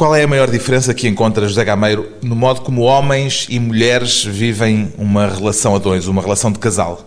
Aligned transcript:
Qual 0.00 0.16
é 0.16 0.22
a 0.22 0.26
maior 0.26 0.50
diferença 0.50 0.94
que 0.94 1.06
encontra 1.06 1.46
José 1.46 1.62
Gameiro 1.62 2.08
no 2.22 2.34
modo 2.34 2.62
como 2.62 2.80
homens 2.80 3.46
e 3.50 3.60
mulheres 3.60 4.24
vivem 4.24 4.90
uma 4.96 5.26
relação 5.26 5.76
a 5.76 5.78
dois, 5.78 6.08
uma 6.08 6.22
relação 6.22 6.50
de 6.50 6.58
casal? 6.58 7.04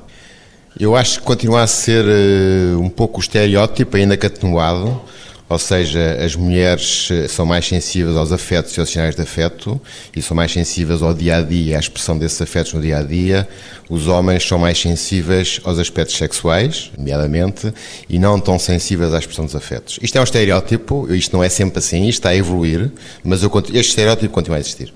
Eu 0.80 0.96
acho 0.96 1.20
que 1.20 1.26
continua 1.26 1.64
a 1.64 1.68
ser 1.68 2.06
uh, 2.06 2.80
um 2.80 2.90
pouco 2.90 3.18
o 3.18 3.20
estereótipo, 3.20 3.98
ainda 3.98 4.16
que 4.16 4.28
atenuado, 4.28 5.02
ou 5.50 5.60
seja, 5.60 6.18
as 6.24 6.36
mulheres 6.36 7.10
eh, 7.12 7.28
são 7.28 7.46
mais 7.46 7.68
sensíveis 7.68 8.16
aos 8.16 8.32
afetos 8.32 8.76
e 8.76 8.80
aos 8.80 8.90
sinais 8.90 9.16
de 9.16 9.22
afeto 9.22 9.80
e 10.16 10.22
são 10.22 10.36
mais 10.36 10.52
sensíveis 10.52 11.02
ao 11.02 11.14
dia 11.14 11.38
a 11.38 11.42
dia, 11.42 11.78
à 11.78 11.80
expressão 11.80 12.18
desses 12.18 12.42
afetos 12.42 12.74
no 12.74 12.82
dia 12.82 12.98
a 12.98 13.04
dia. 13.04 13.48
Os 13.90 14.08
homens 14.08 14.48
são 14.48 14.58
mais 14.58 14.80
sensíveis 14.80 15.60
aos 15.64 15.78
aspectos 15.78 16.16
sexuais, 16.18 16.92
nomeadamente, 16.98 17.74
e 18.10 18.18
não 18.18 18.40
tão 18.40 18.58
sensíveis 18.58 19.14
à 19.14 19.20
expressão 19.20 19.46
dos 19.46 19.56
afetos. 19.56 20.00
Isto 20.02 20.18
é 20.18 20.22
um 20.22 20.24
estereótipo, 20.24 21.14
isto 21.14 21.36
não 21.36 21.44
é 21.44 21.50
sempre 21.50 21.80
assim, 21.80 22.08
isto 22.08 22.20
está 22.20 22.30
a 22.30 22.36
evoluir, 22.36 22.92
mas 23.24 23.44
eu, 23.44 23.52
este 23.68 23.90
estereótipo 23.90 24.34
continua 24.34 24.58
a 24.58 24.60
existir. 24.60 24.92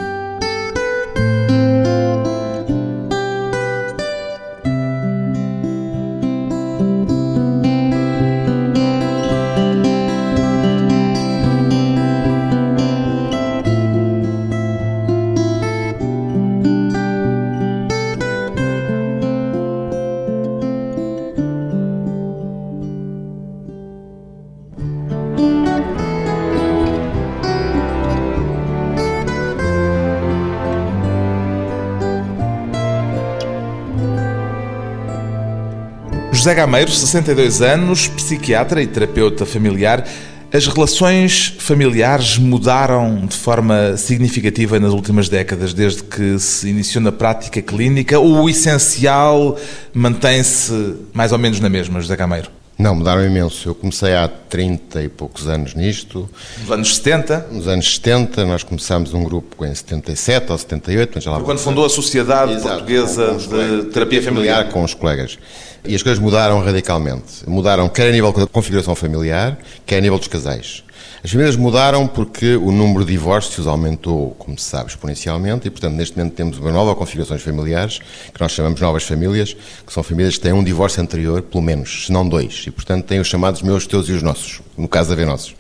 José 36.38 36.54
Gameiro, 36.54 36.92
62 36.92 37.64
anos, 37.64 38.08
psiquiatra 38.10 38.80
e 38.84 38.86
terapeuta 38.86 39.44
familiar. 39.44 40.08
As 40.54 40.68
relações 40.68 41.56
familiares 41.58 42.38
mudaram 42.38 43.26
de 43.26 43.36
forma 43.36 43.98
significativa 43.98 44.80
nas 44.80 44.94
últimas 44.94 45.28
décadas, 45.30 45.74
desde 45.74 46.04
que 46.04 46.38
se 46.38 46.70
iniciou 46.70 47.04
na 47.04 47.12
prática 47.12 47.60
clínica, 47.60 48.20
ou 48.20 48.44
o 48.44 48.50
essencial 48.50 49.58
mantém-se 49.92 50.94
mais 51.12 51.32
ou 51.32 51.40
menos 51.40 51.60
na 51.60 51.70
mesma, 51.70 52.00
José 52.00 52.16
Gameiro? 52.16 52.52
Não, 52.78 52.94
mudaram 52.94 53.26
imenso. 53.26 53.70
Eu 53.70 53.76
comecei 53.76 54.14
há 54.14 54.28
30 54.28 55.02
e 55.02 55.10
poucos 55.10 55.48
anos 55.48 55.74
nisto. 55.74 56.30
Nos 56.60 56.72
anos 56.72 56.96
70? 56.96 57.48
Nos 57.52 57.68
anos 57.68 57.96
70, 57.96 58.46
nós 58.46 58.62
começámos 58.62 59.14
um 59.16 59.24
grupo 59.24 59.66
em 59.66 59.74
77 59.74 60.52
ou 60.52 60.58
78. 60.58 61.20
Já 61.20 61.32
lá 61.32 61.40
quando 61.42 61.58
fundou 61.58 61.86
a 61.86 61.90
Sociedade 61.90 62.54
Exato, 62.54 62.70
Portuguesa 62.70 63.36
de 63.36 63.86
Terapia 63.86 64.22
Familiar. 64.22 64.70
Com 64.70 64.84
os 64.84 64.94
colegas. 64.94 65.40
E 65.84 65.96
as 65.96 66.04
coisas 66.04 66.22
mudaram 66.22 66.60
radicalmente. 66.62 67.48
Mudaram 67.48 67.90
quer 67.90 68.10
a 68.10 68.12
nível 68.12 68.32
da 68.32 68.46
configuração 68.46 68.94
familiar, 68.94 69.58
quer 69.86 69.98
a 69.98 70.02
nível 70.02 70.20
dos 70.20 70.28
casais. 70.28 70.84
As 71.28 71.32
famílias 71.32 71.58
mudaram 71.58 72.08
porque 72.08 72.56
o 72.56 72.72
número 72.72 73.04
de 73.04 73.12
divórcios 73.12 73.68
aumentou, 73.68 74.34
como 74.40 74.58
se 74.58 74.64
sabe, 74.64 74.92
exponencialmente 74.92 75.68
e, 75.68 75.70
portanto, 75.70 75.94
neste 75.94 76.18
momento 76.18 76.36
temos 76.36 76.58
uma 76.58 76.72
nova 76.72 76.96
configurações 76.96 77.42
familiares, 77.42 78.00
que 78.34 78.40
nós 78.40 78.54
chamamos 78.54 78.80
novas 78.80 79.04
famílias, 79.04 79.54
que 79.86 79.92
são 79.92 80.02
famílias 80.02 80.36
que 80.36 80.40
têm 80.40 80.54
um 80.54 80.64
divórcio 80.64 81.04
anterior, 81.04 81.42
pelo 81.42 81.62
menos, 81.62 82.06
se 82.06 82.14
não 82.14 82.26
dois, 82.26 82.64
e, 82.66 82.72
portanto, 82.72 83.04
têm 83.08 83.20
os 83.20 83.28
chamados 83.28 83.62
meus, 83.62 83.86
teus 83.86 84.08
e 84.08 84.14
os 84.14 84.24
nossos, 84.24 84.62
no 84.78 84.88
caso 84.88 85.12
haver 85.12 85.26
nossos. 85.26 85.54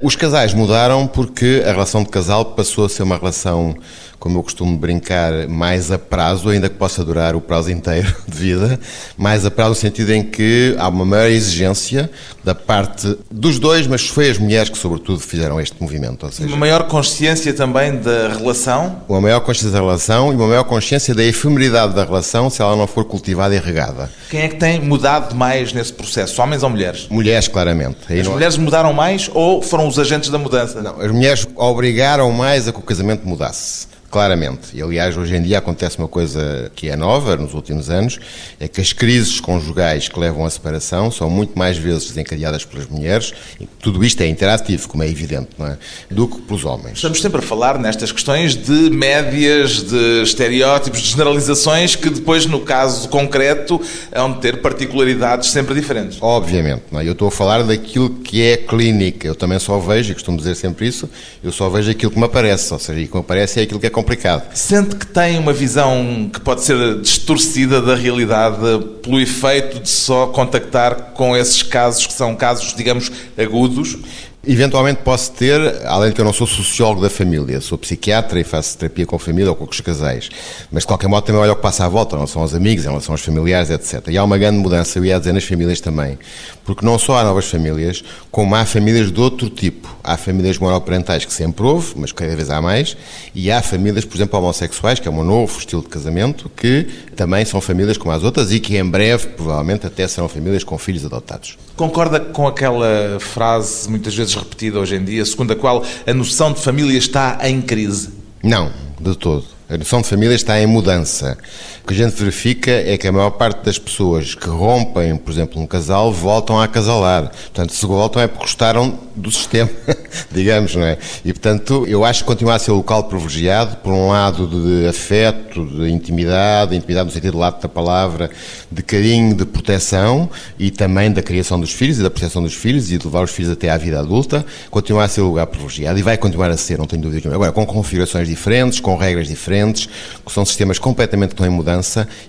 Os 0.00 0.14
casais 0.14 0.54
mudaram 0.54 1.04
porque 1.08 1.64
a 1.66 1.72
relação 1.72 2.04
de 2.04 2.08
casal 2.08 2.44
passou 2.44 2.84
a 2.84 2.88
ser 2.88 3.02
uma 3.02 3.16
relação 3.16 3.76
como 4.22 4.38
eu 4.38 4.42
costumo 4.44 4.78
brincar, 4.78 5.48
mais 5.48 5.90
a 5.90 5.98
prazo, 5.98 6.48
ainda 6.48 6.68
que 6.68 6.76
possa 6.76 7.04
durar 7.04 7.34
o 7.34 7.40
prazo 7.40 7.72
inteiro 7.72 8.14
de 8.28 8.36
vida, 8.36 8.78
mais 9.16 9.44
a 9.44 9.50
prazo 9.50 9.70
no 9.70 9.74
sentido 9.74 10.12
em 10.12 10.22
que 10.22 10.76
há 10.78 10.86
uma 10.86 11.04
maior 11.04 11.28
exigência 11.28 12.08
da 12.44 12.54
parte 12.54 13.18
dos 13.28 13.58
dois, 13.58 13.88
mas 13.88 14.06
foi 14.06 14.30
as 14.30 14.38
mulheres 14.38 14.68
que, 14.68 14.78
sobretudo, 14.78 15.18
fizeram 15.18 15.60
este 15.60 15.74
movimento. 15.82 16.32
Seja, 16.32 16.48
uma 16.48 16.56
maior 16.56 16.86
consciência 16.86 17.52
também 17.52 17.96
da 17.96 18.28
relação? 18.28 19.02
Uma 19.08 19.20
maior 19.20 19.40
consciência 19.40 19.72
da 19.72 19.80
relação 19.80 20.32
e 20.32 20.36
uma 20.36 20.46
maior 20.46 20.64
consciência 20.64 21.12
da 21.12 21.24
efemeridade 21.24 21.92
da 21.92 22.04
relação 22.04 22.48
se 22.48 22.62
ela 22.62 22.76
não 22.76 22.86
for 22.86 23.04
cultivada 23.04 23.56
e 23.56 23.58
regada. 23.58 24.08
Quem 24.30 24.42
é 24.42 24.48
que 24.48 24.56
tem 24.56 24.80
mudado 24.80 25.34
mais 25.34 25.72
nesse 25.72 25.92
processo, 25.92 26.40
homens 26.40 26.62
ou 26.62 26.70
mulheres? 26.70 27.08
Mulheres, 27.10 27.48
claramente. 27.48 27.98
Aí 28.08 28.20
as 28.20 28.26
não... 28.26 28.34
mulheres 28.34 28.56
mudaram 28.56 28.92
mais 28.92 29.28
ou 29.34 29.60
foram 29.60 29.88
os 29.88 29.98
agentes 29.98 30.30
da 30.30 30.38
mudança? 30.38 30.80
Não, 30.80 31.00
as 31.00 31.10
mulheres 31.10 31.44
obrigaram 31.56 32.30
mais 32.30 32.68
a 32.68 32.72
que 32.72 32.78
o 32.78 32.82
casamento 32.82 33.26
mudasse 33.26 33.90
claramente. 34.12 34.68
E, 34.74 34.82
aliás, 34.82 35.16
hoje 35.16 35.34
em 35.34 35.42
dia 35.42 35.56
acontece 35.56 35.98
uma 35.98 36.06
coisa 36.06 36.70
que 36.76 36.90
é 36.90 36.94
nova 36.94 37.34
nos 37.34 37.54
últimos 37.54 37.88
anos, 37.88 38.20
é 38.60 38.68
que 38.68 38.78
as 38.78 38.92
crises 38.92 39.40
conjugais 39.40 40.06
que 40.06 40.20
levam 40.20 40.44
à 40.44 40.50
separação 40.50 41.10
são 41.10 41.30
muito 41.30 41.58
mais 41.58 41.78
vezes 41.78 42.08
desencadeadas 42.08 42.62
pelas 42.62 42.86
mulheres, 42.88 43.32
e 43.58 43.66
tudo 43.80 44.04
isto 44.04 44.20
é 44.20 44.26
interativo, 44.26 44.86
como 44.86 45.02
é 45.02 45.08
evidente, 45.08 45.48
não 45.58 45.66
é? 45.66 45.78
do 46.10 46.28
que 46.28 46.42
pelos 46.42 46.62
homens. 46.66 46.96
Estamos 46.96 47.22
sempre 47.22 47.38
a 47.38 47.42
falar 47.42 47.78
nestas 47.78 48.12
questões 48.12 48.54
de 48.54 48.90
médias, 48.90 49.82
de 49.82 50.22
estereótipos, 50.22 51.00
de 51.00 51.08
generalizações, 51.08 51.96
que 51.96 52.10
depois, 52.10 52.44
no 52.44 52.60
caso 52.60 53.08
concreto, 53.08 53.80
hão 54.12 54.30
de 54.30 54.40
ter 54.40 54.60
particularidades 54.60 55.50
sempre 55.50 55.74
diferentes. 55.74 56.18
Obviamente, 56.20 56.82
não 56.92 57.00
é? 57.00 57.08
eu 57.08 57.12
estou 57.12 57.28
a 57.28 57.30
falar 57.30 57.62
daquilo 57.62 58.10
que 58.10 58.42
é 58.42 58.58
clínica, 58.58 59.26
eu 59.26 59.34
também 59.34 59.58
só 59.58 59.78
vejo, 59.78 60.12
e 60.12 60.14
costumo 60.14 60.36
dizer 60.36 60.54
sempre 60.54 60.86
isso, 60.86 61.08
eu 61.42 61.50
só 61.50 61.70
vejo 61.70 61.90
aquilo 61.90 62.12
que 62.12 62.18
me 62.18 62.26
aparece, 62.26 62.70
ou 62.74 62.78
seja, 62.78 63.00
o 63.00 63.08
que 63.08 63.14
me 63.14 63.20
aparece 63.20 63.58
é 63.58 63.62
aquilo 63.62 63.80
que 63.80 63.86
é 63.86 63.90
complicado. 64.02 64.54
Sente 64.54 64.96
que 64.96 65.06
tem 65.06 65.38
uma 65.38 65.52
visão 65.52 66.28
que 66.32 66.40
pode 66.40 66.62
ser 66.62 67.00
distorcida 67.00 67.80
da 67.80 67.94
realidade 67.94 68.56
pelo 69.02 69.20
efeito 69.20 69.80
de 69.80 69.88
só 69.88 70.26
contactar 70.26 71.12
com 71.14 71.36
esses 71.36 71.62
casos 71.62 72.06
que 72.06 72.12
são 72.12 72.34
casos, 72.34 72.74
digamos, 72.74 73.10
agudos? 73.38 73.96
Eventualmente 74.44 75.02
posso 75.02 75.30
ter, 75.30 75.60
além 75.86 76.08
de 76.08 76.16
que 76.16 76.20
eu 76.20 76.24
não 76.24 76.32
sou 76.32 76.48
sociólogo 76.48 77.00
da 77.00 77.08
família, 77.08 77.60
sou 77.60 77.78
psiquiatra 77.78 78.40
e 78.40 78.44
faço 78.44 78.76
terapia 78.76 79.06
com 79.06 79.14
a 79.14 79.18
família 79.18 79.48
ou 79.48 79.54
com 79.54 79.64
os 79.64 79.80
casais, 79.80 80.30
mas 80.68 80.82
de 80.82 80.88
qualquer 80.88 81.06
modo 81.06 81.22
também 81.22 81.40
olho 81.40 81.52
o 81.52 81.54
que 81.54 81.62
passa 81.62 81.84
à 81.84 81.88
volta, 81.88 82.16
em 82.16 82.18
relação 82.18 82.42
aos 82.42 82.52
amigos, 82.52 82.84
em 82.84 82.88
relação 82.88 83.12
aos 83.12 83.20
familiares, 83.20 83.70
etc. 83.70 84.08
E 84.08 84.18
há 84.18 84.24
uma 84.24 84.36
grande 84.36 84.58
mudança, 84.58 84.98
eu 84.98 85.04
ia 85.04 85.16
dizer, 85.16 85.32
nas 85.32 85.44
famílias 85.44 85.80
também, 85.80 86.18
porque 86.64 86.84
não 86.84 86.98
só 86.98 87.18
há 87.18 87.22
novas 87.22 87.48
famílias, 87.48 88.02
como 88.32 88.56
há 88.56 88.64
famílias 88.64 89.12
de 89.12 89.20
outro 89.20 89.48
tipo. 89.48 89.96
Há 90.02 90.16
famílias 90.16 90.58
monoparentais 90.58 91.24
que 91.24 91.32
sempre 91.32 91.64
houve, 91.64 91.92
mas 91.94 92.10
cada 92.10 92.34
vez 92.34 92.50
há 92.50 92.60
mais, 92.60 92.96
e 93.32 93.48
há 93.48 93.62
famílias, 93.62 94.04
por 94.04 94.16
exemplo, 94.16 94.40
homossexuais, 94.40 94.98
que 94.98 95.06
é 95.06 95.10
um 95.10 95.22
novo 95.22 95.56
estilo 95.56 95.82
de 95.82 95.88
casamento, 95.88 96.50
que 96.56 96.88
também 97.14 97.44
são 97.44 97.60
famílias 97.60 97.96
como 97.96 98.10
as 98.10 98.24
outras 98.24 98.50
e 98.50 98.58
que 98.58 98.76
em 98.76 98.84
breve, 98.84 99.28
provavelmente, 99.28 99.86
até 99.86 100.08
serão 100.08 100.28
famílias 100.28 100.64
com 100.64 100.76
filhos 100.76 101.04
adotados. 101.06 101.56
Concorda 101.76 102.18
com 102.18 102.46
aquela 102.48 103.18
frase, 103.20 103.88
muitas 103.88 104.14
vezes 104.14 104.31
repetida 104.38 104.78
hoje 104.78 104.96
em 104.96 105.04
dia, 105.04 105.24
segundo 105.24 105.52
a 105.52 105.56
qual 105.56 105.84
a 106.06 106.14
noção 106.14 106.52
de 106.52 106.60
família 106.60 106.96
está 106.96 107.38
em 107.42 107.60
crise? 107.60 108.10
Não, 108.42 108.72
de 109.00 109.16
todo. 109.16 109.44
A 109.68 109.78
noção 109.78 110.02
de 110.02 110.08
família 110.08 110.34
está 110.34 110.60
em 110.60 110.66
mudança. 110.66 111.38
O 111.82 111.86
que 111.86 111.94
a 111.94 111.96
gente 111.96 112.14
verifica 112.16 112.70
é 112.70 112.96
que 112.96 113.08
a 113.08 113.12
maior 113.12 113.30
parte 113.30 113.64
das 113.64 113.78
pessoas 113.78 114.34
que 114.34 114.48
rompem, 114.48 115.16
por 115.16 115.32
exemplo, 115.32 115.60
um 115.60 115.66
casal, 115.66 116.12
voltam 116.12 116.60
a 116.60 116.64
acasalar. 116.64 117.30
Portanto, 117.30 117.72
se 117.72 117.84
voltam 117.86 118.22
é 118.22 118.26
porque 118.26 118.44
gostaram 118.44 118.98
do 119.14 119.30
sistema, 119.30 119.70
digamos, 120.30 120.74
não 120.74 120.84
é? 120.84 120.96
E, 121.24 121.32
portanto, 121.32 121.84
eu 121.86 122.04
acho 122.04 122.20
que 122.20 122.26
continua 122.26 122.54
a 122.54 122.58
ser 122.58 122.70
o 122.70 122.76
local 122.76 123.04
privilegiado, 123.04 123.76
por 123.76 123.92
um 123.92 124.08
lado 124.08 124.46
de 124.46 124.86
afeto, 124.86 125.64
de 125.66 125.90
intimidade, 125.90 126.74
intimidade 126.74 127.06
no 127.06 127.12
sentido 127.12 127.36
lato 127.36 127.60
da 127.60 127.68
palavra, 127.68 128.30
de 128.70 128.82
carinho, 128.82 129.34
de 129.34 129.44
proteção 129.44 130.30
e 130.58 130.70
também 130.70 131.12
da 131.12 131.20
criação 131.20 131.60
dos 131.60 131.72
filhos 131.72 131.98
e 131.98 132.02
da 132.02 132.10
proteção 132.10 132.42
dos 132.42 132.54
filhos 132.54 132.90
e 132.90 132.98
de 132.98 133.04
levar 133.04 133.24
os 133.24 133.30
filhos 133.30 133.50
até 133.50 133.68
à 133.68 133.76
vida 133.76 133.98
adulta, 133.98 134.46
continua 134.70 135.04
a 135.04 135.08
ser 135.08 135.20
o 135.20 135.26
lugar 135.26 135.46
privilegiado 135.46 135.98
e 135.98 136.02
vai 136.02 136.16
continuar 136.16 136.50
a 136.50 136.56
ser, 136.56 136.78
não 136.78 136.86
tenho 136.86 137.02
dúvida 137.02 137.20
nenhuma. 137.20 137.36
Agora, 137.36 137.52
com 137.52 137.66
configurações 137.66 138.28
diferentes, 138.28 138.80
com 138.80 138.96
regras 138.96 139.28
diferentes, 139.28 139.42
diferentes, 139.42 139.88
que 140.24 140.32
são 140.32 140.44
sistemas 140.44 140.78
completamente 140.78 141.30
que 141.30 141.34
estão 141.34 141.46
em 141.46 141.50
mudança 141.50 141.71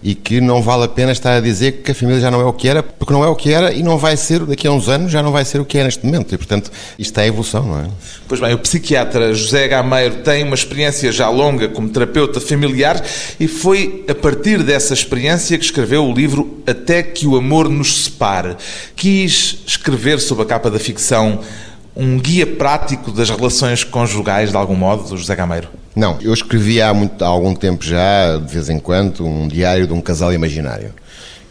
e 0.02 0.16
que 0.16 0.40
não 0.40 0.62
vale 0.62 0.84
a 0.84 0.88
pena 0.88 1.12
estar 1.12 1.36
a 1.36 1.40
dizer 1.40 1.84
que 1.84 1.92
a 1.92 1.96
família 1.96 2.22
já 2.22 2.32
não 2.32 2.40
é 2.40 2.46
o 2.46 2.54
que 2.54 2.68
era, 2.68 2.84
porque 2.84 3.12
não 3.12 3.24
é 3.24 3.28
o 3.28 3.36
que 3.36 3.52
era 3.52 3.74
e 3.74 3.82
não 3.82 3.98
vai 3.98 4.16
ser, 4.16 4.42
daqui 4.46 4.68
a 4.68 4.72
uns 4.72 4.88
anos, 4.88 5.12
já 5.12 5.22
não 5.22 5.32
vai 5.32 5.44
ser 5.44 5.60
o 5.60 5.66
que 5.66 5.78
é 5.78 5.84
neste 5.84 6.06
momento. 6.06 6.34
E, 6.34 6.38
portanto, 6.38 6.72
isto 6.98 7.20
é 7.20 7.28
evolução, 7.28 7.64
não 7.64 7.80
é? 7.80 7.88
Pois 8.28 8.40
bem, 8.40 8.54
o 8.54 8.60
psiquiatra 8.60 9.34
José 9.34 9.68
Gameiro 9.68 10.18
tem 10.18 10.44
uma 10.44 10.56
experiência 10.56 11.12
já 11.12 11.30
longa 11.30 11.68
como 11.68 11.90
terapeuta 11.90 12.40
familiar 12.40 13.04
e 13.40 13.48
foi 13.48 14.06
a 14.08 14.16
partir 14.16 14.64
dessa 14.64 14.94
experiência 14.94 15.58
que 15.58 15.66
escreveu 15.66 16.06
o 16.06 16.14
livro 16.14 16.62
Até 16.66 17.04
que 17.04 17.26
o 17.28 17.36
Amor 17.36 17.70
nos 17.70 18.06
Separe. 18.06 18.56
Quis 18.96 19.60
escrever 19.66 20.20
sob 20.20 20.42
a 20.42 20.46
capa 20.46 20.70
da 20.70 20.80
ficção 20.80 21.40
um 21.96 22.18
guia 22.18 22.46
prático 22.46 23.12
das 23.12 23.30
relações 23.30 23.84
conjugais, 23.84 24.50
de 24.52 24.58
algum 24.58 24.76
modo, 24.76 25.16
José 25.16 25.36
Gameiro? 25.36 25.70
Não, 25.96 26.18
eu 26.22 26.34
escrevi 26.34 26.82
há, 26.82 26.94
muito, 26.94 27.24
há 27.24 27.28
algum 27.28 27.54
tempo 27.54 27.84
já, 27.84 28.38
de 28.38 28.52
vez 28.52 28.70
em 28.70 28.80
quando, 28.80 29.26
um 29.26 29.48
diário 29.48 29.86
de 29.86 29.94
um 29.94 30.02
casal 30.02 30.34
imaginário. 30.34 30.94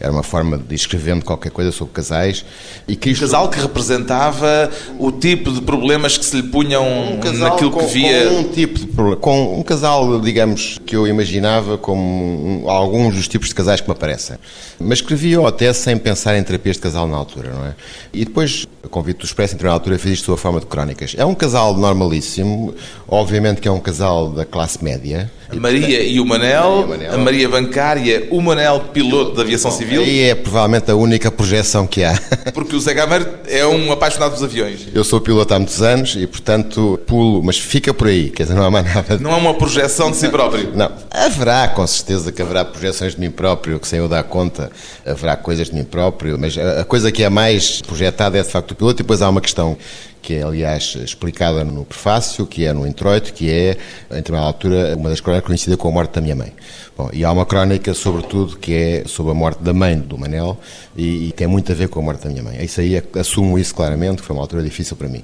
Era 0.03 0.11
uma 0.11 0.23
forma 0.23 0.57
de 0.57 0.75
escrevendo 0.75 1.23
qualquer 1.23 1.49
coisa 1.49 1.71
sobre 1.71 1.93
casais. 1.93 2.43
E 2.85 2.93
que 2.93 3.11
isto... 3.11 3.21
Um 3.21 3.27
casal 3.27 3.49
que 3.49 3.57
representava 3.57 4.69
o 4.99 5.13
tipo 5.13 5.49
de 5.49 5.61
problemas 5.61 6.17
que 6.17 6.25
se 6.25 6.35
lhe 6.35 6.43
punham 6.43 6.85
um 6.85 7.19
naquilo 7.37 7.71
com, 7.71 7.79
que 7.79 7.85
via. 7.85 8.27
Com 8.27 8.35
um 8.39 8.43
tipo 8.43 8.79
de 8.79 8.87
problema. 8.87 9.15
Com 9.15 9.59
um 9.59 9.63
casal, 9.63 10.19
digamos, 10.19 10.77
que 10.85 10.93
eu 10.93 11.07
imaginava 11.07 11.77
como 11.77 12.01
um, 12.01 12.69
alguns 12.69 13.15
dos 13.15 13.29
tipos 13.29 13.47
de 13.47 13.55
casais 13.55 13.79
que 13.79 13.87
me 13.87 13.93
aparecem. 13.93 14.35
Mas 14.77 14.97
escrevia 14.97 15.39
até 15.47 15.71
sem 15.71 15.97
pensar 15.97 16.37
em 16.37 16.43
terapias 16.43 16.75
de 16.75 16.81
casal 16.81 17.07
na 17.07 17.15
altura, 17.15 17.53
não 17.53 17.65
é? 17.65 17.73
E 18.11 18.25
depois, 18.25 18.67
a 18.83 18.89
convite 18.89 19.19
do 19.19 19.25
Expresso, 19.25 19.55
entre 19.55 19.65
na 19.65 19.73
altura, 19.73 19.97
fiz 19.97 20.13
isto 20.13 20.25
sob 20.25 20.35
a 20.35 20.41
forma 20.41 20.59
de 20.59 20.65
crónicas. 20.65 21.15
É 21.17 21.25
um 21.25 21.33
casal 21.33 21.73
normalíssimo, 21.75 22.75
obviamente 23.07 23.61
que 23.61 23.67
é 23.67 23.71
um 23.71 23.79
casal 23.79 24.29
da 24.29 24.43
classe 24.43 24.83
média. 24.83 25.31
A 25.49 25.55
Maria 25.55 26.03
e 26.03 26.19
o 26.19 26.25
Manel, 26.25 26.89
a 27.11 27.17
Maria 27.17 27.47
bancária, 27.47 28.27
o 28.31 28.41
Manel 28.41 28.79
piloto 28.91 29.35
da 29.35 29.43
aviação 29.43 29.71
civil. 29.71 30.03
E 30.03 30.23
é 30.23 30.35
provavelmente 30.35 30.91
a 30.91 30.95
única 30.95 31.31
projeção 31.31 31.85
que 31.87 32.03
há. 32.03 32.19
Porque 32.53 32.75
o 32.75 32.79
Zé 32.79 32.93
Gameiro 32.93 33.27
é 33.47 33.65
um 33.65 33.91
apaixonado 33.91 34.33
dos 34.33 34.43
aviões. 34.43 34.87
Eu 34.93 35.03
sou 35.03 35.21
piloto 35.21 35.53
há 35.53 35.59
muitos 35.59 35.81
anos 35.81 36.15
e, 36.15 36.25
portanto, 36.25 36.99
pulo, 37.05 37.41
mas 37.43 37.57
fica 37.57 37.93
por 37.93 38.07
aí, 38.07 38.31
quer 38.31 38.43
dizer, 38.43 38.55
não 38.55 38.65
há 38.65 38.71
mais 38.71 38.85
nada. 38.93 39.17
Não 39.19 39.31
é 39.31 39.35
uma 39.35 39.53
projeção 39.53 40.11
de 40.11 40.17
si 40.17 40.27
próprio? 40.27 40.71
Não. 40.75 40.91
Haverá, 41.09 41.67
com 41.69 41.85
certeza, 41.85 42.31
que 42.31 42.41
haverá 42.41 42.65
projeções 42.65 43.13
de 43.13 43.21
mim 43.21 43.31
próprio, 43.31 43.79
que 43.79 43.87
sem 43.87 43.99
eu 43.99 44.09
dar 44.09 44.23
conta, 44.23 44.71
haverá 45.05 45.37
coisas 45.37 45.69
de 45.69 45.75
mim 45.75 45.83
próprio, 45.83 46.37
mas 46.37 46.57
a 46.57 46.83
coisa 46.83 47.11
que 47.11 47.23
é 47.23 47.29
mais 47.29 47.81
projetada 47.81 48.37
é, 48.37 48.41
de 48.41 48.49
facto, 48.49 48.72
piloto 48.75 49.01
e 49.01 49.03
depois 49.03 49.21
há 49.21 49.29
uma 49.29 49.41
questão 49.41 49.77
que 50.23 50.35
é, 50.35 50.43
aliás, 50.43 50.95
explicada 51.03 51.65
no 51.65 51.83
prefácio, 51.83 52.47
que 52.47 52.65
é 52.65 52.71
no 52.71 52.87
introito, 52.87 53.33
que 53.33 53.51
é, 53.51 53.77
em 54.09 54.15
determinada 54.15 54.47
altura, 54.47 54.95
uma 54.95 55.09
das 55.09 55.19
crónicas 55.19 55.45
conhecida 55.45 55.75
com 55.75 55.89
a 55.89 55.91
morte 55.91 56.13
da 56.13 56.21
minha 56.21 56.35
mãe. 56.35 56.53
Bom, 56.97 57.09
e 57.11 57.25
há 57.25 57.31
uma 57.31 57.45
crónica, 57.45 57.93
sobretudo, 57.93 58.55
que 58.57 58.73
é 58.73 59.03
sobre 59.05 59.33
a 59.33 59.35
morte 59.35 59.61
da 59.61 59.73
mãe 59.73 59.99
do 59.99 60.17
Manel 60.17 60.57
e, 60.95 61.27
e 61.27 61.31
tem 61.33 61.45
muito 61.45 61.71
a 61.71 61.75
ver 61.75 61.89
com 61.89 61.99
a 61.99 62.03
morte 62.03 62.23
da 62.23 62.29
minha 62.29 62.41
mãe. 62.41 62.63
Isso 62.63 62.79
aí, 62.79 63.03
assumo 63.19 63.59
isso 63.59 63.75
claramente, 63.75 64.21
que 64.21 64.27
foi 64.27 64.33
uma 64.33 64.43
altura 64.43 64.63
difícil 64.63 64.95
para 64.95 65.09
mim. 65.09 65.23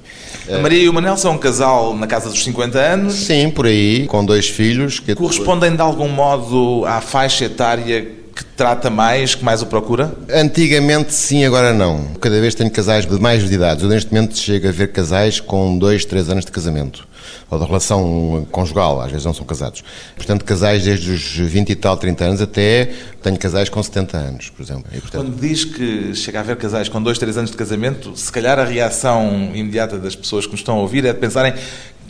A 0.50 0.58
Maria 0.58 0.82
e 0.82 0.88
o 0.88 0.92
Manel 0.92 1.16
são 1.16 1.32
um 1.32 1.38
casal 1.38 1.96
na 1.96 2.06
casa 2.06 2.28
dos 2.28 2.44
50 2.44 2.78
anos? 2.78 3.14
Sim, 3.14 3.50
por 3.50 3.66
aí, 3.66 4.06
com 4.06 4.22
dois 4.22 4.48
filhos. 4.48 5.00
Que... 5.00 5.14
Correspondem, 5.14 5.74
de 5.74 5.80
algum 5.80 6.08
modo, 6.08 6.84
à 6.84 7.00
faixa 7.00 7.46
etária 7.46 8.19
que 8.40 8.44
trata 8.56 8.88
mais, 8.88 9.34
que 9.34 9.44
mais 9.44 9.60
o 9.60 9.66
procura? 9.66 10.14
Antigamente 10.32 11.12
sim, 11.12 11.44
agora 11.44 11.74
não. 11.74 12.14
Cada 12.18 12.40
vez 12.40 12.54
tenho 12.54 12.70
casais 12.70 13.04
de 13.04 13.20
mais 13.20 13.46
de 13.46 13.54
idade. 13.54 13.82
Eu 13.82 13.88
neste 13.90 14.10
momento 14.10 14.38
chego 14.38 14.66
a 14.66 14.70
ver 14.70 14.92
casais 14.92 15.40
com 15.40 15.76
dois, 15.76 16.06
três 16.06 16.30
anos 16.30 16.46
de 16.46 16.50
casamento. 16.50 17.06
Ou 17.50 17.58
de 17.58 17.66
relação 17.66 18.46
conjugal, 18.50 19.02
às 19.02 19.10
vezes 19.10 19.26
não 19.26 19.34
são 19.34 19.44
casados. 19.44 19.84
Portanto, 20.16 20.42
casais 20.42 20.84
desde 20.84 21.10
os 21.10 21.36
20 21.36 21.68
e 21.68 21.76
tal, 21.76 21.98
30 21.98 22.24
anos 22.24 22.40
até 22.40 22.92
tenho 23.22 23.36
casais 23.36 23.68
com 23.68 23.82
70 23.82 24.16
anos, 24.16 24.48
por 24.48 24.62
exemplo. 24.62 24.84
E, 24.90 25.00
portanto... 25.00 25.22
Quando 25.26 25.38
diz 25.38 25.64
que 25.64 26.14
chega 26.14 26.40
a 26.40 26.42
ver 26.42 26.56
casais 26.56 26.88
com 26.88 27.02
dois, 27.02 27.18
três 27.18 27.36
anos 27.36 27.50
de 27.50 27.56
casamento, 27.58 28.16
se 28.16 28.32
calhar 28.32 28.58
a 28.58 28.64
reação 28.64 29.50
imediata 29.54 29.98
das 29.98 30.16
pessoas 30.16 30.46
que 30.46 30.52
nos 30.52 30.60
estão 30.60 30.78
a 30.78 30.80
ouvir 30.80 31.04
é 31.04 31.12
de 31.12 31.18
pensarem 31.18 31.52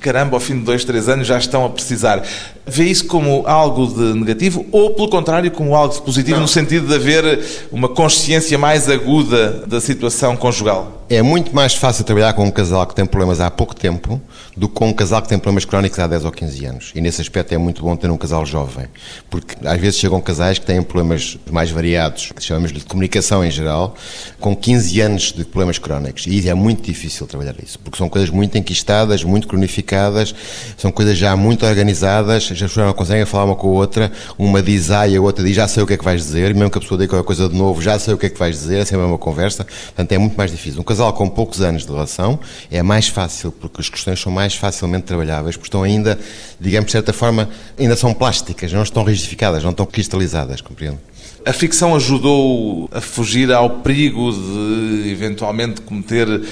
caramba, 0.01 0.37
ao 0.37 0.41
fim 0.41 0.59
de 0.59 0.65
dois, 0.65 0.85
três 0.85 1.09
anos 1.09 1.27
já 1.27 1.39
estão 1.39 1.65
a 1.65 1.69
precisar. 1.71 2.23
Vê 2.67 2.85
isso 2.85 3.07
como 3.07 3.45
algo 3.47 3.87
de 3.87 4.19
negativo 4.19 4.67
ou, 4.73 4.95
pelo 4.95 5.09
contrário, 5.09 5.51
como 5.51 5.75
algo 5.75 5.95
de 5.95 6.03
positivo, 6.03 6.37
Não. 6.37 6.43
no 6.43 6.49
sentido 6.49 6.87
de 6.89 6.95
haver 6.95 7.41
uma 7.71 7.89
consciência 7.89 8.57
mais 8.59 8.89
aguda 8.89 9.65
da 9.67 9.81
situação 9.81 10.37
conjugal? 10.37 11.00
É 11.13 11.23
muito 11.23 11.53
mais 11.53 11.75
fácil 11.75 12.05
trabalhar 12.05 12.33
com 12.35 12.45
um 12.45 12.53
casal 12.53 12.87
que 12.87 12.95
tem 12.95 13.05
problemas 13.05 13.41
há 13.41 13.51
pouco 13.51 13.75
tempo 13.75 14.23
do 14.57 14.69
que 14.69 14.75
com 14.77 14.91
um 14.91 14.93
casal 14.93 15.21
que 15.21 15.29
tem 15.29 15.41
problemas 15.41 15.65
crónicos 15.65 15.99
há 15.99 16.07
10 16.07 16.25
ou 16.25 16.31
15 16.31 16.65
anos. 16.67 16.93
E 16.95 17.01
nesse 17.01 17.21
aspecto 17.21 17.53
é 17.53 17.59
muito 17.59 17.83
bom 17.83 17.97
ter 17.97 18.09
um 18.13 18.17
casal 18.17 18.47
jovem, 18.47 18.87
porque 19.29 19.57
às 19.67 19.81
vezes 19.81 19.99
chegam 19.99 20.21
casais 20.21 20.61
que 20.61 20.67
têm 20.67 20.81
problemas 20.81 21.37
mais 21.51 21.69
variados, 21.69 22.31
que 22.31 22.41
chamamos 22.41 22.73
de 22.73 22.79
comunicação 22.85 23.45
em 23.45 23.51
geral, 23.51 23.97
com 24.39 24.55
15 24.55 25.01
anos 25.01 25.33
de 25.33 25.45
problemas 25.45 25.79
crónicos. 25.79 26.29
E 26.29 26.49
é 26.49 26.55
muito 26.55 26.83
difícil 26.83 27.27
trabalhar 27.27 27.57
isso, 27.61 27.77
porque 27.81 27.99
são 27.99 28.09
coisas 28.09 28.31
muito 28.31 28.57
enquistadas, 28.57 29.25
muito 29.25 29.49
cronificadas, 29.49 30.33
são 30.77 30.93
coisas 30.93 31.19
já 31.19 31.35
muito 31.35 31.67
organizadas, 31.67 32.45
as 32.53 32.57
pessoas 32.61 32.87
não 32.87 32.93
conseguem 32.93 33.27
falar 33.27 33.47
uma 33.47 33.57
com 33.57 33.67
a 33.67 33.73
outra, 33.73 34.13
uma 34.39 34.63
diz 34.63 34.93
A 34.93 35.09
e 35.09 35.17
a 35.17 35.21
outra 35.21 35.45
diz 35.45 35.57
já 35.57 35.67
sei 35.67 35.83
o 35.83 35.89
que 35.89 35.95
é 35.95 35.97
que 35.97 36.05
vais 36.05 36.23
dizer, 36.23 36.55
mesmo 36.55 36.71
que 36.71 36.79
a 36.79 36.81
pessoa 36.81 36.97
diga 36.97 37.11
qualquer 37.11 37.27
coisa 37.27 37.49
de 37.49 37.57
novo, 37.57 37.83
já 37.83 37.99
sei 37.99 38.15
o 38.15 38.17
que 38.17 38.27
é 38.27 38.31
que 38.31 38.39
vais 38.39 38.55
dizer, 38.55 38.79
é 38.79 38.85
sempre 38.85 39.05
uma 39.05 39.19
conversa, 39.19 39.65
portanto 39.65 40.13
é 40.13 40.19
muito 40.19 40.37
mais 40.37 40.53
difícil. 40.53 40.81
Um 40.81 40.85
casal 41.01 41.13
com 41.15 41.29
poucos 41.29 41.63
anos 41.63 41.87
de 41.87 41.91
relação 41.91 42.39
é 42.71 42.83
mais 42.83 43.09
fácil, 43.09 43.51
porque 43.51 43.81
as 43.81 43.89
questões 43.89 44.21
são 44.21 44.31
mais 44.31 44.55
facilmente 44.55 45.05
trabalháveis, 45.05 45.57
porque 45.57 45.69
estão 45.69 45.83
ainda, 45.83 46.19
digamos, 46.61 46.87
de 46.87 46.93
certa 46.93 47.13
forma, 47.13 47.49
ainda 47.79 47.97
são 47.97 48.13
plásticas, 48.13 48.71
não 48.73 48.83
estão 48.83 49.03
rigidificadas, 49.03 49.65
não 49.65 49.71
estão 49.71 49.87
cristalizadas, 49.87 50.61
compreendo? 50.61 50.99
A 51.47 51.55
ficção 51.55 51.97
ajudou 51.97 52.89
a 52.93 53.01
fugir 53.01 53.51
ao 53.51 53.71
perigo 53.81 54.31
de 54.31 55.09
eventualmente 55.11 55.81
cometer 55.81 56.43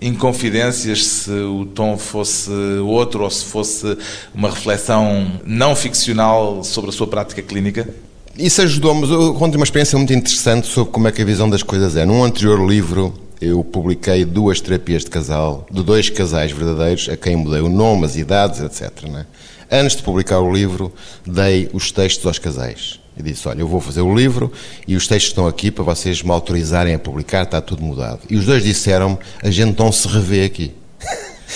inconfidências 0.00 1.06
se 1.06 1.30
o 1.30 1.64
tom 1.64 1.96
fosse 1.96 2.50
outro 2.84 3.22
ou 3.22 3.30
se 3.30 3.44
fosse 3.44 3.96
uma 4.34 4.50
reflexão 4.50 5.40
não 5.46 5.76
ficcional 5.76 6.64
sobre 6.64 6.90
a 6.90 6.92
sua 6.92 7.06
prática 7.06 7.40
clínica? 7.40 7.88
Isso 8.36 8.62
ajudou-me. 8.62 9.08
Eu 9.08 9.34
conto 9.34 9.54
uma 9.54 9.64
experiência 9.64 9.96
muito 9.96 10.12
interessante 10.12 10.66
sobre 10.66 10.90
como 10.90 11.06
é 11.06 11.12
que 11.12 11.22
a 11.22 11.24
visão 11.24 11.48
das 11.48 11.62
coisas 11.62 11.96
é. 11.96 12.04
Num 12.04 12.24
anterior 12.24 12.66
livro, 12.66 13.14
eu 13.42 13.64
publiquei 13.64 14.24
duas 14.24 14.60
terapias 14.60 15.02
de 15.02 15.10
casal, 15.10 15.66
de 15.68 15.82
dois 15.82 16.08
casais 16.08 16.52
verdadeiros, 16.52 17.08
a 17.08 17.16
quem 17.16 17.34
mudei 17.34 17.60
o 17.60 17.68
nome, 17.68 18.06
as 18.06 18.16
idades, 18.16 18.60
etc. 18.60 19.08
Né? 19.08 19.26
Antes 19.68 19.96
de 19.96 20.02
publicar 20.04 20.38
o 20.38 20.52
livro, 20.52 20.92
dei 21.26 21.68
os 21.72 21.90
textos 21.90 22.24
aos 22.24 22.38
casais. 22.38 23.00
E 23.16 23.22
disse: 23.22 23.48
Olha, 23.48 23.60
eu 23.60 23.66
vou 23.66 23.80
fazer 23.80 24.00
o 24.00 24.14
livro 24.14 24.52
e 24.86 24.94
os 24.94 25.08
textos 25.08 25.32
estão 25.32 25.48
aqui 25.48 25.72
para 25.72 25.82
vocês 25.82 26.22
me 26.22 26.30
autorizarem 26.30 26.94
a 26.94 26.98
publicar, 27.00 27.42
está 27.42 27.60
tudo 27.60 27.82
mudado. 27.82 28.20
E 28.30 28.36
os 28.36 28.46
dois 28.46 28.62
disseram-me: 28.62 29.18
A 29.42 29.50
gente 29.50 29.76
não 29.76 29.90
se 29.90 30.06
revê 30.06 30.44
aqui. 30.44 30.72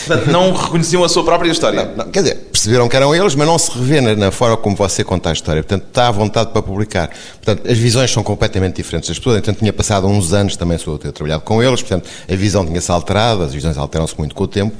Portanto, 0.06 0.31
não 0.31 0.52
reconheciam 0.52 1.02
a 1.04 1.08
sua 1.08 1.25
própria 1.25 1.50
história. 1.50 1.84
Não, 1.84 2.04
não, 2.04 2.10
quer 2.10 2.22
dizer, 2.22 2.37
perceberam 2.52 2.88
que 2.88 2.96
eram 2.96 3.14
eles, 3.14 3.34
mas 3.34 3.46
não 3.46 3.58
se 3.58 3.70
revê 3.70 4.00
na, 4.00 4.14
na, 4.14 4.31
forma 4.31 4.56
como 4.56 4.76
você 4.76 5.02
conta 5.02 5.31
a 5.31 5.32
história. 5.32 5.62
Portanto, 5.62 5.87
está 5.88 6.08
à 6.08 6.10
vontade 6.10 6.50
para 6.50 6.62
publicar. 6.62 7.10
Portanto, 7.43 7.70
as 7.70 7.78
visões 7.78 8.10
são 8.10 8.22
completamente 8.22 8.76
diferentes 8.76 9.08
das 9.08 9.19
pessoas. 9.19 9.37
Portanto, 9.37 9.58
tinha 9.58 9.72
passado 9.72 10.06
uns 10.06 10.32
anos 10.32 10.56
também 10.56 10.78
sou 10.78 10.98
ter 10.98 11.12
trabalhado 11.12 11.43
com 11.44 11.62
eles, 11.62 11.81
portanto, 11.81 12.08
a 12.31 12.34
visão 12.37 12.64
tinha-se 12.66 12.90
alterado, 12.90 13.43
as 13.43 13.54
visões 13.54 13.78
alteram-se 13.78 14.16
muito 14.19 14.34
com 14.34 14.44
o 14.44 14.48
tempo. 14.48 14.76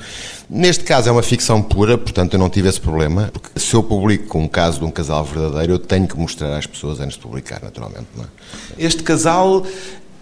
Neste 0.49 0.85
caso 0.85 1.09
é 1.09 1.13
uma 1.13 1.23
ficção 1.25 1.61
pura, 1.61 1.99
portanto 1.99 2.35
eu 2.35 2.39
não 2.39 2.49
tive 2.49 2.69
esse 2.69 2.81
problema, 2.81 3.31
porque 3.33 3.59
se 3.59 3.75
eu 3.75 3.83
publico 3.83 4.39
um 4.39 4.47
caso 4.47 4.79
de 4.79 4.85
um 4.85 4.93
casal 4.93 5.25
verdadeiro, 5.25 5.73
eu 5.73 5.79
tenho 5.79 6.07
que 6.07 6.17
mostrar 6.17 6.57
às 6.57 6.67
pessoas 6.67 7.01
antes 7.01 7.17
de 7.17 7.23
publicar, 7.23 7.61
naturalmente. 7.61 8.07
É? 8.21 8.85
Este 8.85 9.03
casal 9.03 9.67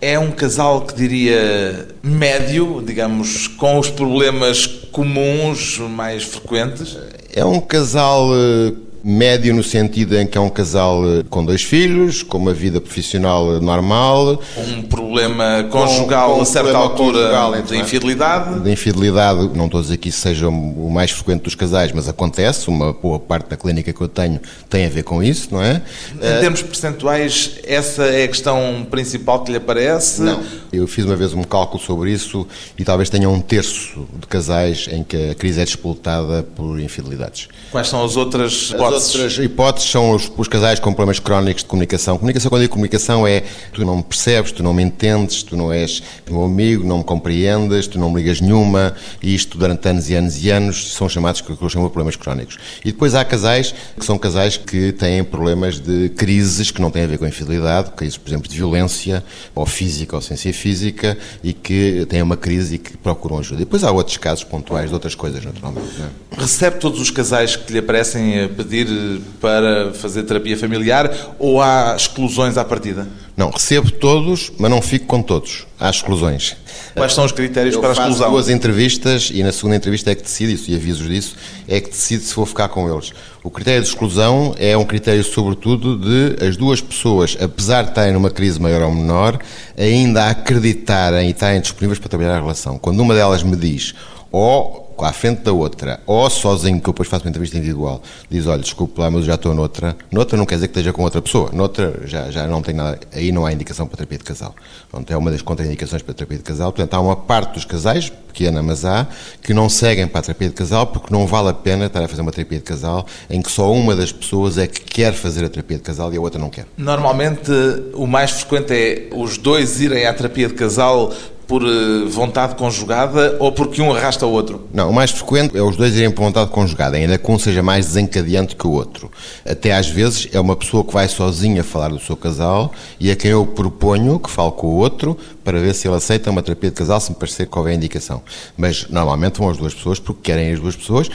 é 0.01 0.19
um 0.19 0.31
casal 0.31 0.83
que 0.83 0.95
diria 0.95 1.89
médio, 2.03 2.83
digamos, 2.85 3.49
com 3.49 3.79
os 3.79 3.91
problemas 3.91 4.67
comuns 4.67 5.79
mais 5.79 6.25
frequentes? 6.25 6.97
É 7.35 7.45
um 7.45 7.61
casal 7.61 8.29
eh, 8.35 8.73
médio 9.05 9.55
no 9.55 9.63
sentido 9.63 10.19
em 10.19 10.27
que 10.27 10.39
é 10.39 10.41
um 10.41 10.49
casal 10.49 11.03
eh, 11.07 11.23
com 11.29 11.45
dois 11.45 11.63
filhos, 11.63 12.23
com 12.23 12.39
uma 12.39 12.55
vida 12.55 12.81
profissional 12.81 13.61
normal. 13.61 14.41
Um 14.57 14.83
problema 14.83 15.67
conjugal 15.71 16.31
com, 16.31 16.37
com 16.37 16.43
a 16.43 16.47
certa 16.47 16.77
altura 16.79 17.63
de 17.67 17.77
infidelidade. 17.77 18.61
De 18.61 18.71
infidelidade, 18.71 19.51
não 19.55 19.67
estou 19.67 19.81
a 19.81 19.83
dizer 19.83 19.99
que 19.99 20.09
isso 20.09 20.21
seja 20.21 20.49
o 20.49 20.91
mais 20.91 21.11
frequente 21.11 21.43
dos 21.43 21.55
casais, 21.55 21.93
mas 21.93 22.09
acontece, 22.09 22.69
uma 22.69 22.95
boa 22.95 23.21
parte 23.21 23.51
da 23.51 23.57
clínica 23.59 23.93
que 23.93 24.01
eu 24.01 24.09
tenho 24.09 24.41
tem 24.71 24.87
a 24.87 24.89
ver 24.89 25.03
com 25.03 25.23
isso, 25.23 25.49
não 25.53 25.63
é? 25.63 25.83
Em 26.15 26.17
uh, 26.17 26.41
termos 26.41 26.63
percentuais, 26.63 27.59
essa 27.63 28.05
é 28.05 28.25
a 28.25 28.29
questão 28.29 28.87
principal 28.91 29.45
que 29.45 29.51
lhe 29.51 29.59
aparece? 29.59 30.23
Não. 30.23 30.43
Eu 30.73 30.87
fiz 30.87 31.05
uma 31.05 31.15
vez 31.15 31.35
um 31.35 31.45
cálculo 31.45 31.83
sobre 31.83 32.11
isso 32.11 32.47
e 32.79 32.85
talvez 32.85 33.11
tenha 33.11 33.29
um 33.29 33.41
terço 33.41 34.09
de 34.19 34.27
casais 34.27 34.89
em 34.91 35.05
que 35.05 35.31
a 35.31 35.35
crise 35.35 35.61
é 35.61 35.65
disputada 35.65 36.43
por 36.43 36.81
infidelidades. 36.81 37.49
Quais 37.71 37.89
são 37.89 38.03
as 38.05 38.17
outras 38.17 38.71
hipóteses? 38.71 38.94
As 38.95 39.13
outras 39.13 39.39
hipóteses 39.39 39.91
são 39.91 40.13
os, 40.13 40.31
os, 40.37 40.47
casais 40.47 40.79
com 40.79 40.93
problemas 40.93 41.19
crónicos 41.19 41.65
de 41.65 41.69
comunicação. 41.69 42.17
Comunicação, 42.17 42.49
quando 42.49 42.61
eu 42.61 42.67
digo 42.67 42.75
comunicação, 42.75 43.27
é 43.27 43.43
tu 43.73 43.85
não 43.85 43.97
me 43.97 44.03
percebes, 44.05 44.53
tu 44.53 44.63
não 44.63 44.73
me 44.73 44.85
entendes, 44.85 45.43
tu 45.43 45.57
não 45.57 45.73
és 45.73 46.01
meu 46.31 46.45
amigo, 46.45 46.87
não 46.87 46.99
me 46.99 47.05
compreendes, 47.05 47.89
tu 47.89 47.99
não 47.99 48.09
me 48.09 48.21
ligas 48.21 48.41
nenhuma, 48.41 48.95
e 49.21 49.35
isto 49.35 49.59
durante 49.59 49.89
anos 49.89 50.09
e 50.11 50.15
anos 50.15 50.45
e 50.45 50.49
anos 50.49 50.93
são 50.93 51.09
chamados 51.09 51.41
que 51.41 51.51
eu 51.51 51.69
chamo 51.69 51.87
de 51.87 51.93
problemas 51.93 52.15
crónicos. 52.15 52.57
E 52.85 52.93
depois 52.93 53.17
há 53.17 53.25
casais 53.25 53.75
que 53.99 54.05
são 54.05 54.17
casais 54.17 54.57
que 54.57 54.93
têm 54.93 55.25
problemas 55.25 55.81
de 55.81 56.11
crises 56.11 56.71
que 56.71 56.81
não 56.81 56.89
têm 56.89 57.03
a 57.03 57.07
ver 57.09 57.19
com 57.19 57.25
a 57.25 57.29
infidelidade, 57.29 57.91
crises, 57.97 58.17
por 58.17 58.29
exemplo, 58.29 58.49
de 58.49 58.57
violência, 58.57 59.25
ou 59.57 59.67
física, 59.67 60.15
ou 60.15 60.23
ciência 60.23 60.55
física, 60.55 61.19
e 61.43 61.53
que 61.53 62.07
têm 62.09 62.23
uma 62.23 62.37
crise 62.37 62.77
e 62.77 62.79
que 62.79 62.97
procuram 62.97 63.39
ajuda. 63.39 63.63
E 63.63 63.65
depois 63.65 63.83
há 63.83 63.91
outros 63.91 64.19
casos 64.19 64.45
pontuais 64.45 64.89
de 64.89 64.95
outras 64.95 65.17
coisas, 65.17 65.45
naturalmente. 65.45 65.89
É? 66.01 66.41
Recebe 66.41 66.79
todos 66.79 67.01
os 67.01 67.11
casais 67.11 67.57
que 67.57 67.73
lhe 67.73 67.81
aparecem 67.81 68.45
a 68.45 68.49
pedir 68.49 68.84
vir 68.85 69.21
para 69.41 69.93
fazer 69.93 70.23
terapia 70.25 70.57
familiar 70.57 71.11
ou 71.39 71.61
há 71.61 71.95
exclusões 71.97 72.57
à 72.57 72.65
partida? 72.65 73.09
Não, 73.37 73.51
recebo 73.51 73.91
todos, 73.91 74.53
mas 74.59 74.71
não 74.71 74.81
fico 74.81 75.07
com 75.07 75.21
todos. 75.21 75.67
Há 75.81 75.91
exclusões. 75.91 76.57
Quais 76.95 77.13
são 77.13 77.25
os 77.25 77.33
critérios 77.33 77.75
Eu 77.75 77.81
para 77.81 77.91
a 77.91 77.95
faço 77.95 78.09
exclusão? 78.11 78.31
duas 78.31 78.49
entrevistas 78.49 79.31
e 79.35 79.43
na 79.43 79.51
segunda 79.51 79.75
entrevista 79.75 80.13
é 80.13 80.15
que 80.15 80.23
decido 80.23 80.53
isso, 80.53 80.71
e 80.71 80.77
aviso 80.77 81.09
disso, 81.09 81.35
é 81.67 81.81
que 81.81 81.91
decido 81.91 82.23
se 82.23 82.35
vou 82.35 82.47
ficar 82.47 82.69
com 82.69 82.89
eles. 82.93 83.13
O 83.43 83.51
critério 83.51 83.83
de 83.83 83.89
exclusão 83.89 84.55
é 84.57 84.77
um 84.77 84.85
critério, 84.85 85.25
sobretudo, 85.25 85.99
de 85.99 86.45
as 86.47 86.57
duas 86.57 86.81
pessoas, 86.81 87.37
apesar 87.41 87.83
de 87.83 87.89
estarem 87.91 88.13
numa 88.13 88.31
crise 88.31 88.61
maior 88.61 88.83
ou 88.83 88.93
menor, 88.93 89.39
ainda 89.77 90.29
acreditarem 90.29 91.27
e 91.27 91.31
estarem 91.33 91.61
disponíveis 91.61 91.99
para 91.99 92.09
trabalhar 92.09 92.37
a 92.37 92.41
relação. 92.41 92.79
Quando 92.79 93.01
uma 93.01 93.15
delas 93.15 93.43
me 93.43 93.57
diz, 93.57 93.95
ou 94.31 94.84
à 95.03 95.13
frente 95.13 95.41
da 95.41 95.53
outra, 95.53 96.01
ou 96.07 96.29
sozinho, 96.29 96.79
que 96.79 96.89
eu 96.89 96.93
depois 96.93 97.09
faço 97.09 97.25
uma 97.25 97.31
entrevista 97.31 97.57
individual, 97.57 98.03
diz, 98.29 98.47
olha, 98.47 98.61
desculpe 98.61 99.01
lá, 99.01 99.11
mas 99.11 99.21
eu 99.21 99.27
já 99.29 99.35
estou 99.37 99.55
noutra. 99.55 99.97
Noutra 100.13 100.37
não 100.37 100.45
quer 100.45 100.57
dizer 100.57 100.69
que 100.69 100.73
esteja 100.73 100.93
com 100.93 101.03
outra 101.03 101.23
pessoa. 101.23 101.51
Noutra 101.53 102.03
já, 102.05 102.31
já 102.31 102.47
não 102.47 102.61
tem 102.61 102.75
nada, 102.75 103.01
aí 103.13 103.33
não 103.33 103.47
há 103.47 103.53
indicação 103.53 103.87
para 103.87 103.97
terapia 103.97 104.19
de 104.19 104.25
casal. 104.25 104.55
Pronto, 104.91 105.11
é 105.11 105.17
uma 105.17 105.31
das 105.31 105.41
contraindicações 105.41 106.03
para 106.03 106.13
terapia 106.13 106.39
de 106.39 106.45
casal. 106.45 106.71
Portanto, 106.71 106.93
há 106.93 107.01
uma 107.01 107.17
parte 107.17 107.55
dos 107.55 107.65
casais, 107.65 108.13
pequena, 108.35 108.63
mas 108.63 108.85
há, 108.85 109.07
que 109.43 109.55
não 109.55 109.69
seguem 109.69 110.09
para 110.09 110.19
a 110.19 110.23
terapia 110.23 110.49
de 110.49 110.55
casal 110.55 110.89
porque 110.89 111.15
não 111.15 111.25
vale 111.25 111.51
a 111.51 111.55
pena 111.55 111.87
estar 111.87 112.03
a 112.03 112.09
fazer 112.09 112.21
uma 112.21 112.33
terapia 112.33 112.59
de 112.59 112.65
casal 112.65 113.07
em 113.31 113.41
que 113.41 113.51
só 113.51 113.73
uma 113.73 113.95
das 113.95 114.11
pessoas 114.11 114.59
é 114.59 114.67
que 114.67 114.81
quer 114.81 115.13
fazer 115.15 115.45
a 115.45 115.49
terapia 115.49 115.77
de 115.77 115.85
casal 115.85 116.13
e 116.13 116.17
a 116.17 116.21
outra 116.21 116.41
não 116.41 116.51
quer. 116.51 116.67
Normalmente, 116.77 117.51
o 117.95 118.07
mais 118.07 118.33
frequente 118.33 118.73
é 118.73 119.09
os 119.15 119.39
dois 119.39 119.81
irem 119.81 120.05
à 120.07 120.13
terapia 120.13 120.49
de 120.49 120.55
casal 120.55 121.13
por 121.47 121.63
eh, 121.63 122.05
vontade 122.09 122.55
conjugada 122.55 123.37
ou 123.39 123.53
porque 123.53 123.81
um 123.81 123.93
arrasta 123.95 124.27
o 124.27 124.31
outro? 124.31 124.69
Não, 124.73 124.91
o 124.91 124.93
mais 124.93 125.11
frequente 125.11 125.57
é 125.57 125.63
os 125.63 125.77
dois 125.77 125.95
irem 125.95 126.11
por 126.11 126.23
vontade 126.23 126.51
conjugada, 126.51 126.97
ainda 126.97 127.19
que 127.19 127.31
um 127.31 127.39
seja 127.39 127.63
mais 127.63 127.87
desencadeante 127.87 128.57
que 128.57 128.67
o 128.67 128.73
outro. 128.73 129.11
Até 129.45 129.73
às 129.73 129.89
vezes 129.89 130.29
é 130.33 130.41
uma 130.41 130.57
pessoa 130.57 130.85
que 130.85 130.93
vai 130.93 131.09
sozinha 131.09 131.63
falar 131.63 131.89
do 131.89 131.99
seu 131.99 132.17
casal 132.17 132.73
e 132.99 133.11
a 133.11 133.17
quem 133.17 133.31
eu 133.31 133.47
proponho 133.47 134.19
que 134.19 134.31
fale 134.31 134.53
com 134.53 134.69
o 134.69 134.77
outro 134.77 135.17
para 135.43 135.59
ver 135.59 135.75
se 135.75 135.87
ele 135.87 135.97
aceita 135.97 136.31
uma 136.31 136.43
terapia 136.43 136.71
de 136.71 136.77
casal, 136.77 137.01
se 137.01 137.11
me 137.11 137.17
parecer 137.17 137.47
que 137.47 137.59
houver 137.59 137.75
indicação. 137.75 138.23
Mas 138.57 138.87
normalmente 138.89 139.39
vão 139.39 139.51
as 139.51 139.57
duas 139.57 139.75
pessoas 139.75 139.99
porque 139.99 140.21
querem 140.23 140.53
as 140.53 140.61
duas 140.61 140.77
pessoas 140.77 141.11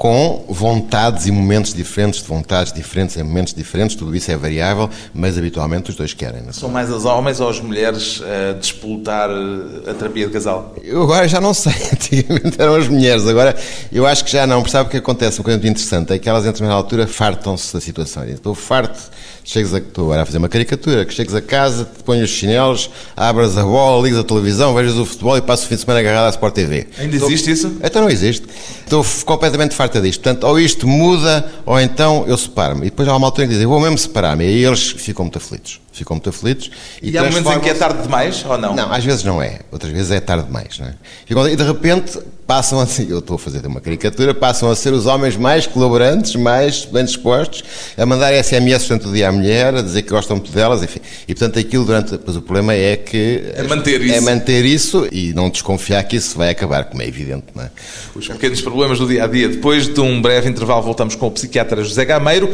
com 0.00 0.46
vontades 0.48 1.26
e 1.26 1.30
momentos 1.30 1.74
diferentes, 1.74 2.22
de 2.22 2.26
vontades 2.26 2.72
diferentes 2.72 3.18
em 3.18 3.22
momentos 3.22 3.52
diferentes, 3.52 3.94
tudo 3.94 4.16
isso 4.16 4.30
é 4.30 4.36
variável, 4.36 4.88
mas 5.12 5.36
habitualmente 5.36 5.90
os 5.90 5.94
dois 5.94 6.14
querem. 6.14 6.40
é? 6.48 6.52
São 6.52 6.70
mais 6.70 6.88
os 6.88 7.04
homens 7.04 7.38
ou 7.38 7.50
as 7.50 7.60
mulheres 7.60 8.22
a 8.22 8.54
disputar 8.54 9.28
eh, 9.28 9.90
a 9.90 9.92
terapia 9.92 10.26
de 10.26 10.32
casal? 10.32 10.74
Eu 10.82 11.02
agora 11.02 11.28
já 11.28 11.38
não 11.38 11.52
sei, 11.52 11.74
antigamente 11.92 12.56
eram 12.58 12.76
as 12.76 12.88
mulheres, 12.88 13.26
agora 13.26 13.54
eu 13.92 14.06
acho 14.06 14.24
que 14.24 14.32
já 14.32 14.46
não, 14.46 14.60
porque 14.62 14.72
sabe 14.72 14.88
o 14.88 14.90
que 14.90 14.96
acontece, 14.96 15.38
uma 15.38 15.44
coisa 15.44 15.58
muito 15.58 15.70
interessante, 15.70 16.14
é 16.14 16.18
que 16.18 16.30
elas 16.30 16.46
entram 16.46 16.66
na 16.66 16.72
altura 16.72 17.06
fartam-se 17.06 17.70
da 17.70 17.78
situação, 17.78 18.24
estou 18.24 18.54
farto, 18.54 18.98
chegas 19.44 19.74
a, 19.74 19.78
estou 19.78 20.06
agora 20.06 20.22
a 20.22 20.26
fazer 20.26 20.38
uma 20.38 20.48
caricatura, 20.48 21.04
que 21.04 21.12
chegas 21.12 21.34
a 21.34 21.42
casa, 21.42 21.84
te 21.84 22.02
pões 22.04 22.22
os 22.22 22.30
chinelos, 22.30 22.90
abras 23.16 23.58
a 23.58 23.64
bola, 23.64 24.02
ligas 24.02 24.20
a 24.20 24.24
televisão, 24.24 24.74
vejas 24.74 24.94
o 24.94 25.04
futebol 25.04 25.36
e 25.36 25.42
passas 25.42 25.66
o 25.66 25.68
fim 25.68 25.74
de 25.74 25.80
semana 25.82 26.00
agarrado 26.00 26.26
à 26.26 26.30
Sport 26.30 26.54
TV. 26.54 26.86
Ainda 26.98 27.16
existe 27.16 27.50
isso? 27.50 27.76
Então 27.82 28.02
não 28.02 28.10
existe. 28.10 28.46
Estou 28.82 29.04
completamente 29.24 29.74
farta 29.90 30.00
disto. 30.00 30.22
Portanto, 30.22 30.44
ou 30.44 30.58
isto 30.58 30.86
muda, 30.86 31.52
ou 31.66 31.78
então 31.80 32.24
eu 32.26 32.36
separo-me. 32.36 32.86
E 32.86 32.90
depois 32.90 33.08
há 33.08 33.16
uma 33.16 33.26
altura 33.26 33.44
em 33.44 33.48
que 33.48 33.54
dizem, 33.54 33.66
vou 33.66 33.80
mesmo 33.80 33.98
separar-me. 33.98 34.44
E 34.44 34.48
aí 34.48 34.64
eles 34.64 34.90
ficam 34.92 35.24
muito 35.24 35.36
aflitos. 35.36 35.80
Ficam 35.92 36.14
muito 36.16 36.28
aflitos. 36.28 36.70
E, 37.02 37.18
há 37.18 37.24
momentos 37.24 37.50
em 37.52 37.60
que 37.60 37.68
é 37.68 37.74
tarde 37.74 38.02
demais 38.02 38.44
ou 38.48 38.56
não? 38.56 38.74
não, 38.76 38.92
às 38.92 39.04
vezes 39.04 39.24
não 39.24 39.42
é. 39.42 39.58
Outras 39.72 39.92
vezes 39.92 40.10
é 40.12 40.20
tarde 40.20 40.44
demais. 40.46 40.78
Não 40.78 40.86
é? 40.86 40.94
Ficam- 41.26 41.48
E 41.48 41.56
de 41.56 41.64
repente 41.64 42.16
passam 42.46 42.78
a 42.80 42.86
ser, 42.86 43.06
eu 43.10 43.18
estou 43.18 43.34
a 43.34 43.38
fazer 43.38 43.66
uma 43.66 43.80
caricatura, 43.80 44.32
passam 44.32 44.70
a 44.70 44.76
ser 44.76 44.92
os 44.92 45.06
homens 45.06 45.36
mais 45.36 45.66
colaborantes, 45.66 46.36
mais 46.36 46.84
bem 46.84 47.04
dispostos, 47.04 47.64
a 47.98 48.06
mandar 48.06 48.32
SMS 48.32 48.86
durante 48.86 49.08
o 49.08 49.12
dia 49.12 49.28
à 49.28 49.32
mulher, 49.32 49.74
a 49.74 49.82
dizer 49.82 50.02
que 50.02 50.10
gostam 50.10 50.36
muito 50.36 50.52
delas, 50.52 50.80
enfim. 50.82 51.00
E 51.26 51.34
portanto 51.34 51.58
aquilo 51.58 51.84
durante. 51.84 52.16
Pois 52.18 52.36
o 52.36 52.40
problema 52.42 52.72
é 52.72 52.96
que. 52.96 53.50
É 53.54 53.62
manter 53.64 54.00
isso. 54.00 54.14
É 54.14 54.20
manter 54.20 54.64
isso 54.64 55.08
e 55.10 55.32
não 55.34 55.50
desconfiar 55.50 56.04
que 56.04 56.14
isso 56.16 56.38
vai 56.38 56.50
acabar, 56.50 56.84
como 56.84 57.02
é 57.02 57.06
evidente, 57.08 57.46
não 57.52 57.64
é? 57.64 57.70
Os 58.14 58.28
pequenos 58.28 58.60
problemas 58.60 58.98
do 59.00 59.08
dia 59.08 59.24
a 59.24 59.26
dia. 59.26 59.48
Depois 59.48 59.88
de 59.92 60.00
um 60.00 60.22
breve 60.22 60.48
intervalo, 60.48 60.82
voltamos 60.82 61.16
com 61.16 61.26
o 61.26 61.30
psiquiatra 61.32 61.82
José 61.82 62.04
Gameiro 62.04 62.48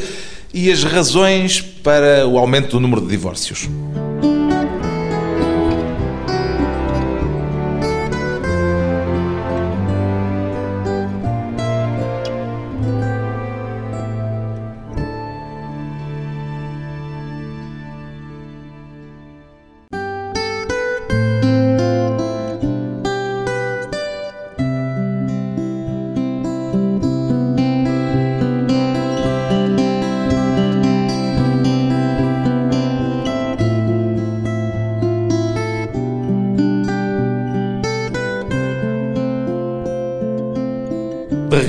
e 0.53 0.71
as 0.71 0.85
razões 0.85 1.61
para 1.61 2.27
o 2.27 2.39
aumento 2.39 2.71
do 2.71 2.81
número 2.81 3.01
de 3.01 3.09
divórcios. 3.09 3.69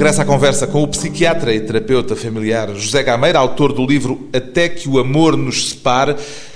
Regressa 0.07 0.23
à 0.23 0.25
conversa 0.25 0.65
com 0.65 0.83
o 0.83 0.87
psiquiatra 0.87 1.53
e 1.53 1.59
terapeuta 1.59 2.15
familiar 2.15 2.73
José 2.73 3.03
Gameiro, 3.03 3.37
autor 3.37 3.73
do 3.73 3.85
livro 3.85 4.29
Até 4.31 4.69
que 4.69 4.87
o 4.87 4.99
Amor 4.99 5.35
nos 5.35 5.71
separe. 5.71 6.15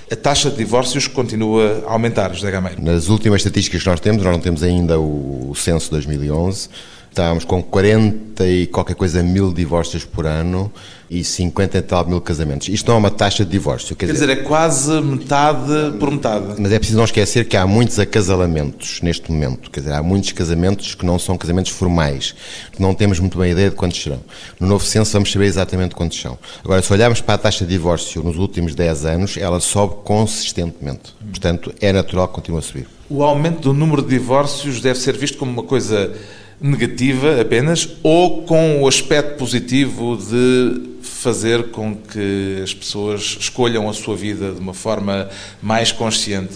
A 0.10 0.16
taxa 0.16 0.50
de 0.50 0.56
divórcios 0.56 1.06
continua 1.06 1.84
a 1.86 1.92
aumentar, 1.92 2.34
José 2.34 2.50
Gameiro. 2.50 2.82
Nas 2.82 3.10
últimas 3.10 3.42
estatísticas 3.42 3.84
que 3.84 3.90
nós 3.90 4.00
temos, 4.00 4.24
nós 4.24 4.32
não 4.32 4.40
temos 4.40 4.64
ainda 4.64 4.98
o 4.98 5.52
censo 5.54 5.92
2011, 5.92 6.70
estávamos 7.12 7.44
com 7.44 7.62
40 7.62 8.48
e 8.48 8.68
qualquer 8.68 8.96
coisa 8.96 9.22
mil 9.22 9.54
divórcios 9.54 10.06
por 10.06 10.26
ano 10.26 10.72
e 11.10 11.26
50 11.26 11.78
e 11.78 11.82
tal 11.82 12.08
mil 12.08 12.22
casamentos. 12.22 12.70
Isto 12.70 12.88
não 12.88 12.96
é 12.96 12.98
uma 13.00 13.12
taxa 13.12 13.44
de 13.44 13.52
divórcio, 13.52 13.98
quer, 13.98 14.06
Quer 14.06 14.14
dizer, 14.14 14.30
é 14.30 14.38
quase 14.38 14.90
metade 15.02 15.98
por 16.00 16.10
metade. 16.10 16.56
mas 16.58 16.72
é 16.72 16.80
preciso 16.80 16.98
não 16.98 17.04
esquecer 17.04 17.50
que 17.50 17.58
há 17.58 17.68
muitos 17.68 18.00
acasalamentos 18.00 19.02
neste 19.02 19.30
momento. 19.30 19.70
Quer 19.70 19.82
dizer, 19.82 19.94
há 19.94 20.02
muitos 20.02 20.32
casamentos 20.32 20.96
que 20.96 21.06
não 21.06 21.20
são 21.20 21.38
casamentos 21.38 21.74
formais, 21.74 22.34
não 22.80 22.96
temos 22.96 23.20
muito 23.20 23.38
bem 23.38 23.50
a 23.50 23.52
ideia 23.52 23.70
de 23.70 23.76
quantos 23.76 24.02
serão. 24.02 24.22
No 24.58 24.68
novo 24.68 24.86
censo 24.86 25.12
vamos 25.12 25.30
saber 25.30 25.46
exatamente 25.46 25.94
quantos 25.94 26.20
são. 26.20 26.40
Agora, 26.64 26.82
se 26.82 26.94
olharmos 26.94 27.20
para 27.20 27.34
a 27.34 27.38
taxa 27.38 27.66
de 27.66 27.72
divórcio 27.72 28.24
nos 28.24 28.38
últimos 28.38 28.74
10 28.74 29.06
anos, 29.06 29.36
ela 29.36 29.60
sobe 29.60 29.96
consistentemente. 30.06 31.14
Portanto, 31.30 31.74
é 31.82 31.92
natural 31.92 32.30
que 32.30 32.36
continue 32.36 32.60
a 32.60 32.62
subir. 32.62 32.88
O 33.10 33.22
aumento 33.22 33.60
do 33.64 33.74
número 33.74 34.02
de 34.02 34.08
divórcios 34.08 34.80
deve 34.80 34.98
ser 34.98 35.18
visto 35.18 35.38
como 35.38 35.52
uma 35.52 35.64
coisa 35.64 36.14
negativa 36.62 37.42
apenas 37.42 37.90
ou 38.04 38.44
com 38.44 38.82
o 38.82 38.88
aspecto 38.88 39.38
positivo 39.38 40.18
de 40.18 40.92
fazer 41.02 41.70
com 41.72 41.96
que 41.96 42.62
as 42.64 42.74
pessoas 42.74 43.38
escolham 43.40 43.90
a 43.90 43.94
sua 43.94 44.16
vida 44.16 44.52
de 44.52 44.60
uma 44.60 44.74
forma 44.74 45.30
mais 45.62 45.92
consciente? 45.92 46.54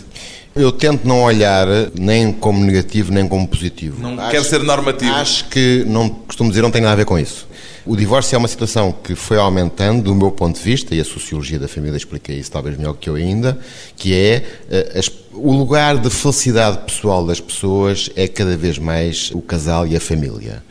Eu 0.56 0.72
tento 0.72 1.06
não 1.06 1.22
olhar 1.22 1.68
nem 2.00 2.32
como 2.32 2.64
negativo 2.64 3.12
nem 3.12 3.28
como 3.28 3.46
positivo. 3.46 4.02
Não 4.02 4.16
quer 4.30 4.42
ser 4.44 4.64
normativo. 4.64 5.12
Acho 5.12 5.46
que, 5.50 5.84
não 5.86 6.08
costumo 6.08 6.50
dizer, 6.50 6.62
não 6.62 6.72
tem 6.72 6.82
nada 6.82 6.94
a 6.94 6.96
ver 6.96 7.06
com 7.06 7.20
isso. 7.20 7.46
O 7.86 7.94
divórcio 7.96 8.36
é 8.36 8.38
uma 8.40 8.48
situação 8.48 8.92
que 8.92 9.16
foi 9.16 9.38
aumentando, 9.38 10.02
do 10.04 10.16
meu 10.16 10.32
ponto 10.32 10.58
de 10.58 10.64
vista, 10.64 10.96
e 10.96 11.00
a 11.02 11.04
sociologia 11.06 11.60
da 11.60 11.68
família 11.68 11.98
explica 11.98 12.32
isso 12.32 12.50
talvez 12.50 12.78
melhor 12.78 12.94
que 12.94 13.10
eu 13.10 13.16
ainda, 13.16 13.60
que 13.98 14.14
é 14.16 14.44
eh, 14.72 14.94
as- 14.98 15.12
o 15.34 15.52
lugar 15.52 15.98
de 15.98 16.10
felicidade 16.10 16.78
pessoal 16.86 17.26
das 17.26 17.40
pessoas 17.42 18.10
é 18.16 18.26
cada 18.28 18.56
vez 18.56 18.80
mais 18.80 19.30
o 19.34 19.42
casal 19.42 19.86
e 19.86 19.96
a 19.96 20.00
família. 20.00 20.64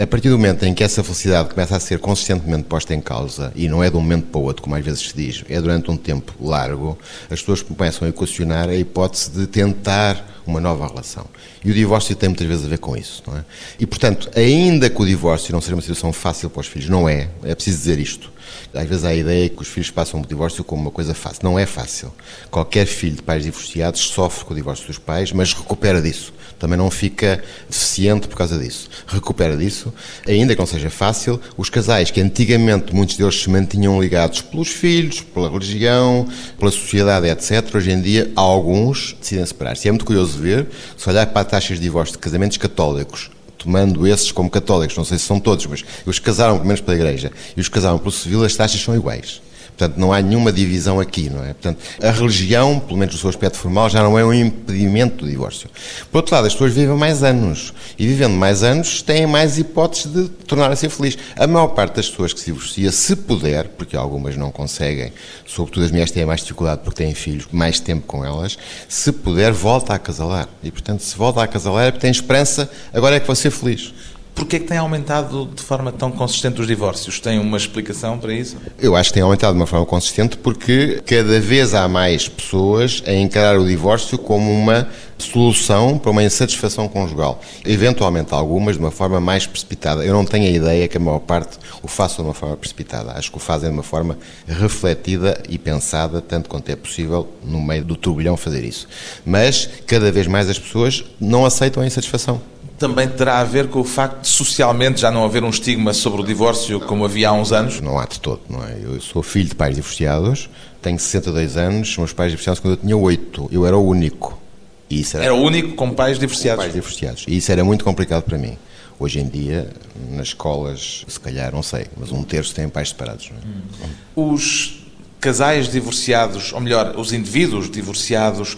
A 0.00 0.06
partir 0.06 0.30
do 0.30 0.38
momento 0.38 0.64
em 0.64 0.72
que 0.72 0.82
essa 0.82 1.04
felicidade 1.04 1.50
começa 1.50 1.76
a 1.76 1.78
ser 1.78 1.98
consistentemente 1.98 2.64
posta 2.64 2.94
em 2.94 3.02
causa, 3.02 3.52
e 3.54 3.68
não 3.68 3.84
é 3.84 3.90
de 3.90 3.98
um 3.98 4.00
momento 4.00 4.28
para 4.28 4.40
o 4.40 4.44
outro, 4.44 4.62
como 4.62 4.74
às 4.74 4.82
vezes 4.82 5.10
se 5.10 5.14
diz, 5.14 5.44
é 5.46 5.60
durante 5.60 5.90
um 5.90 5.96
tempo 5.96 6.32
largo, 6.40 6.96
as 7.30 7.40
pessoas 7.40 7.60
começam 7.60 8.06
a 8.06 8.08
equacionar 8.08 8.70
a 8.70 8.74
hipótese 8.74 9.30
de 9.30 9.46
tentar 9.46 10.40
uma 10.46 10.58
nova 10.58 10.86
relação. 10.86 11.26
E 11.62 11.70
o 11.70 11.74
divórcio 11.74 12.16
tem 12.16 12.30
muitas 12.30 12.46
vezes 12.46 12.64
a 12.64 12.68
ver 12.68 12.78
com 12.78 12.96
isso, 12.96 13.22
não 13.26 13.36
é? 13.36 13.44
E, 13.78 13.84
portanto, 13.84 14.30
ainda 14.34 14.88
que 14.88 15.02
o 15.02 15.04
divórcio 15.04 15.52
não 15.52 15.60
seja 15.60 15.74
uma 15.74 15.82
situação 15.82 16.14
fácil 16.14 16.48
para 16.48 16.60
os 16.60 16.66
filhos, 16.66 16.88
não 16.88 17.06
é, 17.06 17.28
é 17.44 17.54
preciso 17.54 17.76
dizer 17.76 17.98
isto. 17.98 18.32
Às 18.74 18.88
vezes 18.88 19.04
há 19.04 19.08
a 19.08 19.14
ideia 19.14 19.48
que 19.48 19.60
os 19.60 19.68
filhos 19.68 19.90
passam 19.90 20.20
o 20.20 20.26
divórcio 20.26 20.62
como 20.62 20.82
uma 20.82 20.90
coisa 20.90 21.14
fácil. 21.14 21.40
Não 21.42 21.58
é 21.58 21.66
fácil. 21.66 22.12
Qualquer 22.50 22.86
filho 22.86 23.16
de 23.16 23.22
pais 23.22 23.42
divorciados 23.42 24.00
sofre 24.00 24.44
com 24.44 24.52
o 24.52 24.56
divórcio 24.56 24.86
dos 24.86 24.98
pais, 24.98 25.32
mas 25.32 25.52
recupera 25.52 26.00
disso. 26.00 26.32
Também 26.58 26.76
não 26.76 26.90
fica 26.90 27.42
deficiente 27.68 28.28
por 28.28 28.36
causa 28.36 28.58
disso. 28.58 28.88
Recupera 29.06 29.56
disso, 29.56 29.92
ainda 30.28 30.54
que 30.54 30.60
não 30.60 30.66
seja 30.66 30.90
fácil. 30.90 31.40
Os 31.56 31.70
casais 31.70 32.10
que 32.10 32.20
antigamente 32.20 32.94
muitos 32.94 33.16
deles 33.16 33.42
se 33.42 33.48
mantinham 33.48 34.00
ligados 34.00 34.42
pelos 34.42 34.68
filhos, 34.68 35.22
pela 35.22 35.50
religião, 35.50 36.28
pela 36.58 36.70
sociedade, 36.70 37.28
etc., 37.28 37.74
hoje 37.74 37.90
em 37.90 38.00
dia 38.00 38.30
alguns 38.36 39.16
decidem 39.18 39.46
separar-se. 39.46 39.88
É 39.88 39.90
muito 39.90 40.04
curioso 40.04 40.38
ver, 40.38 40.68
se 40.96 41.08
olhar 41.08 41.26
para 41.26 41.44
taxas 41.44 41.78
de 41.78 41.82
divórcio 41.82 42.12
de 42.12 42.18
casamentos 42.18 42.58
católicos, 42.58 43.30
tomando 43.60 44.06
esses 44.06 44.32
como 44.32 44.50
católicos, 44.50 44.96
não 44.96 45.04
sei 45.04 45.18
se 45.18 45.24
são 45.24 45.38
todos, 45.38 45.66
mas 45.66 45.84
os 46.06 46.18
que 46.18 46.24
casaram 46.24 46.54
pelo 46.54 46.66
menos 46.66 46.80
pela 46.80 46.96
Igreja 46.96 47.30
e 47.56 47.60
os 47.60 47.68
que 47.68 47.74
casaram 47.74 47.98
pelo 47.98 48.10
civil, 48.10 48.42
as 48.42 48.56
taxas 48.56 48.80
são 48.80 48.94
iguais. 48.94 49.42
Portanto, 49.80 49.96
não 49.96 50.12
há 50.12 50.20
nenhuma 50.20 50.52
divisão 50.52 51.00
aqui, 51.00 51.30
não 51.30 51.42
é? 51.42 51.54
Portanto, 51.54 51.78
a 52.02 52.10
religião, 52.10 52.78
pelo 52.78 52.98
menos 52.98 53.14
no 53.14 53.20
seu 53.20 53.30
aspecto 53.30 53.56
formal, 53.56 53.88
já 53.88 54.02
não 54.02 54.18
é 54.18 54.22
um 54.22 54.34
impedimento 54.34 55.24
do 55.24 55.30
divórcio. 55.30 55.70
Por 56.12 56.18
outro 56.18 56.34
lado, 56.34 56.46
as 56.46 56.52
pessoas 56.52 56.74
vivem 56.74 56.94
mais 56.94 57.22
anos. 57.22 57.72
E 57.98 58.06
vivendo 58.06 58.34
mais 58.34 58.62
anos, 58.62 59.00
têm 59.00 59.26
mais 59.26 59.56
hipóteses 59.56 60.12
de 60.12 60.28
tornar-se 60.28 60.86
feliz. 60.90 61.16
A 61.34 61.46
maior 61.46 61.68
parte 61.68 61.96
das 61.96 62.10
pessoas 62.10 62.34
que 62.34 62.40
se 62.40 62.46
divorcia, 62.52 62.92
se 62.92 63.16
puder, 63.16 63.68
porque 63.68 63.96
algumas 63.96 64.36
não 64.36 64.50
conseguem, 64.50 65.14
sobretudo 65.46 65.86
as 65.86 65.90
mulheres 65.90 66.10
têm 66.10 66.26
mais 66.26 66.42
dificuldade 66.42 66.82
porque 66.84 67.02
têm 67.02 67.14
filhos, 67.14 67.46
mais 67.50 67.80
tempo 67.80 68.06
com 68.06 68.22
elas, 68.22 68.58
se 68.86 69.10
puder, 69.10 69.50
volta 69.50 69.94
a 69.94 69.98
casalar. 69.98 70.46
E, 70.62 70.70
portanto, 70.70 71.00
se 71.00 71.16
volta 71.16 71.42
a 71.42 71.46
casalar 71.46 71.86
é 71.86 71.90
porque 71.90 72.02
tem 72.02 72.10
esperança, 72.10 72.70
agora 72.92 73.16
é 73.16 73.20
que 73.20 73.26
vou 73.26 73.34
ser 73.34 73.50
feliz. 73.50 73.94
Porquê 74.34 74.56
é 74.56 74.58
que 74.58 74.66
tem 74.66 74.78
aumentado 74.78 75.50
de 75.54 75.62
forma 75.62 75.92
tão 75.92 76.10
consistente 76.10 76.60
os 76.60 76.66
divórcios? 76.66 77.20
Tem 77.20 77.38
uma 77.38 77.56
explicação 77.56 78.18
para 78.18 78.32
isso? 78.32 78.56
Eu 78.78 78.96
acho 78.96 79.10
que 79.10 79.14
tem 79.14 79.22
aumentado 79.22 79.52
de 79.52 79.60
uma 79.60 79.66
forma 79.66 79.86
consistente 79.86 80.36
porque 80.36 81.02
cada 81.06 81.40
vez 81.40 81.74
há 81.74 81.86
mais 81.88 82.28
pessoas 82.28 83.02
a 83.06 83.12
encarar 83.12 83.58
o 83.58 83.66
divórcio 83.66 84.16
como 84.18 84.50
uma 84.50 84.88
solução 85.18 85.98
para 85.98 86.10
uma 86.10 86.22
insatisfação 86.22 86.88
conjugal. 86.88 87.40
Eventualmente 87.64 88.32
algumas 88.32 88.76
de 88.76 88.80
uma 88.80 88.90
forma 88.90 89.20
mais 89.20 89.46
precipitada. 89.46 90.04
Eu 90.04 90.14
não 90.14 90.24
tenho 90.24 90.46
a 90.46 90.50
ideia 90.50 90.88
que 90.88 90.96
a 90.96 91.00
maior 91.00 91.18
parte 91.18 91.58
o 91.82 91.88
faça 91.88 92.16
de 92.16 92.22
uma 92.22 92.34
forma 92.34 92.56
precipitada. 92.56 93.12
Acho 93.12 93.30
que 93.30 93.36
o 93.36 93.40
fazem 93.40 93.68
de 93.68 93.74
uma 93.74 93.82
forma 93.82 94.18
refletida 94.46 95.42
e 95.48 95.58
pensada, 95.58 96.20
tanto 96.20 96.48
quanto 96.48 96.70
é 96.70 96.76
possível, 96.76 97.28
no 97.44 97.60
meio 97.60 97.84
do 97.84 97.96
turbilhão 97.96 98.36
fazer 98.36 98.64
isso. 98.64 98.88
Mas 99.24 99.68
cada 99.86 100.10
vez 100.10 100.26
mais 100.26 100.48
as 100.48 100.58
pessoas 100.58 101.04
não 101.20 101.44
aceitam 101.44 101.82
a 101.82 101.86
insatisfação 101.86 102.40
também 102.80 103.06
terá 103.06 103.40
a 103.40 103.44
ver 103.44 103.68
com 103.68 103.80
o 103.80 103.84
facto 103.84 104.22
de 104.22 104.28
socialmente 104.28 105.02
já 105.02 105.10
não 105.10 105.22
haver 105.22 105.44
um 105.44 105.50
estigma 105.50 105.92
sobre 105.92 106.22
o 106.22 106.24
divórcio 106.24 106.80
como 106.80 107.04
havia 107.04 107.28
há 107.28 107.32
uns 107.32 107.52
anos? 107.52 107.78
Não 107.78 107.98
há 107.98 108.06
de 108.06 108.18
todo, 108.18 108.40
não 108.48 108.64
é? 108.64 108.74
Eu 108.82 108.98
sou 109.02 109.22
filho 109.22 109.50
de 109.50 109.54
pais 109.54 109.76
divorciados, 109.76 110.48
tenho 110.80 110.98
62 110.98 111.58
anos, 111.58 111.94
meus 111.98 112.14
pais 112.14 112.30
divorciados 112.30 112.58
quando 112.58 112.72
eu 112.72 112.76
tinha 112.78 112.96
8, 112.96 113.50
eu 113.52 113.66
era 113.66 113.76
o 113.76 113.86
único. 113.86 114.40
E 114.88 115.02
isso 115.02 115.18
era, 115.18 115.26
era 115.26 115.34
o 115.34 115.42
único 115.42 115.74
com 115.74 115.90
pais 115.90 116.18
divorciados? 116.18 116.64
Com 116.64 116.70
pais 116.70 116.72
divorciados. 116.72 117.24
E 117.28 117.36
isso 117.36 117.52
era 117.52 117.62
muito 117.62 117.84
complicado 117.84 118.22
para 118.22 118.38
mim. 118.38 118.56
Hoje 118.98 119.20
em 119.20 119.28
dia, 119.28 119.68
nas 120.10 120.28
escolas, 120.28 121.04
se 121.06 121.20
calhar, 121.20 121.52
não 121.52 121.62
sei, 121.62 121.86
mas 121.98 122.10
um 122.10 122.22
terço 122.22 122.54
têm 122.54 122.66
pais 122.66 122.88
separados. 122.88 123.30
É? 123.30 123.86
Os 124.16 124.80
casais 125.20 125.70
divorciados, 125.70 126.52
ou 126.54 126.60
melhor, 126.60 126.94
os 126.96 127.12
indivíduos 127.12 127.70
divorciados, 127.70 128.56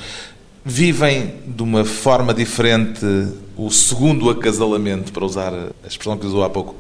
vivem 0.64 1.35
de 1.47 1.62
uma 1.62 1.85
forma 1.85 2.33
diferente 2.33 3.04
o 3.57 3.71
segundo 3.71 4.31
acasalamento, 4.31 5.12
para 5.12 5.25
usar 5.25 5.52
a 5.52 5.87
expressão 5.87 6.16
que 6.16 6.26
usou 6.26 6.42
há 6.42 6.50
pouco? 6.50 6.75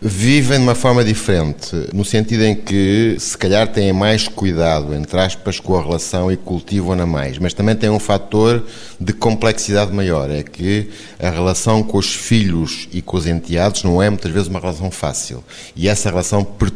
Vivem 0.00 0.58
de 0.58 0.62
uma 0.62 0.74
forma 0.74 1.02
diferente, 1.02 1.74
no 1.92 2.04
sentido 2.04 2.44
em 2.44 2.54
que 2.54 3.16
se 3.18 3.36
calhar 3.36 3.66
têm 3.66 3.94
mais 3.94 4.28
cuidado, 4.28 4.94
entre 4.94 5.18
aspas, 5.18 5.58
com 5.58 5.74
a 5.74 5.82
relação 5.82 6.30
e 6.30 6.36
cultivam-na 6.36 7.06
mais, 7.06 7.38
mas 7.38 7.54
também 7.54 7.74
tem 7.74 7.88
um 7.88 7.98
fator 7.98 8.62
de 9.00 9.14
complexidade 9.14 9.92
maior, 9.94 10.30
é 10.30 10.42
que 10.42 10.90
a 11.18 11.30
relação 11.30 11.82
com 11.82 11.96
os 11.96 12.14
filhos 12.14 12.86
e 12.92 13.00
com 13.00 13.16
os 13.16 13.26
enteados 13.26 13.84
não 13.84 14.02
é 14.02 14.10
muitas 14.10 14.30
vezes 14.30 14.48
uma 14.48 14.60
relação 14.60 14.90
fácil, 14.90 15.42
e 15.74 15.88
essa 15.88 16.10
relação 16.10 16.44
perturba, 16.44 16.75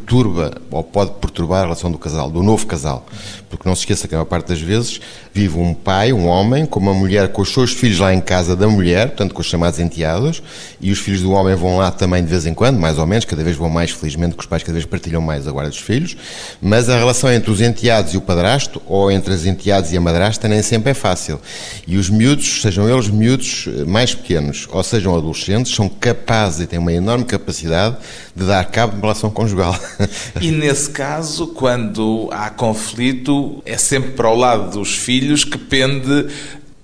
ou 0.71 0.83
pode 0.83 1.11
perturbar 1.11 1.59
a 1.59 1.63
relação 1.63 1.91
do 1.91 1.97
casal, 1.97 2.29
do 2.29 2.43
novo 2.43 2.65
casal, 2.65 3.05
porque 3.49 3.67
não 3.67 3.75
se 3.75 3.81
esqueça 3.81 4.07
que 4.07 4.15
a 4.15 4.17
maior 4.17 4.25
parte 4.25 4.47
das 4.47 4.61
vezes 4.61 4.99
vive 5.33 5.57
um 5.57 5.73
pai, 5.73 6.11
um 6.11 6.27
homem, 6.27 6.65
com 6.65 6.79
uma 6.79 6.93
mulher 6.93 7.29
com 7.29 7.41
os 7.41 7.53
seus 7.53 7.71
filhos 7.71 7.99
lá 7.99 8.13
em 8.13 8.19
casa 8.19 8.55
da 8.55 8.67
mulher, 8.67 9.09
portanto 9.09 9.33
com 9.33 9.41
os 9.41 9.47
chamados 9.47 9.79
enteados, 9.79 10.41
e 10.79 10.91
os 10.91 10.99
filhos 10.99 11.21
do 11.21 11.31
homem 11.31 11.55
vão 11.55 11.77
lá 11.77 11.91
também 11.91 12.23
de 12.23 12.29
vez 12.29 12.45
em 12.45 12.53
quando, 12.53 12.79
mais 12.79 12.97
ou 12.97 13.05
menos, 13.05 13.25
cada 13.25 13.43
vez 13.43 13.55
vão 13.55 13.69
mais, 13.69 13.91
felizmente, 13.91 14.35
que 14.35 14.41
os 14.41 14.45
pais 14.45 14.63
cada 14.63 14.73
vez 14.73 14.85
partilham 14.85 15.21
mais 15.21 15.47
a 15.47 15.51
guarda 15.51 15.69
dos 15.69 15.79
filhos, 15.79 16.17
mas 16.61 16.89
a 16.89 16.97
relação 16.97 17.31
entre 17.31 17.51
os 17.51 17.61
enteados 17.61 18.13
e 18.13 18.17
o 18.17 18.21
padrasto, 18.21 18.81
ou 18.85 19.11
entre 19.11 19.33
as 19.33 19.45
enteadas 19.45 19.91
e 19.91 19.97
a 19.97 20.01
madrasta, 20.01 20.47
nem 20.47 20.61
sempre 20.61 20.91
é 20.91 20.93
fácil. 20.93 21.39
E 21.87 21.97
os 21.97 22.09
miúdos, 22.09 22.61
sejam 22.61 22.89
eles 22.89 23.09
miúdos 23.09 23.67
eh, 23.67 23.85
mais 23.85 24.13
pequenos, 24.13 24.67
ou 24.71 24.83
sejam 24.83 25.15
adolescentes, 25.15 25.73
são 25.73 25.87
capazes 25.87 26.61
e 26.61 26.67
têm 26.67 26.79
uma 26.79 26.93
enorme 26.93 27.25
capacidade 27.25 27.97
de 28.35 28.45
dar 28.45 28.63
cabo 28.65 28.93
de 28.93 28.97
uma 28.97 29.03
relação 29.03 29.29
conjugal. 29.29 29.77
E 30.39 30.51
nesse 30.51 30.89
caso, 30.89 31.47
quando 31.47 32.29
há 32.31 32.49
conflito, 32.49 33.61
é 33.65 33.77
sempre 33.77 34.11
para 34.11 34.29
o 34.29 34.35
lado 34.35 34.71
dos 34.71 34.95
filhos 34.95 35.43
que 35.43 35.57
pende 35.57 36.27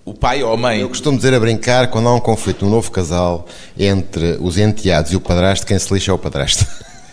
o 0.05 0.13
pai 0.13 0.41
ou 0.41 0.53
a 0.53 0.57
mãe. 0.57 0.79
Eu 0.79 0.89
costumo 0.89 1.17
dizer 1.17 1.33
a 1.33 1.39
brincar, 1.39 1.87
quando 1.89 2.07
há 2.07 2.15
um 2.15 2.19
conflito 2.19 2.63
no 2.65 2.71
novo 2.71 2.89
casal 2.91 3.45
entre 3.77 4.37
os 4.39 4.57
enteados 4.57 5.11
e 5.11 5.15
o 5.15 5.19
padrasto, 5.19 5.65
quem 5.65 5.77
se 5.77 5.93
lixa 5.93 6.11
é 6.11 6.13
o 6.13 6.17
padrasto. 6.17 6.65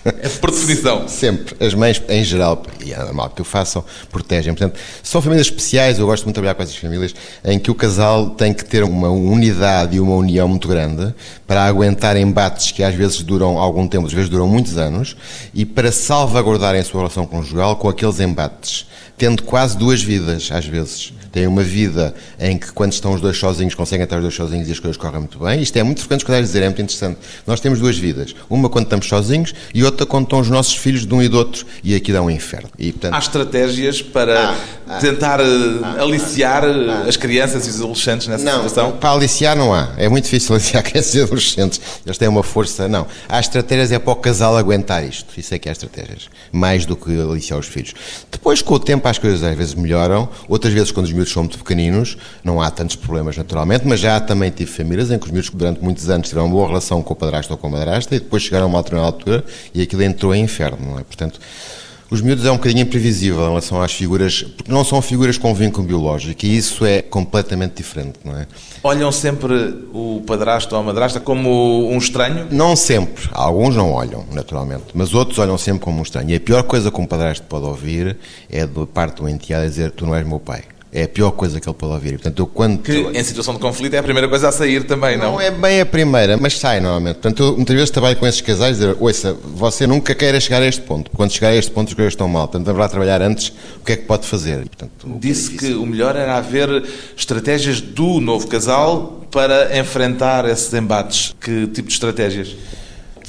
É 0.04 0.28
por 0.28 0.50
definição. 0.50 1.08
Sempre. 1.08 1.56
As 1.64 1.72
mães, 1.72 2.02
em 2.08 2.22
geral, 2.22 2.62
e 2.84 2.92
é 2.92 2.98
normal 2.98 3.30
que 3.30 3.40
o 3.40 3.44
façam, 3.44 3.82
protegem. 4.10 4.52
Portanto, 4.52 4.78
são 5.02 5.22
famílias 5.22 5.46
especiais, 5.46 5.98
eu 5.98 6.06
gosto 6.06 6.24
muito 6.24 6.34
de 6.34 6.40
trabalhar 6.40 6.54
com 6.54 6.62
essas 6.62 6.76
famílias, 6.76 7.14
em 7.42 7.58
que 7.58 7.70
o 7.70 7.74
casal 7.74 8.30
tem 8.30 8.52
que 8.52 8.64
ter 8.64 8.84
uma 8.84 9.08
unidade 9.08 9.96
e 9.96 10.00
uma 10.00 10.14
união 10.14 10.46
muito 10.46 10.68
grande 10.68 11.14
para 11.46 11.64
aguentar 11.64 12.16
embates 12.16 12.70
que 12.70 12.82
às 12.82 12.94
vezes 12.94 13.22
duram 13.22 13.58
algum 13.58 13.88
tempo, 13.88 14.06
às 14.06 14.12
vezes 14.12 14.28
duram 14.28 14.46
muitos 14.46 14.76
anos, 14.76 15.16
e 15.54 15.64
para 15.64 15.90
salvaguardarem 15.90 16.80
a 16.80 16.84
sua 16.84 17.00
relação 17.00 17.26
conjugal 17.26 17.76
com 17.76 17.88
aqueles 17.88 18.20
embates, 18.20 18.86
tendo 19.16 19.42
quase 19.42 19.76
duas 19.78 20.02
vidas, 20.02 20.50
às 20.52 20.66
vezes 20.66 21.12
têm 21.34 21.48
uma 21.48 21.64
vida 21.64 22.14
em 22.38 22.56
que, 22.56 22.72
quando 22.72 22.92
estão 22.92 23.12
os 23.12 23.20
dois 23.20 23.36
sozinhos, 23.36 23.74
conseguem 23.74 24.04
estar 24.04 24.16
os 24.16 24.22
dois 24.22 24.34
sozinhos 24.34 24.68
e 24.68 24.72
as 24.72 24.78
coisas 24.78 24.96
correm 24.96 25.18
muito 25.18 25.40
bem. 25.40 25.60
Isto 25.60 25.76
é 25.76 25.82
muito 25.82 25.98
frequente 25.98 26.20
escutar 26.20 26.40
dizer, 26.40 26.62
é 26.62 26.66
muito 26.66 26.80
interessante. 26.80 27.18
Nós 27.44 27.58
temos 27.58 27.80
duas 27.80 27.98
vidas. 27.98 28.36
Uma 28.48 28.68
quando 28.70 28.84
estamos 28.84 29.08
sozinhos 29.08 29.52
e 29.74 29.82
outra 29.82 30.06
quando 30.06 30.24
estão 30.24 30.38
os 30.38 30.48
nossos 30.48 30.76
filhos 30.76 31.04
de 31.04 31.12
um 31.12 31.20
e 31.20 31.28
do 31.28 31.36
outro. 31.36 31.66
E 31.82 31.92
aqui 31.92 32.12
dá 32.12 32.22
um 32.22 32.30
inferno. 32.30 32.70
E, 32.78 32.92
portanto... 32.92 33.14
Há 33.14 33.18
estratégias 33.18 34.00
para 34.00 34.50
ah, 34.50 34.56
ah, 34.86 34.98
tentar 34.98 35.40
eh, 35.40 35.44
ah, 35.82 36.02
aliciar 36.02 36.64
ah, 36.64 37.04
as 37.08 37.16
crianças 37.16 37.66
e 37.66 37.70
os 37.70 37.80
adolescentes 37.80 38.28
nessa 38.28 38.44
não, 38.44 38.56
situação? 38.68 38.92
Para 38.92 39.10
aliciar 39.10 39.56
não 39.56 39.74
há. 39.74 39.88
É 39.96 40.08
muito 40.08 40.24
difícil 40.24 40.54
aliciar 40.54 40.84
crianças 40.88 41.14
e 41.16 41.22
adolescentes. 41.22 41.80
Eles 42.06 42.16
têm 42.16 42.28
uma 42.28 42.44
força. 42.44 42.88
Não. 42.88 43.08
Há 43.28 43.40
estratégias 43.40 43.90
é 43.90 43.98
para 43.98 44.12
o 44.12 44.16
casal 44.16 44.56
aguentar 44.56 45.02
isto. 45.02 45.28
Isso 45.36 45.52
é 45.52 45.58
que 45.58 45.68
há 45.68 45.72
estratégias. 45.72 46.28
Mais 46.52 46.86
do 46.86 46.94
que 46.94 47.10
aliciar 47.20 47.58
os 47.58 47.66
filhos. 47.66 47.92
Depois, 48.30 48.62
com 48.62 48.74
o 48.74 48.78
tempo, 48.78 49.08
as 49.08 49.18
coisas 49.18 49.42
às 49.42 49.56
vezes 49.56 49.74
melhoram. 49.74 50.28
Outras 50.48 50.72
vezes, 50.72 50.92
quando 50.92 51.06
os 51.06 51.12
miúdos 51.24 51.32
são 51.32 51.42
muito 51.42 51.58
pequeninos, 51.58 52.16
não 52.42 52.60
há 52.60 52.70
tantos 52.70 52.96
problemas 52.96 53.36
naturalmente, 53.36 53.86
mas 53.86 54.00
já 54.00 54.20
também 54.20 54.50
tive 54.50 54.70
famílias 54.70 55.10
em 55.10 55.18
que 55.18 55.24
os 55.24 55.32
miúdos 55.32 55.50
durante 55.50 55.82
muitos 55.82 56.08
anos 56.08 56.28
tiveram 56.28 56.46
uma 56.46 56.54
boa 56.54 56.68
relação 56.68 57.02
com 57.02 57.12
o 57.12 57.16
padrasto 57.16 57.52
ou 57.52 57.58
com 57.58 57.66
a 57.66 57.70
madrasta 57.70 58.14
e 58.14 58.20
depois 58.20 58.42
chegaram 58.42 58.66
a 58.66 58.68
uma 58.68 58.82
determinada 58.82 59.12
altura 59.12 59.44
e 59.74 59.82
aquilo 59.82 60.02
entrou 60.02 60.34
em 60.34 60.44
inferno, 60.44 60.78
não 60.90 60.98
é? 60.98 61.02
Portanto, 61.02 61.40
os 62.10 62.20
miúdos 62.20 62.44
é 62.44 62.50
um 62.50 62.56
bocadinho 62.56 62.82
imprevisível 62.82 63.42
em 63.42 63.48
relação 63.48 63.82
às 63.82 63.92
figuras, 63.92 64.42
porque 64.42 64.70
não 64.70 64.84
são 64.84 65.00
figuras 65.00 65.38
com 65.38 65.54
vínculo 65.54 65.86
biológico 65.86 66.44
e 66.44 66.56
isso 66.56 66.84
é 66.84 67.02
completamente 67.02 67.76
diferente, 67.76 68.18
não 68.24 68.38
é? 68.38 68.46
Olham 68.82 69.10
sempre 69.10 69.54
o 69.92 70.22
padrasto 70.26 70.74
ou 70.74 70.80
a 70.80 70.84
madrasta 70.84 71.18
como 71.18 71.90
um 71.90 71.98
estranho? 71.98 72.46
Não 72.50 72.76
sempre. 72.76 73.28
Alguns 73.32 73.74
não 73.74 73.90
olham, 73.92 74.24
naturalmente, 74.32 74.84
mas 74.92 75.14
outros 75.14 75.38
olham 75.38 75.56
sempre 75.56 75.82
como 75.82 75.98
um 75.98 76.02
estranho. 76.02 76.30
E 76.30 76.36
a 76.36 76.40
pior 76.40 76.62
coisa 76.64 76.90
que 76.90 77.00
um 77.00 77.06
padrasto 77.06 77.46
pode 77.46 77.64
ouvir 77.64 78.16
é 78.50 78.66
da 78.66 78.86
parte 78.86 79.22
do 79.22 79.28
enteado 79.28 79.66
dizer 79.66 79.90
tu 79.90 80.06
não 80.06 80.14
és 80.14 80.26
meu 80.26 80.38
pai 80.38 80.62
é 80.94 81.02
a 81.02 81.08
pior 81.08 81.32
coisa 81.32 81.60
que 81.60 81.68
ele 81.68 81.74
pode 81.74 81.92
ouvir. 81.92 82.12
Portanto, 82.12 82.38
eu, 82.38 82.46
quando 82.46 82.78
que 82.78 82.92
em 82.92 83.24
situação 83.24 83.52
de 83.54 83.58
conflito 83.60 83.94
é 83.94 83.98
a 83.98 84.02
primeira 84.02 84.28
coisa 84.28 84.48
a 84.48 84.52
sair 84.52 84.84
também, 84.84 85.18
não? 85.18 85.32
Não 85.32 85.40
é 85.40 85.50
bem 85.50 85.80
a 85.80 85.86
primeira, 85.86 86.36
mas 86.36 86.56
sai 86.56 86.78
normalmente. 86.78 87.16
Portanto, 87.16 87.42
eu 87.42 87.56
muitas 87.56 87.74
vezes 87.74 87.90
trabalho 87.90 88.16
com 88.16 88.24
esses 88.24 88.40
casais 88.40 88.76
e 88.76 88.80
dizer, 88.80 88.96
ouça, 89.00 89.36
você 89.42 89.88
nunca 89.88 90.14
queira 90.14 90.38
chegar 90.38 90.62
a 90.62 90.66
este 90.66 90.82
ponto. 90.82 91.10
Quando 91.10 91.32
chegar 91.32 91.48
a 91.48 91.56
este 91.56 91.72
ponto 91.72 91.88
as 91.88 91.94
coisas 91.94 92.12
estão 92.12 92.28
mal. 92.28 92.46
Portanto, 92.46 92.64
deverá 92.64 92.88
trabalhar 92.88 93.20
antes 93.22 93.48
o 93.80 93.84
que 93.84 93.92
é 93.92 93.96
que 93.96 94.04
pode 94.04 94.24
fazer. 94.24 94.58
Portanto, 94.68 95.18
Disse 95.18 95.50
que, 95.50 95.58
que 95.58 95.74
o 95.74 95.84
melhor 95.84 96.14
era 96.14 96.36
haver 96.36 96.84
estratégias 97.16 97.80
do 97.80 98.20
novo 98.20 98.46
casal 98.46 99.26
para 99.32 99.76
enfrentar 99.76 100.48
esses 100.48 100.72
embates. 100.72 101.34
Que 101.40 101.66
tipo 101.66 101.88
de 101.88 101.94
estratégias? 101.94 102.54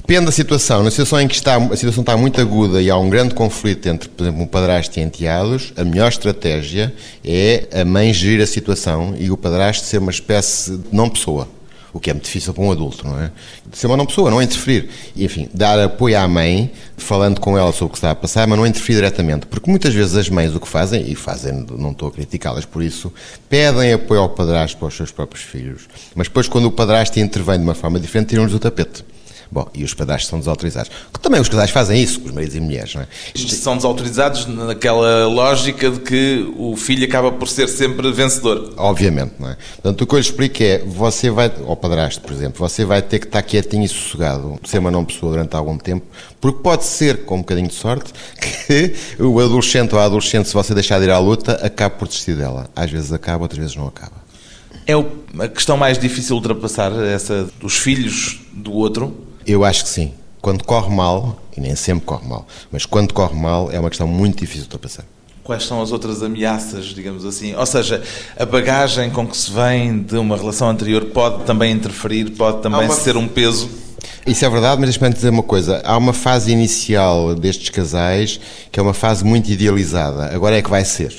Depende 0.08 0.28
da 0.28 0.32
situação. 0.32 0.84
Na 0.84 0.92
situação 0.92 1.20
em 1.20 1.28
que 1.28 1.34
está, 1.34 1.58
a 1.58 1.76
situação 1.76 2.02
está 2.02 2.16
muito 2.16 2.40
aguda 2.40 2.80
e 2.80 2.92
há 2.92 2.96
um 2.96 3.10
grande 3.10 3.34
conflito 3.34 3.90
entre, 3.90 4.08
por 4.08 4.24
exemplo, 4.24 4.44
um 4.44 4.46
padrasto 4.46 5.00
e 5.00 5.02
enteados, 5.02 5.74
a 5.76 5.84
melhor 5.84 6.10
estratégia 6.10 6.94
é 7.24 7.68
a 7.82 7.84
mãe 7.84 8.14
gerir 8.14 8.40
a 8.40 8.46
situação 8.46 9.16
e 9.18 9.32
o 9.32 9.38
padrasto 9.38 9.88
ser 9.88 9.98
uma 9.98 10.12
espécie 10.12 10.78
de 10.78 10.96
não-pessoa. 10.96 11.48
O 11.92 12.00
que 12.00 12.12
é 12.12 12.14
muito 12.14 12.26
difícil 12.26 12.54
para 12.54 12.64
um 12.64 12.72
adulto, 12.72 13.08
não 13.08 13.20
é? 13.20 13.32
Ser 13.72 13.88
uma 13.88 13.98
não-pessoa, 13.98 14.30
não 14.30 14.40
interferir. 14.40 14.90
E, 15.16 15.26
enfim, 15.26 15.50
dar 15.52 15.80
apoio 15.80 16.20
à 16.20 16.28
mãe, 16.28 16.72
falando 16.98 17.40
com 17.40 17.58
ela 17.58 17.72
sobre 17.72 17.86
o 17.86 17.90
que 17.90 17.98
está 17.98 18.12
a 18.12 18.16
passar, 18.16 18.46
mas 18.46 18.60
não 18.60 18.68
interferir 18.68 18.98
diretamente. 18.98 19.48
Porque 19.48 19.72
muitas 19.72 19.92
vezes 19.92 20.16
as 20.16 20.30
mães 20.30 20.54
o 20.54 20.60
que 20.60 20.68
fazem, 20.68 21.10
e 21.10 21.16
fazem, 21.16 21.66
não 21.80 21.92
estou 21.92 22.10
a 22.10 22.12
criticá-las 22.12 22.66
por 22.66 22.84
isso, 22.84 23.12
pedem 23.50 23.94
apoio 23.94 24.22
ao 24.22 24.30
padrasto 24.30 24.78
para 24.78 24.90
os 24.90 24.94
seus 24.94 25.12
próprios 25.12 25.44
filhos. 25.44 25.88
Mas 26.14 26.28
depois, 26.28 26.48
quando 26.48 26.66
o 26.66 26.72
padrasto 26.72 27.20
intervém 27.20 27.58
de 27.58 27.64
uma 27.64 27.74
forma 27.74 28.00
diferente, 28.00 28.30
tiram-lhes 28.30 28.54
o 28.54 28.60
tapete 28.60 29.04
Bom, 29.52 29.68
e 29.74 29.84
os 29.84 29.94
padrastos 29.94 30.30
são 30.30 30.40
desautorizados. 30.40 30.92
Também 31.22 31.42
os 31.42 31.50
casais 31.50 31.72
fazem 31.72 32.02
isso, 32.02 32.22
os 32.24 32.32
maridos 32.32 32.56
e 32.56 32.60
mulheres, 32.60 32.96
não 32.96 33.02
é? 33.02 33.08
São 33.36 33.76
desautorizados 33.76 34.46
naquela 34.46 35.28
lógica 35.28 35.90
de 35.90 36.00
que 36.00 36.54
o 36.58 36.76
filho 36.76 37.06
acaba 37.06 37.32
por 37.32 37.48
ser 37.48 37.68
sempre 37.68 38.12
vencedor. 38.12 38.74
Obviamente, 38.78 39.34
não 39.40 39.50
é? 39.50 39.58
Portanto, 39.76 40.02
o 40.02 40.08
que 40.08 40.14
eu 40.14 40.20
lhe 40.20 40.26
explico 40.26 40.64
é, 40.64 40.80
você 40.80 41.30
vai, 41.30 41.52
ao 41.66 41.76
padrasto, 41.76 42.22
por 42.22 42.32
exemplo, 42.32 42.60
você 42.60 42.86
vai 42.86 43.02
ter 43.02 43.20
que 43.20 43.26
estar 43.26 43.42
quietinho 43.42 43.84
e 43.84 43.88
sossegado, 43.88 44.60
ser 44.64 44.80
uma 44.80 44.92
não 44.92 45.04
pessoa 45.04 45.32
durante 45.32 45.56
algum 45.56 45.78
tempo, 45.78 46.06
porque 46.40 46.62
pode 46.62 46.84
ser, 46.84 47.26
com 47.26 47.36
um 47.36 47.40
bocadinho 47.40 47.68
de 47.68 47.74
sorte, 47.74 48.14
que 48.68 48.94
o 49.20 49.40
adolescente 49.40 49.94
ou 49.94 50.00
a 50.00 50.06
adolescente, 50.06 50.48
se 50.48 50.54
você 50.54 50.74
deixar 50.74 51.00
de 51.00 51.06
ir 51.06 51.12
à 51.12 51.20
luta, 51.20 51.54
acabe 51.66 51.96
por 51.96 52.08
desistir 52.08 52.36
dela. 52.36 52.70
Às 52.76 52.92
vezes 52.92 53.12
acaba, 53.12 53.44
outras 53.44 53.60
vezes 53.60 53.76
não 53.76 53.88
acaba. 53.88 54.26
É 54.88 54.94
a 54.94 55.48
questão 55.48 55.76
mais 55.76 55.98
difícil 55.98 56.40
de 56.40 56.48
ultrapassar, 56.48 56.92
essa 57.04 57.50
dos 57.60 57.76
filhos 57.76 58.40
do 58.54 58.72
outro? 58.72 59.25
Eu 59.46 59.64
acho 59.64 59.84
que 59.84 59.90
sim. 59.90 60.14
Quando 60.42 60.64
corre 60.64 60.94
mal, 60.94 61.40
e 61.56 61.62
nem 61.62 61.76
sempre 61.76 62.06
corre 62.06 62.28
mal, 62.28 62.48
mas 62.72 62.86
quando 62.86 63.14
corre 63.14 63.36
mal 63.36 63.72
é 63.72 63.80
uma 63.80 63.90
questão 63.90 64.08
muito 64.08 64.40
difícil 64.40 64.62
de 64.62 64.68
ultrapassar. 64.68 65.06
Quais 65.44 65.64
são 65.64 65.82
as 65.82 65.92
outras 65.92 66.24
ameaças, 66.24 66.86
digamos 66.86 67.24
assim? 67.24 67.54
Ou 67.54 67.66
seja, 67.66 68.02
a 68.36 68.46
bagagem 68.46 69.12
com 69.12 69.28
que 69.28 69.38
se 69.38 69.52
vem 69.52 70.02
de 70.02 70.18
uma 70.18 70.36
relação 70.36 70.70
anterior 70.70 71.06
pode 71.06 71.44
também 71.44 71.72
interferir, 71.72 72.32
pode 72.32 72.62
também 72.62 72.86
uma... 72.86 72.94
ser 72.94 73.16
um 73.16 73.28
peso? 73.28 73.70
Isso 74.26 74.44
é 74.44 74.50
verdade, 74.50 74.82
mas 74.82 74.90
deixa-me 74.90 75.14
dizer 75.14 75.30
uma 75.30 75.44
coisa. 75.44 75.82
Há 75.86 75.96
uma 75.98 76.14
fase 76.14 76.52
inicial 76.52 77.36
destes 77.36 77.70
casais 77.70 78.40
que 78.72 78.80
é 78.80 78.84
uma 78.84 78.94
fase 78.94 79.24
muito 79.24 79.52
idealizada. 79.52 80.34
Agora 80.34 80.58
é 80.58 80.64
que 80.64 80.70
vai 80.70 80.84
ser. 80.84 81.14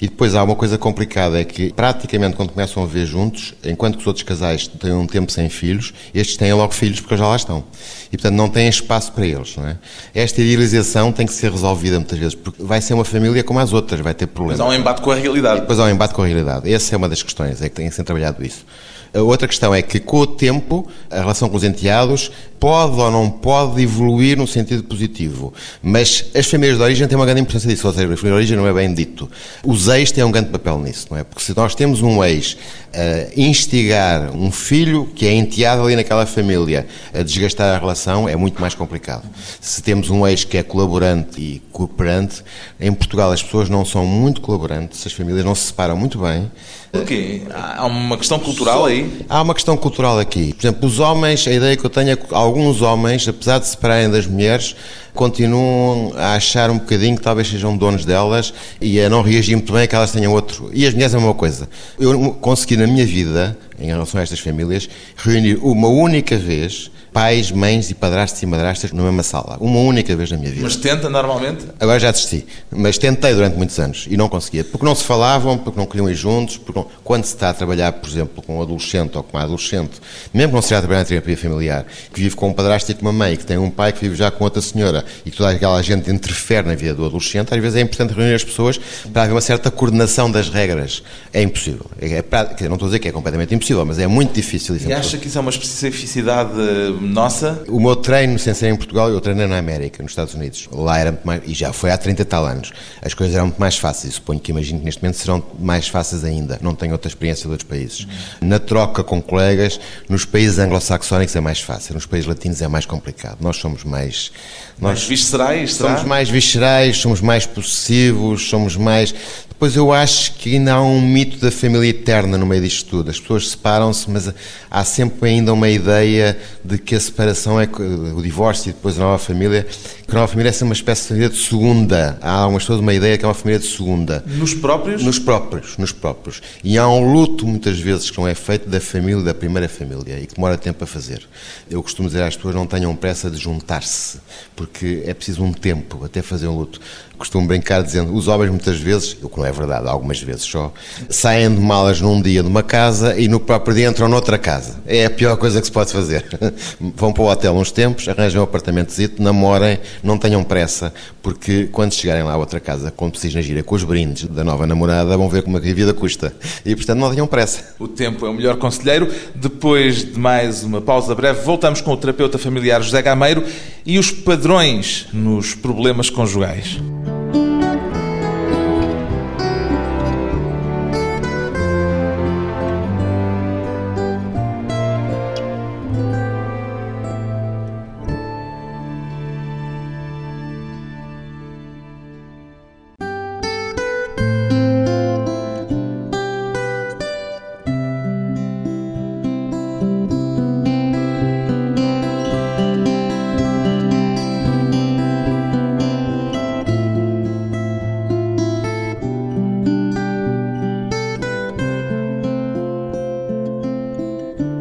E 0.00 0.06
depois 0.06 0.34
há 0.36 0.42
uma 0.44 0.54
coisa 0.54 0.78
complicada, 0.78 1.40
é 1.40 1.44
que 1.44 1.72
praticamente 1.72 2.36
quando 2.36 2.50
começam 2.50 2.82
a 2.82 2.86
ver 2.86 3.04
juntos, 3.04 3.54
enquanto 3.64 3.94
que 3.94 4.00
os 4.02 4.06
outros 4.06 4.22
casais 4.22 4.68
têm 4.68 4.92
um 4.92 5.06
tempo 5.06 5.32
sem 5.32 5.48
filhos, 5.48 5.92
estes 6.14 6.36
têm 6.36 6.52
logo 6.52 6.72
filhos 6.72 7.00
porque 7.00 7.16
já 7.16 7.26
lá 7.26 7.34
estão. 7.34 7.64
E 8.12 8.16
portanto 8.16 8.34
não 8.34 8.48
têm 8.48 8.68
espaço 8.68 9.12
para 9.12 9.26
eles, 9.26 9.56
não 9.56 9.66
é? 9.66 9.76
Esta 10.14 10.40
idealização 10.40 11.10
tem 11.10 11.26
que 11.26 11.32
ser 11.32 11.50
resolvida 11.50 11.96
muitas 11.96 12.18
vezes, 12.18 12.34
porque 12.36 12.62
vai 12.62 12.80
ser 12.80 12.94
uma 12.94 13.04
família 13.04 13.42
como 13.42 13.58
as 13.58 13.72
outras, 13.72 14.00
vai 14.00 14.14
ter 14.14 14.28
problemas. 14.28 14.60
Mas 14.60 14.66
há 14.66 14.70
um 14.70 14.74
embate 14.74 15.02
com 15.02 15.10
a 15.10 15.16
realidade. 15.16 15.58
E 15.58 15.60
depois 15.62 15.80
há 15.80 15.84
um 15.84 15.90
embate 15.90 16.14
com 16.14 16.22
a 16.22 16.26
realidade. 16.26 16.72
Essa 16.72 16.94
é 16.94 16.96
uma 16.96 17.08
das 17.08 17.22
questões, 17.22 17.60
é 17.60 17.68
que 17.68 17.74
tem 17.74 17.88
que 17.88 17.94
ser 17.94 18.04
trabalhado 18.04 18.44
isso. 18.44 18.64
A 19.12 19.20
outra 19.20 19.48
questão 19.48 19.74
é 19.74 19.82
que, 19.82 19.98
com 19.98 20.18
o 20.18 20.26
tempo, 20.26 20.86
a 21.10 21.20
relação 21.20 21.48
com 21.48 21.56
os 21.56 21.64
enteados 21.64 22.30
pode 22.58 23.00
ou 23.00 23.10
não 23.10 23.30
pode 23.30 23.80
evoluir 23.80 24.36
no 24.36 24.46
sentido 24.46 24.82
positivo. 24.82 25.52
Mas 25.82 26.26
as 26.34 26.46
famílias 26.46 26.76
de 26.76 26.82
origem 26.82 27.06
têm 27.06 27.16
uma 27.16 27.24
grande 27.24 27.40
importância 27.40 27.68
disso, 27.68 27.86
ou 27.86 27.92
seja, 27.92 28.12
a 28.12 28.16
família 28.16 28.30
de 28.30 28.36
origem 28.36 28.56
não 28.56 28.66
é 28.66 28.72
bem 28.72 28.92
dito. 28.92 29.30
Os 29.64 29.88
ex 29.88 30.10
têm 30.10 30.24
um 30.24 30.30
grande 30.30 30.50
papel 30.50 30.78
nisso, 30.78 31.06
não 31.10 31.18
é? 31.18 31.24
Porque 31.24 31.42
se 31.42 31.56
nós 31.56 31.74
temos 31.74 32.02
um 32.02 32.22
ex 32.22 32.56
a 32.92 33.40
instigar 33.40 34.34
um 34.34 34.50
filho 34.50 35.06
que 35.14 35.26
é 35.26 35.32
enteado 35.32 35.82
ali 35.82 35.94
naquela 35.94 36.26
família 36.26 36.86
a 37.14 37.22
desgastar 37.22 37.76
a 37.76 37.78
relação, 37.78 38.28
é 38.28 38.36
muito 38.36 38.60
mais 38.60 38.74
complicado. 38.74 39.28
Se 39.60 39.82
temos 39.82 40.10
um 40.10 40.26
ex 40.26 40.44
que 40.44 40.56
é 40.56 40.62
colaborante 40.62 41.40
e 41.40 41.62
cooperante, 41.70 42.42
em 42.80 42.92
Portugal 42.92 43.30
as 43.30 43.42
pessoas 43.42 43.68
não 43.68 43.84
são 43.84 44.04
muito 44.04 44.40
colaborantes, 44.40 45.06
as 45.06 45.12
famílias 45.12 45.44
não 45.44 45.54
se 45.54 45.66
separam 45.66 45.96
muito 45.96 46.18
bem. 46.18 46.50
Porquê? 46.90 47.42
Há 47.50 47.86
uma 47.86 48.16
questão 48.16 48.38
cultural 48.38 48.86
aí? 48.86 49.24
Há 49.28 49.42
uma 49.42 49.54
questão 49.54 49.76
cultural 49.76 50.18
aqui. 50.18 50.54
Por 50.54 50.66
exemplo, 50.66 50.88
os 50.88 50.98
homens, 50.98 51.46
a 51.46 51.52
ideia 51.52 51.76
que 51.76 51.84
eu 51.84 51.90
tenho 51.90 52.10
é 52.10 52.16
que 52.16 52.34
alguns 52.34 52.80
homens, 52.80 53.28
apesar 53.28 53.58
de 53.58 53.66
se 53.66 53.72
separarem 53.72 54.10
das 54.10 54.26
mulheres, 54.26 54.74
continuam 55.14 56.12
a 56.16 56.34
achar 56.34 56.70
um 56.70 56.78
bocadinho 56.78 57.16
que 57.16 57.22
talvez 57.22 57.48
sejam 57.48 57.76
donos 57.76 58.04
delas 58.04 58.54
e 58.80 59.00
a 59.00 59.10
não 59.10 59.20
reagir 59.20 59.56
muito 59.56 59.72
bem 59.72 59.82
a 59.82 59.86
que 59.86 59.94
elas 59.94 60.12
tenham 60.12 60.32
outro. 60.32 60.70
E 60.72 60.86
as 60.86 60.94
mulheres 60.94 61.14
é 61.14 61.18
uma 61.18 61.34
coisa. 61.34 61.68
Eu 61.98 62.32
consegui 62.34 62.76
na 62.76 62.86
minha 62.86 63.04
vida, 63.04 63.58
em 63.78 63.86
relação 63.86 64.20
a 64.20 64.22
estas 64.22 64.40
famílias, 64.40 64.88
reunir 65.16 65.58
uma 65.60 65.88
única 65.88 66.36
vez 66.36 66.90
pais, 67.12 67.50
mães 67.50 67.90
e 67.90 67.94
padrastos 67.94 68.42
e 68.42 68.46
madrastas 68.46 68.92
na 68.92 69.02
mesma 69.02 69.22
sala. 69.22 69.56
Uma 69.60 69.80
única 69.80 70.14
vez 70.14 70.30
na 70.30 70.36
minha 70.36 70.50
vida. 70.50 70.62
Mas 70.62 70.76
tenta 70.76 71.08
normalmente? 71.08 71.66
Agora 71.80 71.98
já 71.98 72.10
desisti. 72.10 72.46
Mas 72.70 72.98
tentei 72.98 73.34
durante 73.34 73.56
muitos 73.56 73.78
anos 73.78 74.06
e 74.08 74.16
não 74.16 74.28
conseguia. 74.28 74.64
Porque 74.64 74.84
não 74.84 74.94
se 74.94 75.04
falavam, 75.04 75.58
porque 75.58 75.78
não 75.78 75.86
queriam 75.86 76.08
ir 76.08 76.14
juntos, 76.14 76.56
porque 76.56 76.78
não... 76.78 76.86
quando 77.02 77.24
se 77.24 77.34
está 77.34 77.50
a 77.50 77.54
trabalhar, 77.54 77.92
por 77.92 78.08
exemplo, 78.08 78.42
com 78.42 78.58
um 78.58 78.62
adolescente 78.62 79.16
ou 79.16 79.22
com 79.22 79.36
uma 79.36 79.44
adolescente, 79.44 80.00
mesmo 80.32 80.50
que 80.50 80.54
não 80.54 80.62
se 80.62 80.66
esteja 80.66 80.78
a 80.78 80.82
trabalhar 80.82 81.02
em 81.02 81.06
terapia 81.06 81.36
familiar, 81.36 81.86
que 82.12 82.20
vive 82.20 82.36
com 82.36 82.48
um 82.48 82.52
padrasto 82.52 82.90
e 82.90 82.94
com 82.94 83.02
uma 83.02 83.12
mãe, 83.12 83.36
que 83.36 83.44
tem 83.44 83.58
um 83.58 83.70
pai 83.70 83.92
que 83.92 84.00
vive 84.00 84.16
já 84.16 84.30
com 84.30 84.44
outra 84.44 84.60
senhora 84.60 85.04
e 85.24 85.30
que 85.30 85.36
toda 85.36 85.50
aquela 85.50 85.80
gente 85.82 86.10
interfere 86.10 86.66
na 86.66 86.74
vida 86.74 86.94
do 86.94 87.04
adolescente, 87.04 87.52
às 87.52 87.60
vezes 87.60 87.76
é 87.76 87.80
importante 87.80 88.14
reunir 88.14 88.34
as 88.34 88.44
pessoas 88.44 88.78
para 89.12 89.22
haver 89.22 89.32
uma 89.32 89.40
certa 89.40 89.70
coordenação 89.70 90.30
das 90.30 90.48
regras. 90.48 91.02
É 91.32 91.42
impossível. 91.42 91.86
É, 92.00 92.18
é, 92.18 92.68
não 92.68 92.74
estou 92.74 92.86
a 92.86 92.88
dizer 92.88 92.98
que 92.98 93.08
é 93.08 93.12
completamente 93.12 93.54
impossível, 93.54 93.84
mas 93.84 93.98
é 93.98 94.06
muito 94.06 94.32
difícil. 94.32 94.76
E 94.76 94.92
acha 94.92 95.18
que 95.18 95.28
isso 95.28 95.38
é 95.38 95.40
uma 95.40 95.50
especificidade 95.50 96.52
nossa? 97.00 97.62
O 97.68 97.80
meu 97.80 97.96
treino, 97.96 98.38
sem 98.38 98.52
ser 98.54 98.68
em 98.68 98.76
Portugal, 98.76 99.08
eu 99.10 99.20
treinei 99.20 99.46
na 99.46 99.58
América, 99.58 100.02
nos 100.02 100.12
Estados 100.12 100.34
Unidos. 100.34 100.68
Lá 100.72 100.98
era 100.98 101.12
muito 101.12 101.26
mais, 101.26 101.42
e 101.46 101.54
já 101.54 101.72
foi 101.72 101.90
há 101.90 101.98
30 101.98 102.24
tal 102.24 102.44
anos. 102.44 102.72
As 103.02 103.14
coisas 103.14 103.34
eram 103.34 103.46
muito 103.46 103.58
mais 103.58 103.76
fáceis. 103.76 104.14
Suponho 104.14 104.40
que 104.40 104.50
imagino 104.50 104.80
que 104.80 104.84
neste 104.84 105.02
momento 105.02 105.16
serão 105.16 105.42
mais 105.58 105.88
fáceis 105.88 106.24
ainda. 106.24 106.58
Não 106.62 106.74
tenho 106.74 106.92
outra 106.92 107.08
experiência 107.08 107.44
de 107.44 107.50
outros 107.50 107.68
países. 107.68 108.06
Na 108.40 108.58
troca 108.58 109.02
com 109.02 109.20
colegas, 109.20 109.80
nos 110.08 110.24
países 110.24 110.58
anglo-saxónicos 110.58 111.34
é 111.34 111.40
mais 111.40 111.60
fácil, 111.60 111.94
nos 111.94 112.06
países 112.06 112.28
latinos 112.28 112.60
é 112.62 112.68
mais 112.68 112.86
complicado. 112.86 113.38
Nós 113.40 113.56
somos 113.56 113.84
mais. 113.84 114.30
Nós 114.78 114.98
mais 114.98 115.04
viscerais, 115.04 115.74
será? 115.74 115.90
Somos 115.90 116.04
mais 116.04 116.28
viscerais, 116.28 116.96
somos 116.96 117.20
mais 117.20 117.46
possessivos, 117.46 118.48
somos 118.48 118.76
mais. 118.76 119.14
Depois 119.58 119.74
eu 119.74 119.92
acho 119.92 120.34
que 120.34 120.54
ainda 120.54 120.74
há 120.74 120.80
um 120.80 121.00
mito 121.00 121.36
da 121.38 121.50
família 121.50 121.88
eterna 121.88 122.38
no 122.38 122.46
meio 122.46 122.62
disto 122.62 122.90
tudo. 122.90 123.10
As 123.10 123.18
pessoas 123.18 123.48
separam-se, 123.48 124.08
mas 124.08 124.32
há 124.70 124.84
sempre 124.84 125.30
ainda 125.30 125.52
uma 125.52 125.68
ideia 125.68 126.38
de 126.64 126.78
que 126.78 126.94
a 126.94 127.00
separação 127.00 127.60
é 127.60 127.68
o 128.14 128.22
divórcio 128.22 128.70
e 128.70 128.72
depois 128.72 128.96
a 128.96 129.02
nova 129.02 129.18
família, 129.18 129.66
que 130.08 130.14
a 130.14 130.20
nova 130.20 130.28
família 130.32 130.50
é 130.58 130.64
uma 130.64 130.72
espécie 130.72 131.02
de 131.02 131.08
família 131.08 131.28
de 131.28 131.36
segunda. 131.36 132.18
Há 132.22 132.46
umas 132.46 132.62
pessoas 132.62 132.80
uma 132.80 132.94
ideia 132.94 133.18
que 133.18 133.26
é 133.26 133.28
uma 133.28 133.34
família 133.34 133.60
de 133.60 133.66
segunda. 133.66 134.24
Nos 134.26 134.54
próprios? 134.54 135.02
Nos 135.02 135.18
próprios, 135.18 135.76
nos 135.76 135.92
próprios. 135.92 136.40
E 136.64 136.78
há 136.78 136.88
um 136.88 137.12
luto 137.12 137.46
muitas 137.46 137.78
vezes 137.78 138.10
que 138.10 138.16
não 138.16 138.26
é 138.26 138.34
feito 138.34 138.70
da 138.70 138.80
família, 138.80 139.22
da 139.22 139.34
primeira 139.34 139.68
família, 139.68 140.18
e 140.18 140.26
que 140.26 140.34
demora 140.34 140.56
tempo 140.56 140.82
a 140.82 140.86
fazer. 140.86 141.28
Eu 141.70 141.82
costumo 141.82 142.08
dizer 142.08 142.22
às 142.22 142.34
pessoas 142.34 142.54
não 142.54 142.66
tenham 142.66 142.96
pressa 142.96 143.30
de 143.30 143.36
juntar-se, 143.36 144.18
porque 144.56 145.02
é 145.04 145.12
preciso 145.12 145.44
um 145.44 145.52
tempo 145.52 146.02
até 146.02 146.22
fazer 146.22 146.48
um 146.48 146.56
luto 146.56 146.80
costumo 147.18 147.46
brincar 147.46 147.82
dizendo 147.82 148.14
os 148.14 148.28
homens 148.28 148.50
muitas 148.50 148.78
vezes, 148.78 149.16
o 149.20 149.28
que 149.28 149.38
não 149.38 149.44
é 149.44 149.50
verdade, 149.50 149.88
algumas 149.88 150.20
vezes 150.20 150.44
só, 150.44 150.72
saem 151.10 151.52
de 151.52 151.60
malas 151.60 152.00
num 152.00 152.22
dia 152.22 152.42
de 152.42 152.48
uma 152.48 152.62
casa 152.62 153.18
e 153.18 153.26
no 153.26 153.40
próprio 153.40 153.74
dia 153.74 153.88
entram 153.88 154.08
noutra 154.08 154.38
casa. 154.38 154.76
É 154.86 155.04
a 155.04 155.10
pior 155.10 155.36
coisa 155.36 155.60
que 155.60 155.66
se 155.66 155.72
pode 155.72 155.92
fazer. 155.92 156.24
Vão 156.94 157.12
para 157.12 157.22
o 157.22 157.26
hotel 157.26 157.52
uns 157.54 157.72
tempos, 157.72 158.08
arranjam 158.08 158.40
um 158.40 158.44
apartamentozito, 158.44 159.20
namorem, 159.20 159.80
não 160.02 160.18
tenham 160.18 160.42
pressa, 160.44 160.92
porque 161.22 161.68
quando 161.70 161.92
chegarem 161.92 162.22
lá 162.22 162.32
a 162.32 162.36
outra 162.36 162.60
casa, 162.60 162.90
quando 162.90 163.12
precisam 163.12 163.42
gira 163.42 163.62
com 163.62 163.74
os 163.74 163.84
brindes 163.84 164.26
da 164.26 164.44
nova 164.44 164.66
namorada, 164.66 165.16
vão 165.16 165.28
ver 165.28 165.42
como 165.42 165.56
é 165.56 165.60
a 165.60 165.74
vida 165.74 165.92
custa. 165.94 166.34
E 166.64 166.74
portanto 166.74 166.98
não 166.98 167.10
tenham 167.10 167.26
pressa. 167.26 167.74
O 167.78 167.88
tempo 167.88 168.26
é 168.26 168.30
o 168.30 168.34
melhor 168.34 168.56
conselheiro. 168.56 169.12
Depois 169.34 170.04
de 170.04 170.18
mais 170.18 170.62
uma 170.62 170.80
pausa 170.80 171.14
breve, 171.14 171.42
voltamos 171.42 171.80
com 171.80 171.92
o 171.92 171.96
terapeuta 171.96 172.38
familiar 172.38 172.82
José 172.82 173.02
Gameiro 173.02 173.44
e 173.84 173.98
os 173.98 174.10
padrões 174.10 175.06
nos 175.12 175.54
problemas 175.54 176.10
conjugais. 176.10 176.78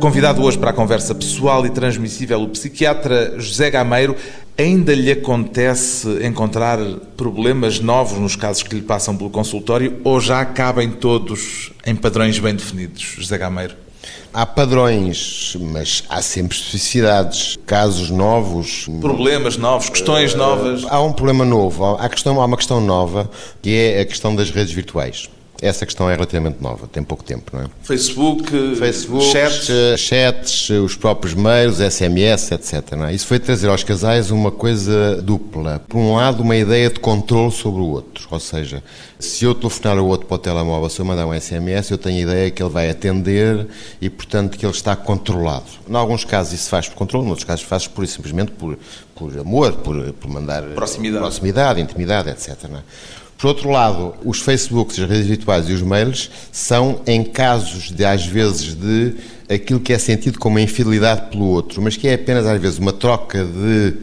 Convidado 0.07 0.41
hoje 0.41 0.57
para 0.57 0.69
a 0.69 0.73
conversa 0.73 1.13
pessoal 1.13 1.65
e 1.65 1.69
transmissível, 1.69 2.41
o 2.41 2.47
psiquiatra 2.47 3.37
José 3.41 3.69
Gameiro. 3.69 4.15
Ainda 4.57 4.95
lhe 4.95 5.11
acontece 5.11 6.07
encontrar 6.25 6.79
problemas 7.17 7.81
novos 7.81 8.17
nos 8.17 8.33
casos 8.33 8.63
que 8.63 8.73
lhe 8.73 8.81
passam 8.81 9.17
pelo 9.17 9.29
consultório 9.29 9.99
ou 10.05 10.21
já 10.21 10.45
cabem 10.45 10.91
todos 10.91 11.73
em 11.85 11.93
padrões 11.93 12.39
bem 12.39 12.55
definidos, 12.55 13.01
José 13.17 13.37
Gameiro? 13.37 13.75
Há 14.33 14.45
padrões, 14.45 15.57
mas 15.59 16.05
há 16.07 16.21
sempre 16.21 16.55
especificidades, 16.55 17.59
casos 17.65 18.09
novos. 18.09 18.87
Problemas 19.01 19.57
novos, 19.57 19.89
questões 19.89 20.33
uh, 20.33 20.37
novas. 20.37 20.85
Há 20.87 21.01
um 21.01 21.11
problema 21.11 21.43
novo, 21.43 21.83
há, 21.83 22.07
questão, 22.07 22.41
há 22.41 22.45
uma 22.45 22.55
questão 22.55 22.79
nova, 22.79 23.29
que 23.61 23.75
é 23.75 23.99
a 23.99 24.05
questão 24.05 24.33
das 24.33 24.51
redes 24.51 24.71
virtuais. 24.71 25.29
Essa 25.61 25.85
questão 25.85 26.09
é 26.09 26.13
relativamente 26.13 26.57
nova, 26.61 26.87
tem 26.87 27.03
pouco 27.03 27.23
tempo, 27.23 27.51
não 27.55 27.63
é? 27.63 27.65
Facebook, 27.83 28.75
Facebook 28.75 29.25
chats. 29.31 29.99
chats, 29.99 30.69
os 30.69 30.95
próprios 30.95 31.33
mails, 31.33 31.77
SMS, 31.79 32.51
etc. 32.51 32.93
É? 33.07 33.13
Isso 33.13 33.27
foi 33.27 33.39
trazer 33.39 33.67
aos 33.69 33.83
casais 33.83 34.31
uma 34.31 34.51
coisa 34.51 35.21
dupla. 35.21 35.81
Por 35.87 35.97
um 35.97 36.15
lado, 36.15 36.41
uma 36.43 36.55
ideia 36.55 36.89
de 36.89 36.99
controle 36.99 37.51
sobre 37.51 37.81
o 37.81 37.85
outro, 37.87 38.27
ou 38.29 38.39
seja, 38.39 38.83
se 39.19 39.45
eu 39.45 39.55
telefonar 39.55 39.97
o 39.97 40.05
outro 40.05 40.27
para 40.27 40.35
o 40.35 40.37
telemóvel, 40.37 40.89
se 40.89 40.99
eu 40.99 41.05
mandar 41.05 41.25
um 41.25 41.39
SMS, 41.39 41.89
eu 41.89 41.97
tenho 41.97 42.19
a 42.19 42.21
ideia 42.21 42.51
que 42.51 42.61
ele 42.61 42.69
vai 42.69 42.89
atender 42.89 43.67
e, 43.99 44.09
portanto, 44.09 44.57
que 44.57 44.65
ele 44.65 44.73
está 44.73 44.95
controlado. 44.95 45.65
Em 45.89 45.95
alguns 45.95 46.23
casos 46.23 46.53
isso 46.53 46.69
faz 46.69 46.87
por 46.87 46.95
controle, 46.95 47.25
em 47.25 47.29
outros 47.29 47.45
casos 47.45 47.65
faz 47.65 47.87
por, 47.87 48.07
simplesmente 48.07 48.51
por, 48.51 48.77
por 49.15 49.37
amor, 49.39 49.73
por, 49.73 50.13
por 50.13 50.29
mandar 50.29 50.61
Proximidade. 50.75 51.21
proximidade, 51.23 51.81
intimidade, 51.81 52.29
etc. 52.29 52.55
não 52.69 52.77
é? 52.79 52.83
Por 53.37 53.47
outro 53.47 53.69
lado, 53.69 54.15
os 54.25 54.39
Facebooks, 54.39 54.99
as 54.99 55.07
redes 55.07 55.27
virtuais 55.27 55.69
e 55.69 55.73
os 55.73 55.81
mails 55.83 56.31
são 56.51 57.01
em 57.05 57.23
casos 57.23 57.91
de, 57.91 58.03
às 58.03 58.25
vezes, 58.25 58.73
de 58.73 59.13
aquilo 59.47 59.79
que 59.79 59.93
é 59.93 59.97
sentido 59.99 60.39
como 60.39 60.55
uma 60.55 60.61
infidelidade 60.61 61.29
pelo 61.29 61.45
outro, 61.45 61.79
mas 61.81 61.95
que 61.95 62.07
é 62.07 62.15
apenas, 62.15 62.47
às 62.47 62.59
vezes, 62.59 62.79
uma 62.79 62.91
troca 62.91 63.45
de, 63.45 63.93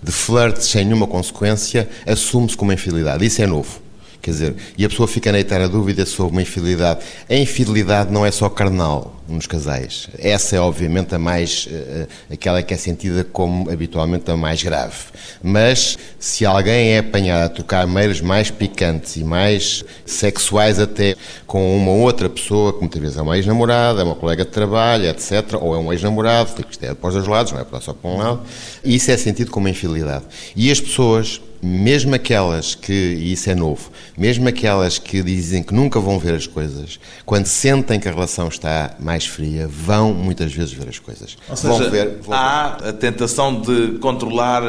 de 0.00 0.12
flirts 0.12 0.68
sem 0.68 0.84
nenhuma 0.84 1.08
consequência, 1.08 1.88
assume-se 2.06 2.56
como 2.56 2.72
infidelidade. 2.72 3.26
Isso 3.26 3.42
é 3.42 3.46
novo. 3.46 3.83
Quer 4.24 4.30
dizer, 4.30 4.54
e 4.78 4.86
a 4.86 4.88
pessoa 4.88 5.06
fica 5.06 5.30
na 5.30 5.38
eterna 5.38 5.68
dúvida 5.68 6.06
sobre 6.06 6.32
uma 6.32 6.40
infidelidade. 6.40 7.00
A 7.28 7.34
infidelidade 7.34 8.10
não 8.10 8.24
é 8.24 8.30
só 8.30 8.48
carnal 8.48 9.20
nos 9.28 9.46
casais. 9.46 10.08
Essa 10.18 10.56
é, 10.56 10.60
obviamente, 10.60 11.14
a 11.14 11.18
mais. 11.18 11.68
eh, 11.70 12.06
aquela 12.32 12.62
que 12.62 12.72
é 12.72 12.76
sentida 12.78 13.22
como 13.22 13.70
habitualmente 13.70 14.30
a 14.30 14.36
mais 14.36 14.62
grave. 14.62 14.96
Mas 15.42 15.98
se 16.18 16.46
alguém 16.46 16.92
é 16.92 17.00
apanhado 17.00 17.44
a 17.44 17.48
trocar 17.50 17.86
meios 17.86 18.22
mais 18.22 18.50
picantes 18.50 19.16
e 19.16 19.24
mais 19.24 19.84
sexuais 20.06 20.80
até 20.80 21.16
com 21.46 21.76
uma 21.76 21.90
outra 21.92 22.30
pessoa, 22.30 22.72
que 22.72 22.80
muitas 22.80 23.02
vezes 23.02 23.18
é 23.18 23.22
uma 23.22 23.36
ex-namorada, 23.36 24.00
é 24.00 24.04
uma 24.04 24.14
colega 24.14 24.42
de 24.42 24.50
trabalho, 24.50 25.04
etc., 25.04 25.58
ou 25.60 25.74
é 25.74 25.78
um 25.78 25.92
ex-namorado, 25.92 26.48
isto 26.70 26.82
é 26.82 26.94
para 26.94 27.08
os 27.08 27.14
dois 27.14 27.26
lados, 27.26 27.52
não 27.52 27.60
é 27.60 27.80
só 27.82 27.92
para 27.92 28.10
um 28.10 28.16
lado, 28.16 28.40
isso 28.82 29.10
é 29.10 29.18
sentido 29.18 29.50
como 29.50 29.68
infidelidade. 29.68 30.24
E 30.56 30.70
as 30.70 30.80
pessoas 30.80 31.42
mesmo 31.64 32.14
aquelas 32.14 32.74
que, 32.74 32.92
e 32.92 33.32
isso 33.32 33.48
é 33.50 33.54
novo, 33.54 33.90
mesmo 34.16 34.46
aquelas 34.48 34.98
que 34.98 35.22
dizem 35.22 35.62
que 35.62 35.72
nunca 35.72 35.98
vão 35.98 36.18
ver 36.18 36.34
as 36.34 36.46
coisas, 36.46 37.00
quando 37.24 37.46
sentem 37.46 37.98
que 37.98 38.08
a 38.08 38.12
relação 38.12 38.48
está 38.48 38.94
mais 39.00 39.24
fria, 39.26 39.66
vão 39.68 40.12
muitas 40.12 40.52
vezes 40.52 40.72
ver 40.72 40.88
as 40.88 40.98
coisas. 40.98 41.36
Ou 41.48 41.56
seja, 41.56 41.68
vão 41.78 41.90
ver, 41.90 42.18
vão 42.22 42.34
há 42.36 42.66
a 42.88 42.92
tentação 42.92 43.60
de 43.60 43.98
controlar 43.98 44.62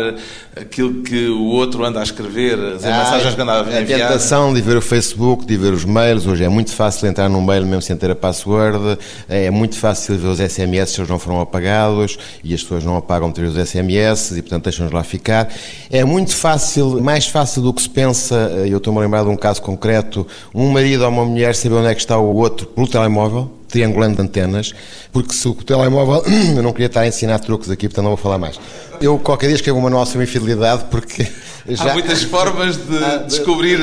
aquilo 0.55 1.03
que 1.03 1.27
o 1.27 1.45
outro 1.47 1.83
anda 1.83 1.99
a 1.99 2.03
escrever, 2.03 2.57
as 2.57 2.83
Há 2.85 3.03
mensagens 3.03 3.35
que 3.35 3.41
anda 3.41 3.51
a 3.53 3.61
a 3.65 3.81
enviar. 3.81 4.07
tentação 4.07 4.53
de 4.53 4.61
ver 4.61 4.77
o 4.77 4.81
Facebook, 4.81 5.45
de 5.45 5.57
ver 5.57 5.73
os 5.73 5.83
mails. 5.83 6.25
Hoje 6.25 6.43
é 6.43 6.49
muito 6.49 6.71
fácil 6.71 7.07
entrar 7.07 7.27
num 7.29 7.41
mail 7.41 7.65
mesmo 7.65 7.81
sem 7.81 7.95
ter 7.97 8.09
a 8.11 8.15
password. 8.15 8.97
É 9.27 9.51
muito 9.51 9.77
fácil 9.77 10.17
ver 10.17 10.27
os 10.27 10.39
SMS 10.39 10.91
se 10.91 11.01
eles 11.01 11.09
não 11.09 11.19
foram 11.19 11.41
apagados 11.41 12.17
e 12.43 12.53
as 12.53 12.61
pessoas 12.61 12.83
não 12.83 12.95
apagam 12.95 13.31
vezes 13.31 13.43
os 13.45 13.69
SMS 13.69 14.31
e, 14.31 14.41
portanto, 14.41 14.63
deixam-nos 14.63 14.93
lá 14.93 15.03
ficar. 15.03 15.51
É 15.91 16.03
muito 16.05 16.35
fácil, 16.35 16.84
mais 17.01 17.27
fácil 17.27 17.61
do 17.61 17.73
que 17.73 17.81
se 17.81 17.89
pensa. 17.89 18.35
Eu 18.67 18.77
estou-me 18.77 18.99
a 18.99 19.01
lembrar 19.03 19.23
de 19.23 19.29
um 19.29 19.35
caso 19.35 19.61
concreto: 19.61 20.25
um 20.53 20.69
marido 20.69 21.03
ou 21.03 21.09
uma 21.09 21.25
mulher 21.25 21.55
saber 21.55 21.75
onde 21.75 21.87
é 21.87 21.93
que 21.93 22.01
está 22.01 22.17
o 22.17 22.35
outro 22.35 22.67
pelo 22.67 22.87
telemóvel. 22.87 23.51
Triangulando 23.67 24.21
antenas, 24.21 24.73
porque 25.11 25.33
se 25.33 25.47
o 25.47 25.53
telemóvel. 25.53 26.23
Eu 26.55 26.63
não 26.63 26.71
queria 26.71 26.85
estar 26.85 27.01
a 27.01 27.07
ensinar 27.07 27.39
truques 27.39 27.69
aqui, 27.69 27.87
portanto 27.89 28.03
não 28.03 28.11
vou 28.11 28.17
falar 28.17 28.37
mais. 28.37 28.59
Eu 29.01 29.19
qualquer 29.19 29.47
dia 29.47 29.55
escrevo 29.55 29.79
um 29.79 29.81
manual 29.81 30.05
sobre 30.05 30.23
infidelidade, 30.23 30.85
porque. 30.89 31.27
Já... 31.67 31.89
Há 31.91 31.93
muitas 31.93 32.21
formas 32.23 32.77
de 32.77 33.03
Ah, 33.03 33.17
de- 33.17 33.27
descobrir. 33.27 33.79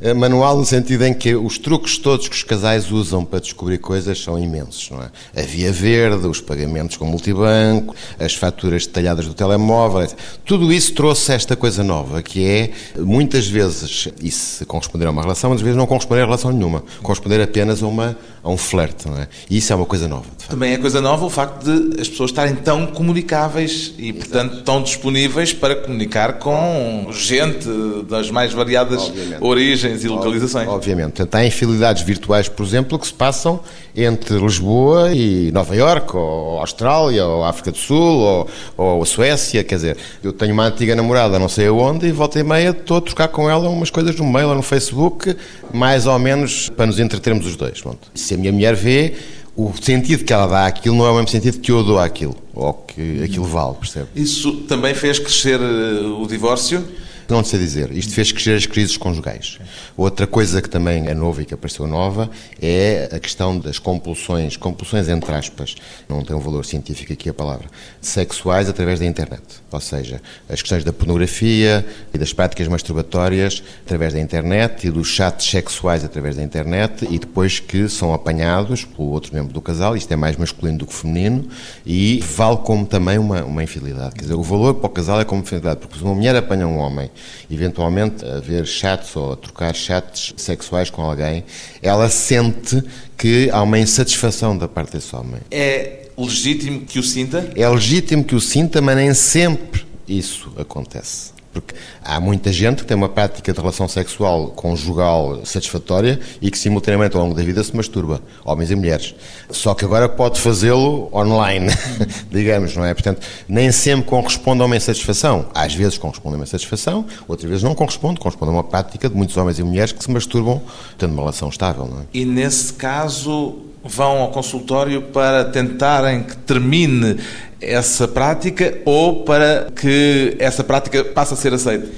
Eh, 0.00 0.14
Manual 0.14 0.56
no 0.56 0.64
sentido 0.64 1.04
em 1.04 1.12
que 1.12 1.34
os 1.34 1.58
truques 1.58 1.98
todos 1.98 2.26
que 2.28 2.34
os 2.34 2.42
casais 2.42 2.90
usam 2.90 3.22
para 3.24 3.40
descobrir 3.40 3.76
coisas 3.76 4.18
são 4.22 4.38
imensos, 4.38 4.88
não 4.90 5.02
é? 5.02 5.10
A 5.38 5.44
via 5.44 5.70
verde, 5.70 6.26
os 6.26 6.40
pagamentos 6.40 6.96
com 6.96 7.04
multibanco, 7.04 7.94
as 8.18 8.34
faturas 8.34 8.86
detalhadas 8.86 9.26
do 9.26 9.34
telemóvel, 9.34 10.08
tudo 10.46 10.72
isso 10.72 10.94
trouxe 10.94 11.32
esta 11.32 11.54
coisa 11.54 11.84
nova, 11.84 12.22
que 12.22 12.42
é, 12.46 12.70
muitas 12.98 13.46
vezes, 13.46 14.08
isso 14.22 14.64
corresponder 14.64 15.06
a 15.06 15.10
uma 15.10 15.20
relação, 15.20 15.50
muitas 15.50 15.62
vezes 15.62 15.76
não 15.76 15.86
corresponder 15.86 16.22
a 16.22 16.24
relação 16.24 16.50
nenhuma, 16.50 16.82
corresponder 17.02 17.42
apenas 17.42 17.82
a, 17.82 17.86
uma, 17.86 18.16
a 18.42 18.48
um 18.48 18.56
flerte, 18.56 19.06
não 19.06 19.18
é? 19.18 19.28
E 19.50 19.58
isso 19.58 19.70
é 19.70 19.76
uma 19.76 19.84
coisa 19.86 20.08
nova. 20.08 20.24
Também 20.48 20.72
é 20.72 20.78
coisa 20.78 21.02
nova 21.02 21.26
o 21.26 21.30
facto 21.30 21.62
de 21.62 22.00
as 22.00 22.08
pessoas 22.08 22.30
estarem 22.30 22.54
tão 22.56 22.86
comunicáveis 22.86 23.92
e, 23.98 24.14
portanto, 24.14 24.62
tão 24.62 24.82
disponíveis 24.82 25.52
para 25.52 25.76
comunicar 25.76 26.38
com 26.38 27.09
gente 27.12 27.68
das 28.08 28.30
mais 28.30 28.52
variadas 28.52 29.02
Obviamente. 29.02 29.42
origens 29.42 30.04
e 30.04 30.08
localizações. 30.08 30.68
Obviamente. 30.68 31.12
Portanto, 31.12 31.34
há 31.34 31.44
infidelidades 31.44 32.02
virtuais, 32.02 32.48
por 32.48 32.64
exemplo, 32.64 32.98
que 32.98 33.06
se 33.06 33.14
passam 33.14 33.60
entre 33.94 34.38
Lisboa 34.38 35.12
e 35.12 35.50
Nova 35.52 35.74
Iorque, 35.74 36.16
ou 36.16 36.58
Austrália, 36.60 37.26
ou 37.26 37.44
África 37.44 37.72
do 37.72 37.78
Sul, 37.78 37.96
ou, 37.96 38.48
ou 38.76 39.02
a 39.02 39.06
Suécia. 39.06 39.64
Quer 39.64 39.74
dizer, 39.76 39.96
eu 40.22 40.32
tenho 40.32 40.52
uma 40.52 40.66
antiga 40.66 40.94
namorada, 40.94 41.38
não 41.38 41.48
sei 41.48 41.66
aonde, 41.66 42.06
e 42.06 42.12
volta 42.12 42.38
e 42.38 42.42
meia 42.42 42.70
estou 42.70 42.98
a 42.98 43.00
trocar 43.00 43.28
com 43.28 43.48
ela 43.50 43.68
umas 43.68 43.90
coisas 43.90 44.14
no 44.16 44.26
mail 44.26 44.48
ou 44.48 44.54
no 44.54 44.62
Facebook, 44.62 45.36
mais 45.72 46.06
ou 46.06 46.18
menos 46.18 46.68
para 46.70 46.86
nos 46.86 46.98
entretermos 46.98 47.46
os 47.46 47.56
dois. 47.56 47.80
Pronto. 47.80 48.10
Se 48.14 48.34
a 48.34 48.36
minha 48.36 48.52
mulher 48.52 48.74
vê, 48.74 49.14
o 49.56 49.72
sentido 49.80 50.24
que 50.24 50.32
ela 50.32 50.46
dá 50.46 50.66
àquilo 50.66 50.96
não 50.96 51.06
é 51.06 51.10
o 51.10 51.14
mesmo 51.14 51.28
sentido 51.28 51.58
que 51.58 51.70
eu 51.70 51.82
dou 51.82 51.98
àquilo, 51.98 52.36
ou 52.54 52.72
que 53.00 53.22
aquilo 53.24 53.44
vale, 53.44 53.74
percebe? 53.74 54.08
Isso 54.14 54.52
também 54.68 54.94
fez 54.94 55.18
crescer 55.18 55.60
eh, 55.60 56.06
o 56.06 56.26
divórcio. 56.26 56.84
Não 57.30 57.44
sei 57.44 57.60
dizer. 57.60 57.92
Isto 57.92 58.12
fez 58.12 58.32
crescer 58.32 58.56
as 58.56 58.66
crises 58.66 58.96
conjugais. 58.96 59.60
Outra 59.96 60.26
coisa 60.26 60.60
que 60.60 60.68
também 60.68 61.06
é 61.06 61.14
nova 61.14 61.42
e 61.42 61.44
que 61.44 61.54
apareceu 61.54 61.86
nova 61.86 62.28
é 62.60 63.08
a 63.12 63.20
questão 63.20 63.56
das 63.56 63.78
compulsões, 63.78 64.56
compulsões 64.56 65.08
entre 65.08 65.32
aspas, 65.32 65.76
não 66.08 66.24
tem 66.24 66.34
um 66.34 66.40
valor 66.40 66.64
científico 66.64 67.12
aqui 67.12 67.28
a 67.28 67.34
palavra, 67.34 67.68
sexuais 68.00 68.68
através 68.68 68.98
da 68.98 69.06
internet. 69.06 69.42
Ou 69.70 69.80
seja, 69.80 70.20
as 70.48 70.60
questões 70.60 70.82
da 70.82 70.92
pornografia 70.92 71.86
e 72.12 72.18
das 72.18 72.32
práticas 72.32 72.66
masturbatórias 72.66 73.62
através 73.86 74.12
da 74.12 74.20
internet 74.20 74.88
e 74.88 74.90
dos 74.90 75.06
chats 75.06 75.48
sexuais 75.48 76.04
através 76.04 76.34
da 76.34 76.42
internet 76.42 77.06
e 77.08 77.16
depois 77.16 77.60
que 77.60 77.88
são 77.88 78.12
apanhados 78.12 78.84
pelo 78.84 79.08
outro 79.10 79.32
membro 79.32 79.52
do 79.52 79.60
casal, 79.60 79.96
isto 79.96 80.12
é 80.12 80.16
mais 80.16 80.36
masculino 80.36 80.78
do 80.78 80.86
que 80.86 80.94
feminino, 80.94 81.48
e 81.86 82.18
vale 82.36 82.56
como 82.58 82.84
também 82.84 83.18
uma, 83.18 83.44
uma 83.44 83.62
infidelidade. 83.62 84.16
Quer 84.16 84.22
dizer, 84.22 84.34
o 84.34 84.42
valor 84.42 84.74
para 84.74 84.86
o 84.86 84.90
casal 84.90 85.20
é 85.20 85.24
como 85.24 85.42
infidelidade, 85.42 85.78
porque 85.78 85.96
se 85.96 86.02
uma 86.02 86.14
mulher 86.14 86.34
apanha 86.34 86.66
um 86.66 86.76
homem, 86.78 87.08
eventualmente 87.50 88.24
a 88.24 88.40
ver 88.40 88.66
chats 88.66 89.14
ou 89.16 89.32
a 89.32 89.36
trocar 89.36 89.74
chats 89.74 90.34
sexuais 90.36 90.90
com 90.90 91.02
alguém, 91.02 91.44
ela 91.82 92.08
sente 92.08 92.82
que 93.16 93.50
há 93.50 93.62
uma 93.62 93.78
insatisfação 93.78 94.56
da 94.56 94.68
parte 94.68 94.92
desse 94.92 95.14
homem. 95.14 95.40
É 95.50 96.08
legítimo 96.16 96.80
que 96.82 96.98
o 96.98 97.02
sinta? 97.02 97.50
É 97.54 97.68
legítimo 97.68 98.24
que 98.24 98.34
o 98.34 98.40
sinta, 98.40 98.80
mas 98.80 98.96
nem 98.96 99.14
sempre 99.14 99.86
isso 100.06 100.52
acontece. 100.56 101.32
Porque 101.52 101.74
há 102.04 102.20
muita 102.20 102.52
gente 102.52 102.82
que 102.82 102.86
tem 102.86 102.96
uma 102.96 103.08
prática 103.08 103.52
de 103.52 103.58
relação 103.58 103.88
sexual 103.88 104.48
conjugal 104.48 105.40
satisfatória 105.44 106.20
e 106.40 106.50
que 106.50 106.56
simultaneamente 106.56 107.16
ao 107.16 107.22
longo 107.22 107.34
da 107.34 107.42
vida 107.42 107.62
se 107.64 107.74
masturba, 107.76 108.22
homens 108.44 108.70
e 108.70 108.76
mulheres. 108.76 109.14
Só 109.50 109.74
que 109.74 109.84
agora 109.84 110.08
pode 110.08 110.40
fazê-lo 110.40 111.08
online, 111.12 111.66
digamos, 112.30 112.76
não 112.76 112.84
é? 112.84 112.94
Portanto, 112.94 113.26
nem 113.48 113.72
sempre 113.72 114.06
corresponde 114.06 114.62
a 114.62 114.66
uma 114.66 114.76
insatisfação. 114.76 115.46
Às 115.52 115.74
vezes 115.74 115.98
corresponde 115.98 116.34
a 116.34 116.38
uma 116.38 116.44
insatisfação, 116.44 117.04
outras 117.26 117.48
vezes 117.48 117.64
não 117.64 117.74
corresponde, 117.74 118.20
corresponde 118.20 118.52
a 118.52 118.54
uma 118.54 118.64
prática 118.64 119.08
de 119.08 119.16
muitos 119.16 119.36
homens 119.36 119.58
e 119.58 119.64
mulheres 119.64 119.92
que 119.92 120.04
se 120.04 120.10
masturbam 120.10 120.62
tendo 120.96 121.12
uma 121.12 121.22
relação 121.22 121.48
estável, 121.48 121.86
não 121.86 122.00
é? 122.00 122.02
E 122.14 122.24
nesse 122.24 122.72
caso 122.72 123.69
vão 123.82 124.18
ao 124.18 124.30
consultório 124.30 125.02
para 125.02 125.44
tentarem 125.44 126.22
que 126.22 126.36
termine 126.36 127.16
essa 127.60 128.08
prática 128.08 128.78
ou 128.84 129.24
para 129.24 129.70
que 129.74 130.36
essa 130.38 130.64
prática 130.64 131.04
passe 131.04 131.34
a 131.34 131.36
ser 131.36 131.52
aceita? 131.54 131.88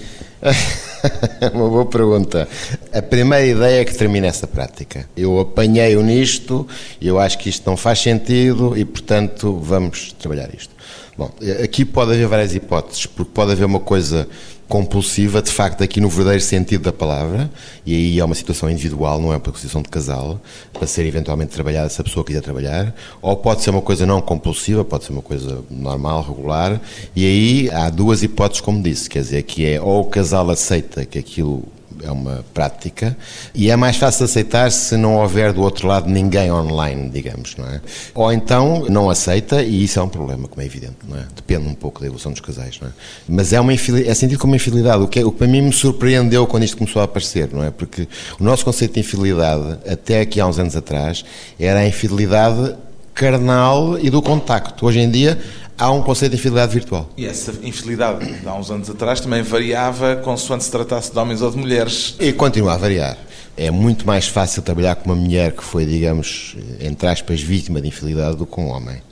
Uma 1.54 1.68
boa 1.68 1.86
pergunta. 1.86 2.48
A 2.92 3.02
primeira 3.02 3.46
ideia 3.46 3.80
é 3.80 3.84
que 3.84 3.94
termine 3.94 4.26
essa 4.26 4.46
prática. 4.46 5.08
Eu 5.16 5.38
apanhei-o 5.40 6.02
nisto, 6.02 6.66
eu 7.00 7.18
acho 7.18 7.38
que 7.38 7.48
isto 7.48 7.68
não 7.68 7.76
faz 7.76 8.00
sentido 8.00 8.76
e, 8.76 8.84
portanto, 8.84 9.56
vamos 9.56 10.12
trabalhar 10.12 10.50
isto. 10.54 10.72
Bom, 11.16 11.30
aqui 11.62 11.84
pode 11.84 12.12
haver 12.12 12.26
várias 12.26 12.54
hipóteses, 12.54 13.06
porque 13.06 13.30
pode 13.34 13.52
haver 13.52 13.64
uma 13.64 13.80
coisa 13.80 14.26
compulsiva, 14.72 15.42
de 15.42 15.50
facto, 15.50 15.84
aqui 15.84 16.00
no 16.00 16.08
verdadeiro 16.08 16.42
sentido 16.42 16.84
da 16.84 16.92
palavra, 16.94 17.50
e 17.84 17.94
aí 17.94 18.18
é 18.18 18.24
uma 18.24 18.34
situação 18.34 18.70
individual, 18.70 19.20
não 19.20 19.30
é 19.30 19.36
uma 19.36 19.44
situação 19.54 19.82
de 19.82 19.90
casal, 19.90 20.40
para 20.72 20.86
ser 20.86 21.04
eventualmente 21.04 21.52
trabalhada 21.52 21.90
se 21.90 22.00
a 22.00 22.04
pessoa 22.04 22.24
quiser 22.24 22.40
trabalhar, 22.40 22.94
ou 23.20 23.36
pode 23.36 23.60
ser 23.60 23.68
uma 23.68 23.82
coisa 23.82 24.06
não 24.06 24.18
compulsiva, 24.22 24.82
pode 24.82 25.04
ser 25.04 25.12
uma 25.12 25.20
coisa 25.20 25.62
normal, 25.70 26.22
regular, 26.22 26.80
e 27.14 27.26
aí 27.26 27.70
há 27.70 27.90
duas 27.90 28.22
hipóteses, 28.22 28.62
como 28.62 28.82
disse, 28.82 29.10
quer 29.10 29.18
dizer, 29.18 29.42
que 29.42 29.66
é 29.66 29.78
ou 29.78 30.00
o 30.00 30.04
casal 30.06 30.48
aceita 30.48 31.04
que 31.04 31.18
aquilo 31.18 31.64
é 32.02 32.10
uma 32.10 32.44
prática 32.52 33.16
e 33.54 33.70
é 33.70 33.76
mais 33.76 33.96
fácil 33.96 34.24
aceitar 34.24 34.70
se 34.70 34.96
não 34.96 35.16
houver 35.16 35.52
do 35.52 35.62
outro 35.62 35.86
lado 35.86 36.08
ninguém 36.08 36.50
online, 36.50 37.08
digamos, 37.08 37.56
não 37.56 37.66
é? 37.66 37.80
Ou 38.14 38.32
então 38.32 38.86
não 38.88 39.08
aceita 39.08 39.62
e 39.62 39.84
isso 39.84 39.98
é 39.98 40.02
um 40.02 40.08
problema, 40.08 40.48
como 40.48 40.60
é 40.62 40.64
evidente, 40.64 40.96
não 41.08 41.16
é? 41.16 41.24
Depende 41.34 41.68
um 41.68 41.74
pouco 41.74 42.00
da 42.00 42.06
evolução 42.06 42.32
dos 42.32 42.40
casais, 42.40 42.78
não 42.80 42.88
é? 42.88 42.92
Mas 43.28 43.52
é, 43.52 43.60
uma 43.60 43.72
é 43.72 44.14
sentido 44.14 44.38
como 44.38 44.54
infidelidade, 44.54 45.02
o 45.02 45.08
que, 45.08 45.20
é, 45.20 45.24
o 45.24 45.30
que 45.30 45.38
para 45.38 45.46
mim 45.46 45.62
me 45.62 45.72
surpreendeu 45.72 46.46
quando 46.46 46.64
isto 46.64 46.76
começou 46.76 47.00
a 47.00 47.04
aparecer, 47.04 47.48
não 47.52 47.62
é? 47.62 47.70
Porque 47.70 48.08
o 48.38 48.44
nosso 48.44 48.64
conceito 48.64 48.94
de 48.94 49.00
infidelidade, 49.00 49.78
até 49.88 50.20
aqui 50.20 50.40
há 50.40 50.46
uns 50.46 50.58
anos 50.58 50.76
atrás, 50.76 51.24
era 51.58 51.80
a 51.80 51.86
infidelidade 51.86 52.74
carnal 53.14 53.98
e 53.98 54.10
do 54.10 54.22
contacto. 54.22 54.86
Hoje 54.86 55.00
em 55.00 55.10
dia 55.10 55.38
há 55.76 55.90
um 55.90 56.02
conceito 56.02 56.32
de 56.32 56.38
infidelidade 56.38 56.72
virtual. 56.72 57.08
E 57.16 57.26
essa 57.26 57.52
infidelidade, 57.62 58.34
há 58.44 58.54
uns 58.54 58.70
anos 58.70 58.88
atrás, 58.90 59.20
também 59.20 59.42
variava 59.42 60.16
consoante 60.16 60.64
se 60.64 60.70
tratasse 60.70 61.12
de 61.12 61.18
homens 61.18 61.42
ou 61.42 61.50
de 61.50 61.58
mulheres. 61.58 62.16
E 62.18 62.32
continua 62.32 62.74
a 62.74 62.76
variar. 62.76 63.16
É 63.56 63.70
muito 63.70 64.06
mais 64.06 64.28
fácil 64.28 64.62
trabalhar 64.62 64.94
com 64.96 65.10
uma 65.10 65.16
mulher 65.16 65.52
que 65.52 65.62
foi, 65.62 65.84
digamos, 65.84 66.56
entre 66.80 67.06
aspas, 67.06 67.40
vítima 67.40 67.80
de 67.80 67.88
infidelidade 67.88 68.36
do 68.36 68.46
que 68.46 68.52
com 68.52 68.66
um 68.66 68.70
homem. 68.70 69.02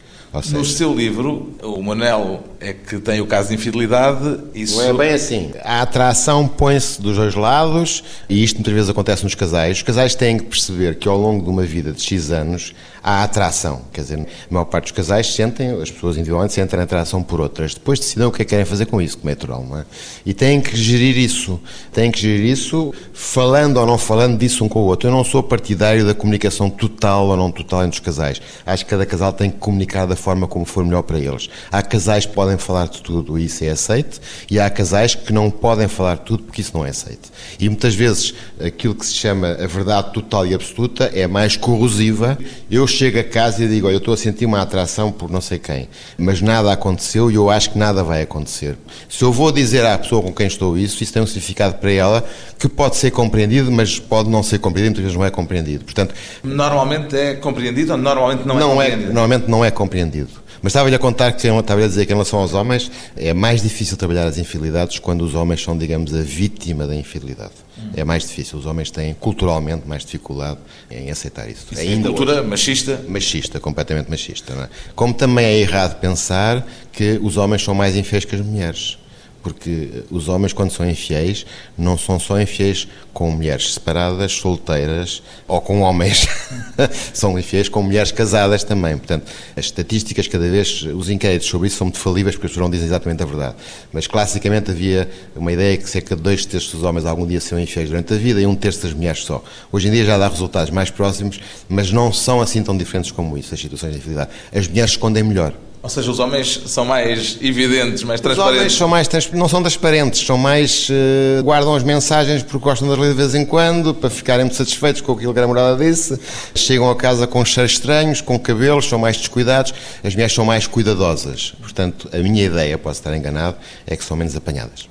Seja, 0.42 0.59
no 0.59 0.64
seu 0.64 0.94
livro, 0.94 1.55
o 1.61 1.83
Manel 1.83 2.44
é 2.61 2.73
que 2.73 3.01
tem 3.01 3.20
o 3.20 3.27
caso 3.27 3.49
de 3.49 3.57
infidelidade. 3.57 4.38
Isso... 4.55 4.77
Não 4.77 4.85
é 4.85 4.92
bem 4.92 5.11
assim. 5.12 5.51
A 5.64 5.83
atração 5.83 6.46
põe-se 6.46 7.03
dos 7.03 7.16
dois 7.16 7.35
lados 7.35 8.05
e 8.29 8.42
isto 8.44 8.55
muitas 8.57 8.73
vezes 8.73 8.88
acontece 8.88 9.25
nos 9.25 9.35
casais. 9.35 9.79
Os 9.79 9.83
casais 9.83 10.14
têm 10.14 10.38
que 10.38 10.44
perceber 10.44 10.96
que 10.96 11.09
ao 11.09 11.18
longo 11.18 11.42
de 11.42 11.51
uma 11.51 11.64
vida 11.64 11.90
de 11.90 12.01
X 12.01 12.31
anos 12.31 12.73
há 13.02 13.22
atração. 13.22 13.82
Quer 13.92 14.02
dizer, 14.02 14.18
a 14.18 14.52
maior 14.54 14.64
parte 14.64 14.84
dos 14.84 14.92
casais 14.92 15.32
sentem, 15.32 15.70
as 15.80 15.90
pessoas 15.90 16.16
individualmente 16.16 16.52
sentem 16.52 16.80
atração 16.80 17.22
por 17.22 17.40
outras. 17.40 17.74
Depois 17.74 17.98
decidem 17.98 18.26
o 18.26 18.30
que 18.32 18.42
é 18.42 18.44
que 18.44 18.50
querem 18.50 18.64
fazer 18.64 18.86
com 18.86 19.00
isso, 19.00 19.18
como 19.18 19.30
é 19.30 19.34
natural, 19.34 19.64
não 19.68 19.78
é? 19.78 19.84
E 20.24 20.34
têm 20.34 20.60
que 20.60 20.76
gerir 20.76 21.16
isso. 21.16 21.60
Têm 21.92 22.10
que 22.10 22.20
gerir 22.20 22.44
isso 22.44 22.92
falando 23.12 23.78
ou 23.78 23.86
não 23.86 23.98
falando 23.98 24.38
disso 24.38 24.64
um 24.64 24.68
com 24.68 24.80
o 24.80 24.84
outro. 24.84 25.08
Eu 25.08 25.12
não 25.12 25.24
sou 25.24 25.42
partidário 25.42 26.04
da 26.04 26.14
comunicação 26.14 26.68
total 26.68 27.26
ou 27.28 27.36
não 27.36 27.50
total 27.50 27.84
entre 27.84 27.98
os 27.98 28.04
casais. 28.04 28.40
Acho 28.66 28.84
que 28.84 28.90
cada 28.90 29.06
casal 29.06 29.32
tem 29.32 29.50
que 29.50 29.58
comunicar 29.58 30.06
da 30.06 30.16
forma 30.16 30.46
como 30.46 30.64
for 30.64 30.84
melhor 30.84 31.02
para 31.02 31.18
eles. 31.18 31.48
Há 31.70 31.82
casais 31.82 32.26
que 32.26 32.32
podem 32.32 32.58
falar 32.58 32.88
de 32.88 33.02
tudo 33.02 33.38
e 33.38 33.44
isso 33.44 33.64
é 33.64 33.70
aceito, 33.70 34.20
e 34.50 34.58
há 34.58 34.68
casais 34.68 35.14
que 35.14 35.32
não 35.32 35.50
podem 35.50 35.88
falar 35.88 36.16
de 36.16 36.22
tudo 36.22 36.42
porque 36.44 36.60
isso 36.60 36.72
não 36.74 36.84
é 36.84 36.90
aceito. 36.90 37.30
E 37.58 37.68
muitas 37.68 37.94
vezes 37.94 38.34
aquilo 38.64 38.94
que 38.94 39.06
se 39.06 39.14
chama 39.14 39.52
a 39.52 39.66
verdade 39.66 40.12
total 40.12 40.46
e 40.46 40.54
absoluta 40.54 41.10
é 41.14 41.26
mais 41.26 41.56
corrosiva. 41.56 42.38
Eu 42.70 42.86
chego 42.90 43.18
a 43.18 43.24
casa 43.24 43.64
e 43.64 43.68
digo, 43.68 43.87
olha, 43.87 43.94
eu 43.94 43.98
estou 43.98 44.14
a 44.14 44.16
sentir 44.16 44.46
uma 44.46 44.61
atração 44.61 45.11
por 45.11 45.31
não 45.31 45.40
sei 45.40 45.59
quem, 45.59 45.88
mas 46.18 46.40
nada 46.40 46.72
aconteceu 46.72 47.31
e 47.31 47.35
eu 47.35 47.50
acho 47.50 47.70
que 47.70 47.79
nada 47.79 48.03
vai 48.03 48.22
acontecer. 48.22 48.76
Se 49.09 49.22
eu 49.22 49.33
vou 49.33 49.50
dizer 49.53 49.85
à 49.85 49.96
pessoa 49.96 50.22
com 50.22 50.33
quem 50.33 50.46
estou 50.46 50.76
isso, 50.76 51.03
isso 51.03 51.12
tem 51.12 51.22
um 51.22 51.26
significado 51.26 51.76
para 51.76 51.92
ela 51.92 52.24
que 52.59 52.68
pode 52.68 52.96
ser 52.96 53.11
compreendido, 53.11 53.70
mas 53.70 53.98
pode 53.98 54.29
não 54.29 54.42
ser 54.42 54.59
compreendido, 54.59 54.96
muitas 54.96 55.05
vezes 55.05 55.18
não 55.18 55.24
é 55.24 55.31
compreendido. 55.31 55.85
Portanto, 55.85 56.14
normalmente 56.42 57.16
é 57.16 57.35
compreendido 57.35 57.92
ou 57.92 57.98
normalmente 57.98 58.46
não, 58.46 58.57
é 58.57 58.61
não 58.61 58.66
é 58.66 58.74
compreendido? 58.74 59.03
É, 59.03 59.12
normalmente 59.12 59.50
não 59.50 59.64
é 59.64 59.70
compreendido. 59.70 60.39
Mas 60.62 60.73
estava-lhe 60.73 60.94
a 60.94 60.99
contar 60.99 61.33
que 61.33 61.46
estava 61.46 61.85
a 61.85 61.87
dizer 61.87 62.07
que 62.07 62.12
em 62.12 62.14
relação 62.14 62.40
aos 62.40 62.53
homens 62.53 62.90
é 63.16 63.33
mais 63.33 63.62
difícil 63.62 63.96
trabalhar 63.96 64.27
as 64.27 64.38
infidelidades 64.38 64.99
quando 64.99 65.23
os 65.23 65.35
homens 65.35 65.62
são, 65.62 65.77
digamos, 65.77 66.14
a 66.14 66.23
vítima 66.23 66.87
da 66.87 66.94
infidelidade. 66.94 67.53
Hum. 67.79 67.90
É 67.96 68.05
mais 68.05 68.27
difícil. 68.27 68.59
Os 68.59 68.66
homens 68.66 68.90
têm 68.90 69.14
culturalmente 69.14 69.88
mais 69.88 70.05
dificuldade 70.05 70.59
em 70.90 71.11
aceitar 71.11 71.49
isso. 71.49 71.66
isso 71.73 71.81
é 71.81 72.03
cultura 72.03 72.40
hoje. 72.40 72.49
machista? 72.49 73.05
Machista, 73.09 73.59
completamente 73.59 74.11
machista. 74.11 74.53
É? 74.53 74.68
Como 74.94 75.14
também 75.14 75.46
é 75.46 75.59
errado 75.59 75.99
pensar 75.99 76.66
que 76.92 77.18
os 77.23 77.37
homens 77.37 77.62
são 77.62 77.75
mais 77.75 77.96
infiéis 77.96 78.25
que 78.25 78.35
as 78.35 78.42
mulheres 78.42 78.99
porque 79.42 80.05
os 80.11 80.29
homens, 80.29 80.53
quando 80.53 80.70
são 80.70 80.88
infiéis, 80.88 81.46
não 81.76 81.96
são 81.96 82.18
só 82.18 82.40
infiéis 82.40 82.87
com 83.12 83.31
mulheres 83.31 83.74
separadas, 83.74 84.33
solteiras 84.33 85.22
ou 85.48 85.61
com 85.61 85.81
homens. 85.81 86.29
são 87.12 87.38
infiéis 87.38 87.68
com 87.68 87.83
mulheres 87.83 88.12
casadas 88.12 88.64
também. 88.64 88.96
Portanto, 88.96 89.31
as 89.57 89.66
estatísticas, 89.66 90.26
cada 90.29 90.48
vez, 90.48 90.83
os 90.83 91.09
inquéritos 91.09 91.48
sobre 91.48 91.68
isso 91.68 91.76
são 91.76 91.87
muito 91.87 91.98
falíveis 91.98 92.35
porque 92.37 92.46
as 92.46 92.53
pessoas 92.53 92.64
não 92.64 92.70
dizem 92.70 92.87
exatamente 92.87 93.22
a 93.22 93.26
verdade. 93.26 93.55
Mas, 93.92 94.07
classicamente, 94.07 94.70
havia 94.70 95.11
uma 95.35 95.53
ideia 95.53 95.76
que 95.76 95.88
cerca 95.88 96.14
de 96.14 96.22
dois 96.22 96.44
terços 96.44 96.72
dos 96.72 96.83
homens 96.83 97.07
algum 97.07 97.26
dia 97.26 97.40
são 97.40 97.59
infiéis 97.59 97.88
durante 97.88 98.12
a 98.12 98.16
vida 98.16 98.40
e 98.40 98.46
um 98.46 98.55
terço 98.55 98.83
das 98.83 98.92
mulheres 98.92 99.24
só. 99.24 99.42
Hoje 99.72 99.88
em 99.88 99.90
dia 99.90 100.05
já 100.05 100.18
dá 100.18 100.29
resultados 100.29 100.70
mais 100.70 100.90
próximos, 100.90 101.40
mas 101.68 101.90
não 101.90 102.12
são 102.12 102.40
assim 102.40 102.62
tão 102.62 102.76
diferentes 102.76 103.11
como 103.11 103.37
isso, 103.38 103.55
as 103.55 103.61
situações 103.61 103.92
de 103.92 103.98
infidelidade. 103.98 104.31
As 104.53 104.68
mulheres 104.68 104.90
escondem 104.92 105.22
melhor. 105.22 105.55
Ou 105.82 105.88
seja, 105.88 106.10
os 106.10 106.18
homens 106.18 106.60
são 106.66 106.84
mais 106.84 107.38
evidentes, 107.40 108.02
mais 108.02 108.20
transparentes. 108.20 108.74
Os 108.74 108.82
homens 108.82 109.08
são 109.08 109.16
mais 109.16 109.32
não 109.32 109.48
são 109.48 109.62
transparentes, 109.62 110.20
são 110.26 110.36
mais 110.36 110.88
uh, 110.90 111.42
guardam 111.42 111.74
as 111.74 111.82
mensagens 111.82 112.42
porque 112.42 112.62
gostam 112.62 112.86
de 112.92 113.00
ler 113.00 113.08
de 113.08 113.16
vez 113.16 113.34
em 113.34 113.46
quando 113.46 113.94
para 113.94 114.10
ficarem 114.10 114.44
muito 114.44 114.56
satisfeitos 114.56 115.00
com 115.00 115.12
aquilo 115.12 115.32
que 115.32 115.38
a 115.38 115.42
namorada 115.42 115.82
disse. 115.82 116.20
Chegam 116.54 116.90
a 116.90 116.94
casa 116.94 117.26
com 117.26 117.42
cheiros 117.46 117.72
estranhos, 117.72 118.20
com 118.20 118.38
cabelos, 118.38 118.86
são 118.86 118.98
mais 118.98 119.16
descuidados. 119.16 119.72
As 120.04 120.12
mulheres 120.12 120.34
são 120.34 120.44
mais 120.44 120.66
cuidadosas. 120.66 121.54
Portanto, 121.58 122.10
a 122.12 122.18
minha 122.18 122.44
ideia, 122.44 122.76
posso 122.76 123.00
estar 123.00 123.16
enganado, 123.16 123.56
é 123.86 123.96
que 123.96 124.04
são 124.04 124.18
menos 124.18 124.36
apanhadas. 124.36 124.89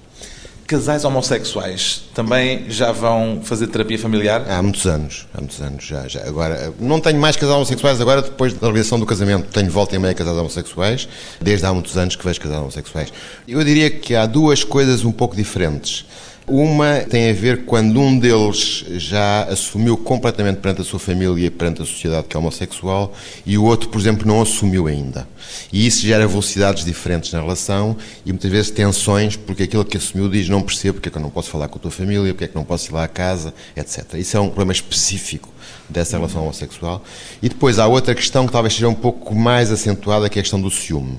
Casais 0.69 1.03
homossexuais 1.03 2.03
também 2.13 2.69
já 2.69 2.91
vão 2.91 3.41
fazer 3.43 3.65
terapia 3.65 3.97
familiar? 3.97 4.45
Há 4.47 4.61
muitos 4.61 4.85
anos, 4.85 5.25
há 5.33 5.39
muitos 5.39 5.59
anos 5.59 5.83
já, 5.83 6.07
já. 6.07 6.21
Agora, 6.27 6.71
não 6.79 6.99
tenho 6.99 7.19
mais 7.19 7.35
casais 7.35 7.55
homossexuais 7.55 7.99
agora 7.99 8.21
depois 8.21 8.53
da 8.53 8.67
realização 8.67 8.99
do 8.99 9.05
casamento. 9.07 9.51
Tenho 9.51 9.71
volta 9.71 9.95
e 9.95 9.99
meia 9.99 10.13
casais 10.13 10.37
homossexuais, 10.37 11.09
desde 11.41 11.65
há 11.65 11.73
muitos 11.73 11.97
anos 11.97 12.15
que 12.15 12.23
vejo 12.23 12.39
casais 12.39 12.61
homossexuais. 12.61 13.11
Eu 13.47 13.63
diria 13.63 13.89
que 13.89 14.13
há 14.13 14.27
duas 14.27 14.63
coisas 14.63 15.03
um 15.03 15.11
pouco 15.11 15.35
diferentes. 15.35 16.05
Uma 16.49 17.01
tem 17.01 17.29
a 17.29 17.33
ver 17.33 17.65
quando 17.65 17.99
um 17.99 18.17
deles 18.17 18.83
já 18.97 19.43
assumiu 19.43 19.95
completamente 19.95 20.57
perante 20.57 20.81
a 20.81 20.83
sua 20.83 20.99
família 20.99 21.45
e 21.45 21.49
perante 21.49 21.83
a 21.83 21.85
sociedade 21.85 22.27
que 22.27 22.35
é 22.35 22.39
homossexual 22.39 23.13
e 23.45 23.55
o 23.55 23.63
outro, 23.63 23.87
por 23.89 23.99
exemplo, 23.99 24.27
não 24.27 24.41
assumiu 24.41 24.87
ainda. 24.87 25.27
E 25.71 25.85
isso 25.85 26.01
gera 26.01 26.27
velocidades 26.27 26.83
diferentes 26.83 27.31
na 27.31 27.39
relação 27.39 27.95
e 28.25 28.31
muitas 28.31 28.49
vezes 28.49 28.71
tensões, 28.71 29.35
porque 29.35 29.63
aquilo 29.63 29.85
que 29.85 29.97
assumiu 29.97 30.27
diz 30.27 30.49
não 30.49 30.61
percebo 30.61 30.95
porque 30.95 31.09
é 31.09 31.11
que 31.11 31.17
eu 31.17 31.21
não 31.21 31.29
posso 31.29 31.49
falar 31.49 31.67
com 31.67 31.77
a 31.77 31.81
tua 31.81 31.91
família, 31.91 32.33
porque 32.33 32.45
é 32.45 32.47
que 32.47 32.55
não 32.55 32.63
posso 32.63 32.89
ir 32.89 32.93
lá 32.93 33.03
à 33.03 33.07
casa, 33.07 33.53
etc. 33.75 34.15
Isso 34.15 34.35
é 34.35 34.39
um 34.39 34.47
problema 34.47 34.71
específico 34.71 35.49
dessa 35.89 36.17
relação 36.17 36.43
homossexual. 36.43 37.03
E 37.41 37.49
depois 37.49 37.79
há 37.79 37.87
outra 37.87 38.13
questão 38.13 38.45
que 38.45 38.51
talvez 38.51 38.73
seja 38.73 38.87
um 38.87 38.93
pouco 38.93 39.33
mais 39.35 39.71
acentuada, 39.71 40.29
que 40.29 40.37
é 40.37 40.41
a 40.41 40.43
questão 40.43 40.61
do 40.61 40.69
ciúme. 40.69 41.17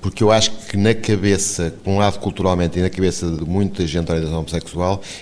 Porque 0.00 0.22
eu 0.22 0.30
acho 0.30 0.52
que 0.68 0.76
na 0.76 0.94
cabeça, 0.94 1.74
por 1.82 1.90
um 1.90 1.98
lado 1.98 2.18
culturalmente 2.18 2.78
e 2.78 2.82
na 2.82 2.90
cabeça 2.90 3.28
de 3.28 3.44
muita 3.44 3.86
gente 3.86 4.06
da 4.06 4.14
orientação 4.14 4.38
homossexual, 4.40 4.71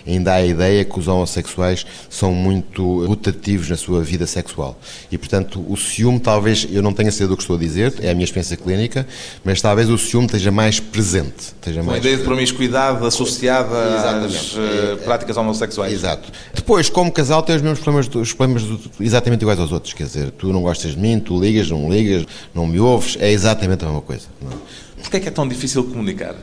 ainda 0.06 0.32
há 0.32 0.36
a 0.36 0.46
ideia 0.46 0.84
que 0.84 0.98
os 0.98 1.08
homossexuais 1.08 1.86
são 2.08 2.32
muito 2.32 3.06
rotativos 3.06 3.68
na 3.68 3.76
sua 3.76 4.02
vida 4.02 4.26
sexual. 4.26 4.78
E, 5.10 5.18
portanto, 5.18 5.64
o 5.68 5.76
ciúme 5.76 6.20
talvez, 6.20 6.66
eu 6.70 6.82
não 6.82 6.92
tenha 6.92 7.10
sido 7.10 7.34
o 7.34 7.36
que 7.36 7.42
estou 7.42 7.56
a 7.56 7.58
dizer, 7.58 7.94
é 8.00 8.10
a 8.10 8.14
minha 8.14 8.24
experiência 8.24 8.56
clínica, 8.56 9.06
mas 9.44 9.60
talvez 9.60 9.88
o 9.88 9.98
ciúme 9.98 10.26
esteja 10.26 10.50
mais 10.50 10.80
presente. 10.80 11.54
Esteja 11.58 11.82
mais... 11.82 11.96
A 11.96 11.98
ideia 11.98 12.16
de 12.16 12.24
promiscuidade 12.24 13.04
associada 13.04 13.76
Exatamente. 13.98 14.36
às 14.36 14.52
uh, 14.54 14.96
práticas 15.04 15.36
homossexuais. 15.36 15.92
Exato. 15.92 16.30
Depois, 16.54 16.88
como 16.88 17.10
casal, 17.10 17.42
tem 17.42 17.56
os 17.56 17.62
mesmos 17.62 17.80
problemas, 17.80 18.14
os 18.14 18.32
problemas 18.32 18.80
exatamente 19.00 19.42
iguais 19.42 19.58
aos 19.58 19.72
outros. 19.72 19.92
Quer 19.92 20.04
dizer, 20.04 20.30
tu 20.32 20.52
não 20.52 20.62
gostas 20.62 20.92
de 20.92 20.98
mim, 20.98 21.18
tu 21.18 21.40
ligas, 21.40 21.70
não 21.70 21.90
ligas, 21.90 22.26
não 22.54 22.66
me 22.66 22.78
ouves, 22.80 23.16
é 23.20 23.30
exatamente 23.30 23.84
a 23.84 23.88
mesma 23.88 24.02
coisa. 24.02 24.26
Não? 24.40 24.50
É? 24.50 24.54
Porquê 25.02 25.16
é 25.16 25.20
que 25.20 25.28
é 25.28 25.30
tão 25.30 25.48
difícil 25.48 25.84
comunicar? 25.84 26.34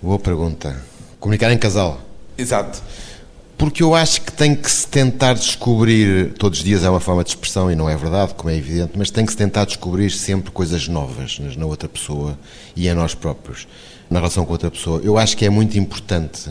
Boa 0.00 0.18
pergunta. 0.18 0.80
Comunicar 1.18 1.50
em 1.52 1.58
casal. 1.58 2.00
Exato. 2.38 2.80
Porque 3.58 3.82
eu 3.82 3.92
acho 3.92 4.22
que 4.22 4.30
tem 4.30 4.54
que 4.54 4.70
se 4.70 4.86
tentar 4.86 5.34
descobrir, 5.34 6.32
todos 6.34 6.60
os 6.60 6.64
dias 6.64 6.84
é 6.84 6.88
uma 6.88 7.00
forma 7.00 7.24
de 7.24 7.30
expressão 7.30 7.68
e 7.68 7.74
não 7.74 7.90
é 7.90 7.96
verdade, 7.96 8.32
como 8.34 8.48
é 8.48 8.56
evidente, 8.56 8.92
mas 8.96 9.10
tem 9.10 9.26
que 9.26 9.32
se 9.32 9.36
tentar 9.36 9.64
descobrir 9.64 10.12
sempre 10.12 10.52
coisas 10.52 10.86
novas 10.86 11.40
na 11.56 11.66
outra 11.66 11.88
pessoa 11.88 12.38
e 12.76 12.86
em 12.86 12.94
nós 12.94 13.16
próprios, 13.16 13.66
na 14.08 14.20
relação 14.20 14.46
com 14.46 14.52
outra 14.52 14.70
pessoa. 14.70 15.00
Eu 15.02 15.18
acho 15.18 15.36
que 15.36 15.44
é 15.44 15.50
muito 15.50 15.76
importante 15.76 16.50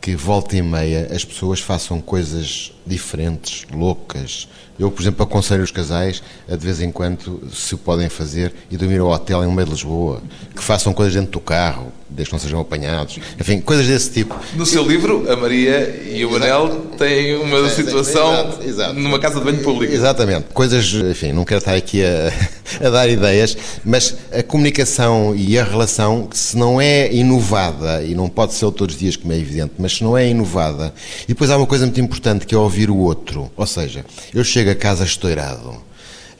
que 0.00 0.16
volta 0.16 0.56
e 0.56 0.62
meia 0.62 1.08
as 1.14 1.24
pessoas 1.24 1.60
façam 1.60 2.00
coisas 2.00 2.72
diferentes, 2.84 3.64
loucas. 3.72 4.48
Eu, 4.78 4.90
por 4.90 5.02
exemplo, 5.02 5.24
aconselho 5.24 5.62
os 5.62 5.70
casais 5.70 6.22
a 6.50 6.54
de 6.54 6.64
vez 6.64 6.80
em 6.80 6.92
quando, 6.92 7.42
se 7.52 7.76
podem 7.76 8.08
fazer, 8.08 8.52
e 8.70 8.76
dormir 8.76 9.00
ao 9.00 9.08
hotel 9.08 9.44
em 9.44 9.52
meio 9.52 9.66
de 9.66 9.72
Lisboa, 9.72 10.22
que 10.54 10.62
façam 10.62 10.92
coisas 10.92 11.14
dentro 11.14 11.32
do 11.32 11.40
carro, 11.40 11.92
desde 12.08 12.30
que 12.30 12.34
não 12.34 12.40
sejam 12.40 12.60
apanhados, 12.60 13.18
enfim, 13.38 13.60
coisas 13.60 13.86
desse 13.86 14.10
tipo. 14.10 14.34
No 14.54 14.64
seu 14.64 14.86
livro, 14.86 15.30
a 15.30 15.36
Maria 15.36 16.02
e 16.10 16.24
o 16.24 16.30
Manel 16.30 16.86
têm 16.96 17.36
uma 17.36 17.68
situação 17.68 18.32
exato, 18.32 18.62
exato. 18.68 18.94
numa 18.94 19.18
casa 19.18 19.38
de 19.38 19.44
banho 19.44 19.62
pública. 19.62 19.92
Exatamente, 19.92 20.46
coisas, 20.54 20.92
enfim, 20.94 21.32
não 21.32 21.44
quero 21.44 21.58
estar 21.58 21.74
aqui 21.74 22.02
a, 22.02 22.32
a 22.86 22.90
dar 22.90 23.08
ideias, 23.08 23.56
mas 23.84 24.16
a 24.32 24.42
comunicação 24.42 25.34
e 25.36 25.58
a 25.58 25.64
relação, 25.64 26.28
se 26.32 26.56
não 26.56 26.80
é 26.80 27.12
inovada, 27.12 28.02
e 28.02 28.14
não 28.14 28.28
pode 28.28 28.54
ser 28.54 28.70
todos 28.72 28.94
os 28.94 29.00
dias, 29.00 29.16
como 29.16 29.32
é 29.32 29.38
evidente, 29.38 29.72
mas 29.78 29.96
se 29.96 30.04
não 30.04 30.16
é 30.16 30.28
inovada, 30.28 30.92
e 31.24 31.28
depois 31.28 31.50
há 31.50 31.56
uma 31.56 31.66
coisa 31.66 31.84
muito 31.84 32.00
importante 32.00 32.46
que 32.46 32.54
é 32.54 32.58
ouvir 32.58 32.90
o 32.90 32.96
outro, 32.96 33.50
ou 33.56 33.66
seja, 33.66 34.04
eu 34.34 34.42
chego 34.42 34.67
a 34.70 34.74
casa 34.74 35.04
estourado, 35.04 35.76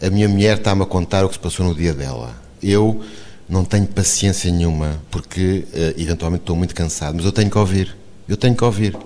a 0.00 0.10
minha 0.10 0.28
mulher 0.28 0.58
está-me 0.58 0.82
a 0.82 0.86
contar 0.86 1.24
o 1.24 1.28
que 1.28 1.34
se 1.34 1.40
passou 1.40 1.66
no 1.66 1.74
dia 1.74 1.92
dela, 1.92 2.34
eu 2.62 3.02
não 3.48 3.64
tenho 3.64 3.86
paciência 3.86 4.50
nenhuma, 4.52 5.00
porque 5.10 5.64
uh, 5.72 6.00
eventualmente 6.00 6.42
estou 6.42 6.54
muito 6.54 6.74
cansado, 6.74 7.14
mas 7.16 7.24
eu 7.24 7.32
tenho 7.32 7.50
que 7.50 7.58
ouvir. 7.58 7.96
Eu 8.28 8.36
tenho 8.36 8.54
que 8.54 8.62
ouvir. 8.62 8.96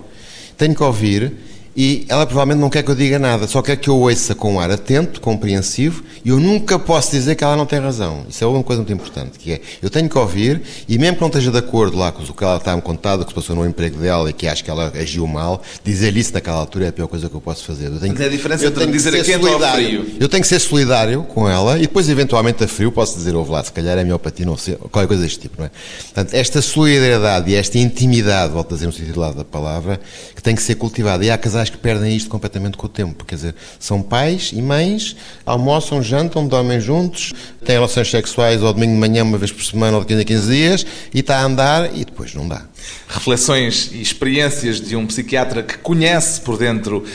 Tenho 0.57 0.75
que 0.75 0.83
ouvir 0.83 1.33
e 1.75 2.05
ela 2.07 2.25
provavelmente 2.25 2.61
não 2.61 2.69
quer 2.69 2.83
que 2.83 2.91
eu 2.91 2.95
diga 2.95 3.17
nada, 3.17 3.47
só 3.47 3.61
quer 3.61 3.75
que 3.75 3.89
eu 3.89 3.97
ouça 3.97 4.35
com 4.35 4.53
um 4.53 4.59
ar 4.59 4.69
atento, 4.71 5.19
compreensivo, 5.19 6.03
e 6.23 6.29
eu 6.29 6.39
nunca 6.39 6.77
posso 6.77 7.11
dizer 7.11 7.35
que 7.35 7.43
ela 7.43 7.55
não 7.55 7.65
tem 7.65 7.79
razão. 7.79 8.25
Isso 8.29 8.43
é 8.43 8.47
uma 8.47 8.63
coisa 8.63 8.81
muito 8.81 8.93
importante, 8.93 9.39
que 9.39 9.53
é, 9.53 9.61
eu 9.81 9.89
tenho 9.89 10.07
que 10.07 10.17
ouvir, 10.17 10.61
e 10.87 10.97
mesmo 10.97 11.15
que 11.15 11.21
não 11.21 11.27
esteja 11.29 11.51
de 11.51 11.57
acordo 11.57 11.97
lá 11.97 12.11
com 12.11 12.21
o 12.23 12.33
que 12.33 12.43
ela 12.43 12.57
está-me 12.57 12.81
contado, 12.81 13.23
que 13.23 13.29
se 13.29 13.35
passou 13.35 13.55
no 13.55 13.65
emprego 13.65 13.97
dela 13.97 14.29
e 14.29 14.33
que 14.33 14.47
acho 14.47 14.63
que 14.63 14.69
ela 14.69 14.91
agiu 14.95 15.25
mal, 15.25 15.61
dizer 15.83 16.15
isso 16.15 16.33
naquela 16.33 16.57
altura 16.57 16.85
é 16.85 16.87
a 16.89 16.93
pior 16.93 17.07
coisa 17.07 17.29
que 17.29 17.35
eu 17.35 17.41
posso 17.41 17.65
fazer. 17.65 17.87
Eu 17.87 17.99
tenho, 17.99 18.13
Mas 18.13 18.21
é 18.21 18.25
a 18.25 18.29
diferença 18.29 18.65
entre 18.67 18.87
dizer 18.87 19.15
a 19.15 19.23
quente 19.23 19.45
ou 19.45 19.59
frio. 19.59 20.05
Eu 20.19 20.29
tenho 20.29 20.41
que 20.41 20.47
ser 20.47 20.59
solidário 20.59 21.23
com 21.23 21.49
ela, 21.49 21.77
e 21.77 21.81
depois 21.81 22.09
eventualmente 22.09 22.63
a 22.63 22.67
frio 22.67 22.91
posso 22.91 23.17
dizer, 23.17 23.35
ouve 23.35 23.51
lá, 23.51 23.63
se 23.63 23.71
calhar 23.71 23.97
é 23.97 24.03
melhor 24.03 24.19
para 24.19 24.31
ti, 24.31 24.45
não 24.45 24.57
sei, 24.57 24.75
qualquer 24.75 25.07
coisa 25.07 25.23
deste 25.23 25.39
tipo, 25.39 25.55
não 25.59 25.65
é? 25.65 25.71
Portanto, 26.03 26.33
esta 26.33 26.61
solidariedade 26.61 27.49
e 27.49 27.55
esta 27.55 27.77
intimidade, 27.77 28.53
volto 28.53 28.71
a 28.71 28.75
dizer 28.75 28.85
no 28.85 28.93
sentido 28.93 29.19
lado 29.19 29.35
da 29.35 29.45
palavra, 29.45 29.99
que 30.35 30.41
tem 30.41 30.55
que 30.55 30.61
ser 30.61 30.75
cultivada. 30.75 31.25
E 31.25 31.31
há 31.31 31.37
casais 31.37 31.62
que 31.69 31.77
perdem 31.77 32.15
isto 32.15 32.29
completamente 32.29 32.77
com 32.77 32.85
o 32.85 32.89
tempo. 32.89 33.25
Quer 33.25 33.35
dizer, 33.35 33.55
são 33.79 34.01
pais 34.01 34.51
e 34.53 34.61
mães, 34.61 35.15
almoçam, 35.45 36.01
jantam, 36.01 36.47
dormem 36.47 36.79
juntos, 36.79 37.33
têm 37.65 37.75
relações 37.75 38.09
sexuais 38.09 38.61
ao 38.61 38.73
domingo 38.73 38.93
de 38.93 38.99
manhã, 38.99 39.23
uma 39.23 39.37
vez 39.37 39.51
por 39.51 39.63
semana, 39.63 39.97
ou 39.97 40.03
de 40.03 40.07
15 40.07 40.21
a 40.21 40.25
15 40.25 40.47
dias, 40.51 40.85
e 41.13 41.19
está 41.19 41.37
a 41.37 41.43
andar 41.43 41.95
e 41.95 42.05
depois 42.05 42.33
não 42.33 42.47
dá. 42.47 42.65
Reflexões 43.07 43.91
e 43.93 44.01
experiências 44.01 44.81
de 44.81 44.95
um 44.95 45.05
psiquiatra 45.05 45.63
que 45.63 45.77
conhece 45.77 46.41
por 46.41 46.57
dentro 46.57 47.05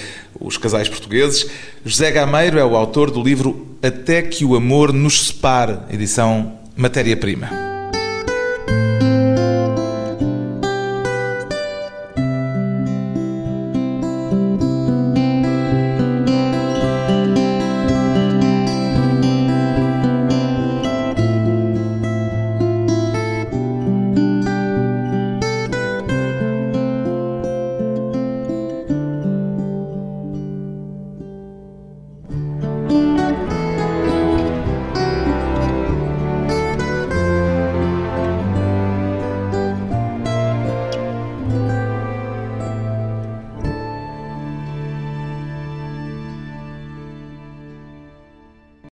os 0.40 0.56
casais 0.56 0.88
portugueses. 0.88 1.46
José 1.84 2.10
Gameiro 2.10 2.58
é 2.58 2.64
o 2.64 2.76
autor 2.76 3.10
do 3.10 3.22
livro 3.22 3.76
Até 3.82 4.22
que 4.22 4.44
o 4.44 4.54
Amor 4.56 4.92
nos 4.92 5.26
Separe, 5.26 5.78
edição 5.90 6.58
Matéria-Prima. 6.76 7.67